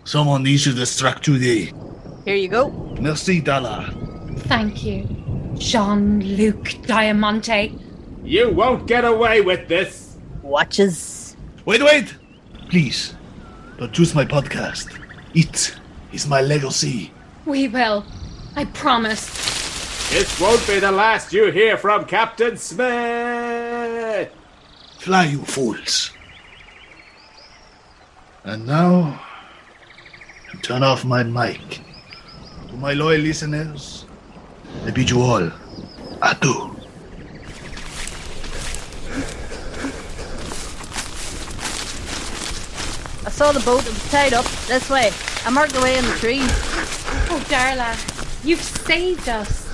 Someone 0.04 0.42
needs 0.42 0.64
to 0.64 0.72
distract 0.72 1.24
Judy. 1.24 1.72
Here 2.24 2.36
you 2.36 2.48
go. 2.48 2.70
Merci, 3.00 3.40
Darla. 3.42 3.92
Thank 4.48 4.82
you, 4.82 5.06
Jean 5.58 6.20
Luc 6.36 6.74
Diamante. 6.86 7.78
You 8.24 8.50
won't 8.50 8.86
get 8.86 9.04
away 9.04 9.40
with 9.42 9.68
this. 9.68 10.16
Watches. 10.42 11.36
Wait, 11.66 11.82
wait! 11.82 12.14
Please, 12.70 13.14
don't 13.78 13.92
choose 13.92 14.14
my 14.14 14.24
podcast. 14.24 14.98
It 15.34 15.74
is 16.12 16.26
my 16.26 16.40
legacy. 16.40 17.12
We 17.44 17.68
will. 17.68 18.04
I 18.58 18.64
promise. 18.64 20.10
This 20.10 20.40
won't 20.40 20.66
be 20.66 20.80
the 20.80 20.90
last 20.90 21.32
you 21.32 21.52
hear 21.52 21.76
from 21.76 22.06
Captain 22.06 22.56
Smith. 22.56 24.32
Fly, 24.98 25.26
you 25.26 25.44
fools. 25.44 26.10
And 28.42 28.66
now, 28.66 29.22
to 30.50 30.56
turn 30.58 30.82
off 30.82 31.04
my 31.04 31.22
mic. 31.22 31.82
To 32.70 32.74
my 32.74 32.94
loyal 32.94 33.20
listeners, 33.20 34.06
I 34.84 34.90
bid 34.90 35.08
you 35.08 35.22
all 35.22 35.52
adieu. 36.20 36.74
I 43.24 43.30
saw 43.30 43.52
the 43.52 43.60
boat. 43.60 43.86
It 43.86 43.90
was 43.90 44.10
tied 44.10 44.32
up. 44.32 44.46
This 44.66 44.90
way. 44.90 45.12
I 45.46 45.50
marked 45.50 45.74
the 45.74 45.80
way 45.80 45.96
in 45.96 46.04
the 46.04 46.16
trees. 46.16 46.50
Oh, 47.30 47.40
Darla, 47.46 48.17
you've 48.44 48.62
saved 48.62 49.28
us. 49.28 49.66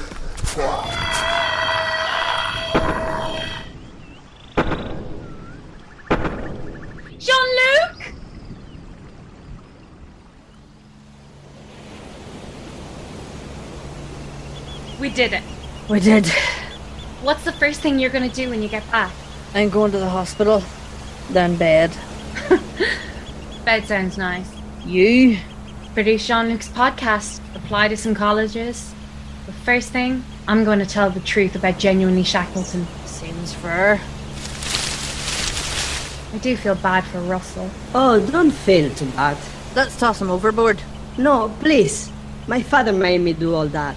Jean 7.18 7.46
Luc! 7.56 8.14
We 15.00 15.10
did 15.10 15.32
it. 15.32 15.42
We 15.88 16.00
did. 16.00 16.26
What's 17.22 17.44
the 17.44 17.52
first 17.52 17.80
thing 17.80 17.98
you're 17.98 18.10
going 18.10 18.28
to 18.28 18.34
do 18.34 18.50
when 18.50 18.62
you 18.62 18.68
get 18.68 18.88
back? 18.90 19.12
I'm 19.54 19.70
going 19.70 19.92
to 19.92 19.98
the 19.98 20.08
hospital. 20.08 20.62
Then 21.30 21.56
bed. 21.56 21.90
Bed 23.64 23.86
sounds 23.86 24.18
nice. 24.18 24.50
You? 24.84 25.38
Produce 25.94 26.26
Jean 26.26 26.48
Luc's 26.48 26.68
podcast, 26.68 27.40
apply 27.54 27.86
to 27.86 27.96
some 27.96 28.16
colleges. 28.16 28.92
The 29.46 29.52
first 29.52 29.90
thing, 29.90 30.24
I'm 30.48 30.64
going 30.64 30.80
to 30.80 30.86
tell 30.86 31.08
the 31.08 31.20
truth 31.20 31.54
about 31.54 31.78
genuinely 31.78 32.24
Shackleton. 32.24 32.84
Seems 33.06 33.54
fair. 33.54 34.00
I 36.34 36.38
do 36.38 36.56
feel 36.56 36.74
bad 36.74 37.04
for 37.04 37.20
Russell. 37.20 37.70
Oh, 37.94 38.18
don't 38.28 38.50
feel 38.50 38.90
too 38.90 39.06
bad. 39.12 39.38
Let's 39.76 39.96
toss 39.96 40.20
him 40.20 40.32
overboard. 40.32 40.82
No, 41.16 41.54
please. 41.60 42.10
My 42.48 42.60
father 42.60 42.92
made 42.92 43.20
me 43.20 43.32
do 43.32 43.54
all 43.54 43.68
that. 43.68 43.96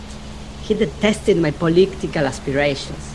He 0.62 0.76
detested 0.76 1.38
my 1.38 1.50
political 1.50 2.28
aspirations. 2.28 3.12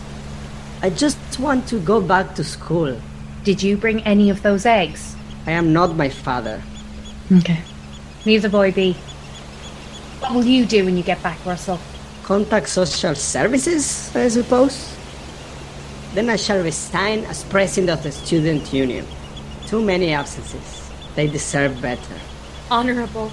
I 0.83 0.91
just 0.91 1.39
want 1.39 1.68
to 1.68 1.78
go 1.78 2.01
back 2.01 2.35
to 2.35 2.43
school. 2.43 3.01
Did 3.45 3.62
you 3.62 3.76
bring 3.76 4.03
any 4.03 4.28
of 4.28 4.43
those 4.43 4.66
eggs? 4.66 5.14
I 5.47 5.53
am 5.53 5.72
not 5.72 5.95
my 5.95 6.09
father. 6.09 6.61
Okay. 7.30 7.62
Leave 8.25 8.43
the 8.43 8.49
boy 8.49 8.70
be. 8.70 8.93
What 10.20 10.35
will 10.35 10.45
you 10.45 10.64
do 10.64 10.85
when 10.85 10.97
you 10.97 11.03
get 11.03 11.23
back, 11.23 11.45
Russell? 11.45 11.81
Contact 12.23 12.68
social 12.68 13.14
services, 13.16 14.14
I 14.14 14.29
suppose. 14.29 14.97
Then 16.14 16.31
I 16.31 16.37
shall 16.37 16.62
resign 16.62 17.25
as 17.25 17.43
president 17.45 17.91
of 17.91 18.03
the 18.05 18.12
student 18.12 18.73
union. 18.73 19.07
Too 19.66 19.83
many 19.83 20.12
absences. 20.12 20.91
They 21.16 21.27
deserve 21.27 21.81
better. 21.83 22.14
Honorable. 22.70 23.33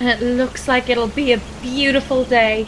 And 0.00 0.08
it 0.08 0.24
looks 0.24 0.66
like 0.66 0.88
it'll 0.88 1.08
be 1.08 1.32
a 1.32 1.40
beautiful 1.60 2.24
day. 2.24 2.66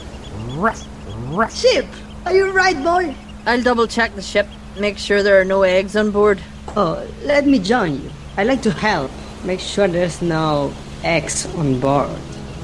Ruff, 0.50 0.86
ruff. 1.30 1.56
Ship, 1.56 1.86
are 2.26 2.34
you 2.34 2.50
right, 2.50 2.76
boy? 2.82 3.16
I'll 3.46 3.62
double 3.62 3.86
check 3.86 4.14
the 4.14 4.22
ship. 4.22 4.46
Make 4.78 4.98
sure 4.98 5.22
there 5.22 5.40
are 5.40 5.44
no 5.44 5.62
eggs 5.62 5.96
on 5.96 6.10
board. 6.10 6.42
Oh, 6.76 7.06
let 7.22 7.46
me 7.46 7.58
join 7.58 8.02
you. 8.02 8.10
I 8.36 8.44
like 8.44 8.62
to 8.62 8.70
help. 8.70 9.10
Make 9.44 9.60
sure 9.60 9.88
there's 9.88 10.20
no 10.20 10.74
X 11.04 11.46
on 11.54 11.80
board. 11.80 12.18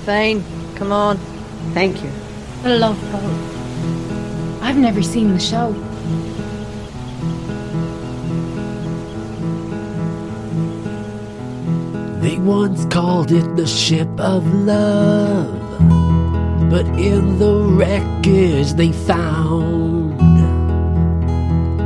Fine. 0.07 0.45
Come 0.77 0.93
on. 0.93 1.17
Thank 1.75 2.03
you. 2.03 2.11
The 2.63 2.77
Love 2.77 3.01
Boat. 3.13 4.63
I've 4.63 4.77
never 4.77 5.03
seen 5.03 5.33
the 5.33 5.41
show. 5.41 5.73
They 12.21 12.37
once 12.39 12.85
called 12.87 13.33
it 13.33 13.57
the 13.57 13.67
ship 13.67 14.09
of 14.19 14.47
love, 14.53 15.49
but 16.71 16.87
in 16.99 17.39
the 17.39 17.55
wreckage 17.63 18.73
they 18.75 18.93
found 18.93 20.19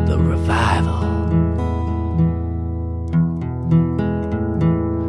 the 0.08 0.18
revival. 0.18 1.02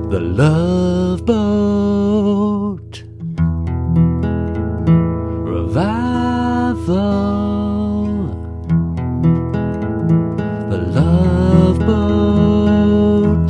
The 0.10 0.20
love 0.20 0.83
boat. 1.26 3.04
Revival. 5.56 6.94
The 10.70 10.78
love 10.78 11.80
boat. 11.80 13.50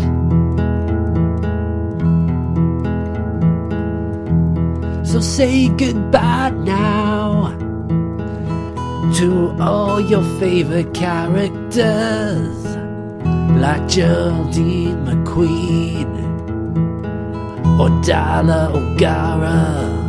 So 5.05 5.19
say 5.19 5.69
goodbye 5.69 6.51
now 6.51 7.57
to 9.15 9.55
all 9.59 9.99
your 10.01 10.23
favorite 10.39 10.93
characters 10.93 12.63
like 13.61 13.87
Geraldine 13.87 15.05
McQueen 15.05 16.12
or 17.79 17.89
Darla 18.03 18.71
O'Gara. 18.71 20.03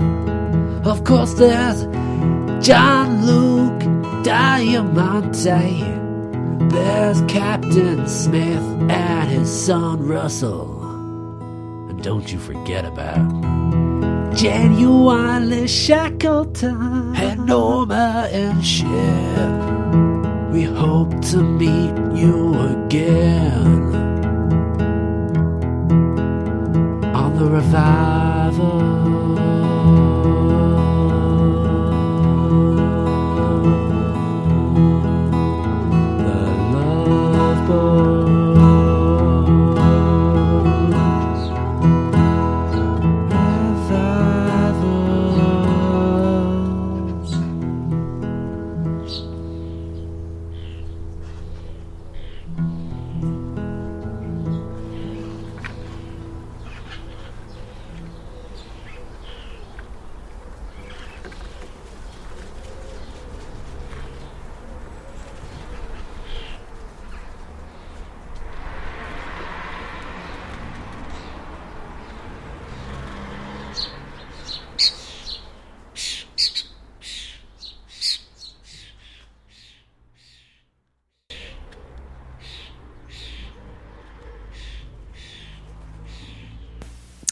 Of 0.85 1.05
course, 1.05 1.35
there's 1.35 1.85
John 2.65 3.25
Luke 3.25 4.23
Diamante. 4.23 5.83
There's 6.69 7.23
Captain 7.23 8.07
Smith 8.07 8.63
and 8.91 9.31
his 9.31 9.51
son 9.51 10.07
Russell. 10.07 10.83
And 11.89 12.03
don't 12.03 12.31
you 12.31 12.39
forget 12.39 12.85
about 12.85 13.25
Genuinely 14.37 15.67
Shackleton 15.67 17.17
and 17.17 17.47
Norma 17.47 18.29
and 18.31 18.65
Ship. 18.65 19.55
We 20.53 20.65
hope 20.65 21.19
to 21.31 21.39
meet 21.39 22.19
you 22.21 22.55
again 22.61 24.14
on 27.75 28.14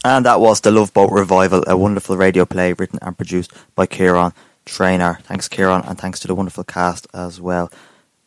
And 0.05 0.27
that 0.27 0.41
was 0.41 0.61
The 0.61 0.73
Love 0.73 0.93
Boat 0.93 1.13
Revival, 1.13 1.63
a 1.67 1.77
wonderful 1.77 2.17
radio 2.17 2.45
play 2.45 2.73
written 2.73 2.99
and 3.03 3.17
produced 3.17 3.53
by 3.77 3.87
Kieran 3.87 4.33
Trainer. 4.65 5.19
Thanks, 5.23 5.47
Kieran, 5.47 5.83
and 5.87 5.97
thanks 5.97 6.19
to 6.21 6.29
the 6.29 6.35
wonderful 6.35 6.65
cast 6.65 7.07
as 7.15 7.41
well. 7.41 7.71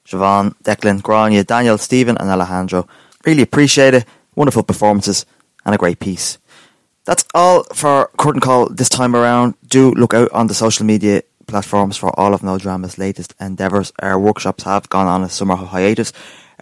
Siobhan, 0.05 0.55
Declan, 0.63 1.01
Grania, 1.01 1.43
Daniel, 1.43 1.77
Stephen, 1.77 2.17
and 2.17 2.29
Alejandro. 2.29 2.87
Really 3.25 3.41
appreciate 3.41 3.93
it. 3.93 4.05
Wonderful 4.35 4.63
performances 4.63 5.25
and 5.65 5.75
a 5.75 5.77
great 5.77 5.99
piece. 5.99 6.37
That's 7.03 7.25
all 7.33 7.63
for 7.73 8.09
Curtain 8.17 8.41
Call 8.41 8.69
this 8.69 8.89
time 8.89 9.15
around. 9.15 9.55
Do 9.67 9.91
look 9.91 10.13
out 10.13 10.31
on 10.31 10.47
the 10.47 10.53
social 10.53 10.85
media 10.85 11.23
platforms 11.45 11.97
for 11.97 12.17
all 12.17 12.33
of 12.33 12.41
No 12.41 12.57
Drama's 12.57 12.97
latest 12.97 13.35
endeavours. 13.39 13.91
Our 13.99 14.19
workshops 14.19 14.63
have 14.63 14.89
gone 14.89 15.07
on 15.07 15.23
a 15.23 15.29
summer 15.29 15.55
hiatus. 15.55 16.13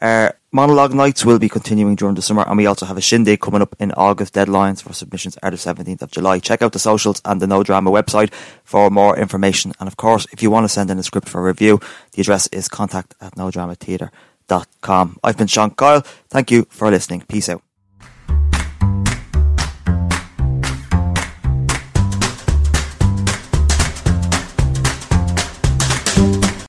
Our 0.03 0.37
monologue 0.51 0.93
nights 0.93 1.23
will 1.23 1.39
be 1.39 1.47
continuing 1.47 1.95
during 1.95 2.15
the 2.15 2.21
summer, 2.21 2.43
and 2.45 2.57
we 2.57 2.65
also 2.65 2.85
have 2.85 2.97
a 2.97 3.01
shindig 3.01 3.39
coming 3.39 3.61
up 3.61 3.73
in 3.79 3.93
August. 3.93 4.33
Deadlines 4.33 4.83
for 4.83 4.91
submissions 4.91 5.37
are 5.41 5.49
the 5.49 5.55
17th 5.55 6.01
of 6.01 6.11
July. 6.11 6.39
Check 6.39 6.61
out 6.61 6.73
the 6.73 6.79
socials 6.79 7.21
and 7.23 7.39
the 7.41 7.47
No 7.47 7.63
Drama 7.63 7.89
website 7.89 8.33
for 8.65 8.89
more 8.89 9.17
information. 9.17 9.71
And 9.79 9.87
of 9.87 9.95
course, 9.95 10.27
if 10.33 10.43
you 10.43 10.51
want 10.51 10.65
to 10.65 10.69
send 10.69 10.91
in 10.91 10.99
a 10.99 11.03
script 11.03 11.29
for 11.29 11.41
review, 11.41 11.79
the 12.11 12.21
address 12.21 12.47
is 12.47 12.67
contact 12.67 13.15
at 13.21 13.35
nodramatheatre.com. 13.35 15.19
I've 15.23 15.37
been 15.37 15.47
Sean 15.47 15.71
Kyle. 15.71 16.01
Thank 16.27 16.51
you 16.51 16.67
for 16.69 16.91
listening. 16.91 17.23
Peace 17.29 17.47
out. 17.47 17.63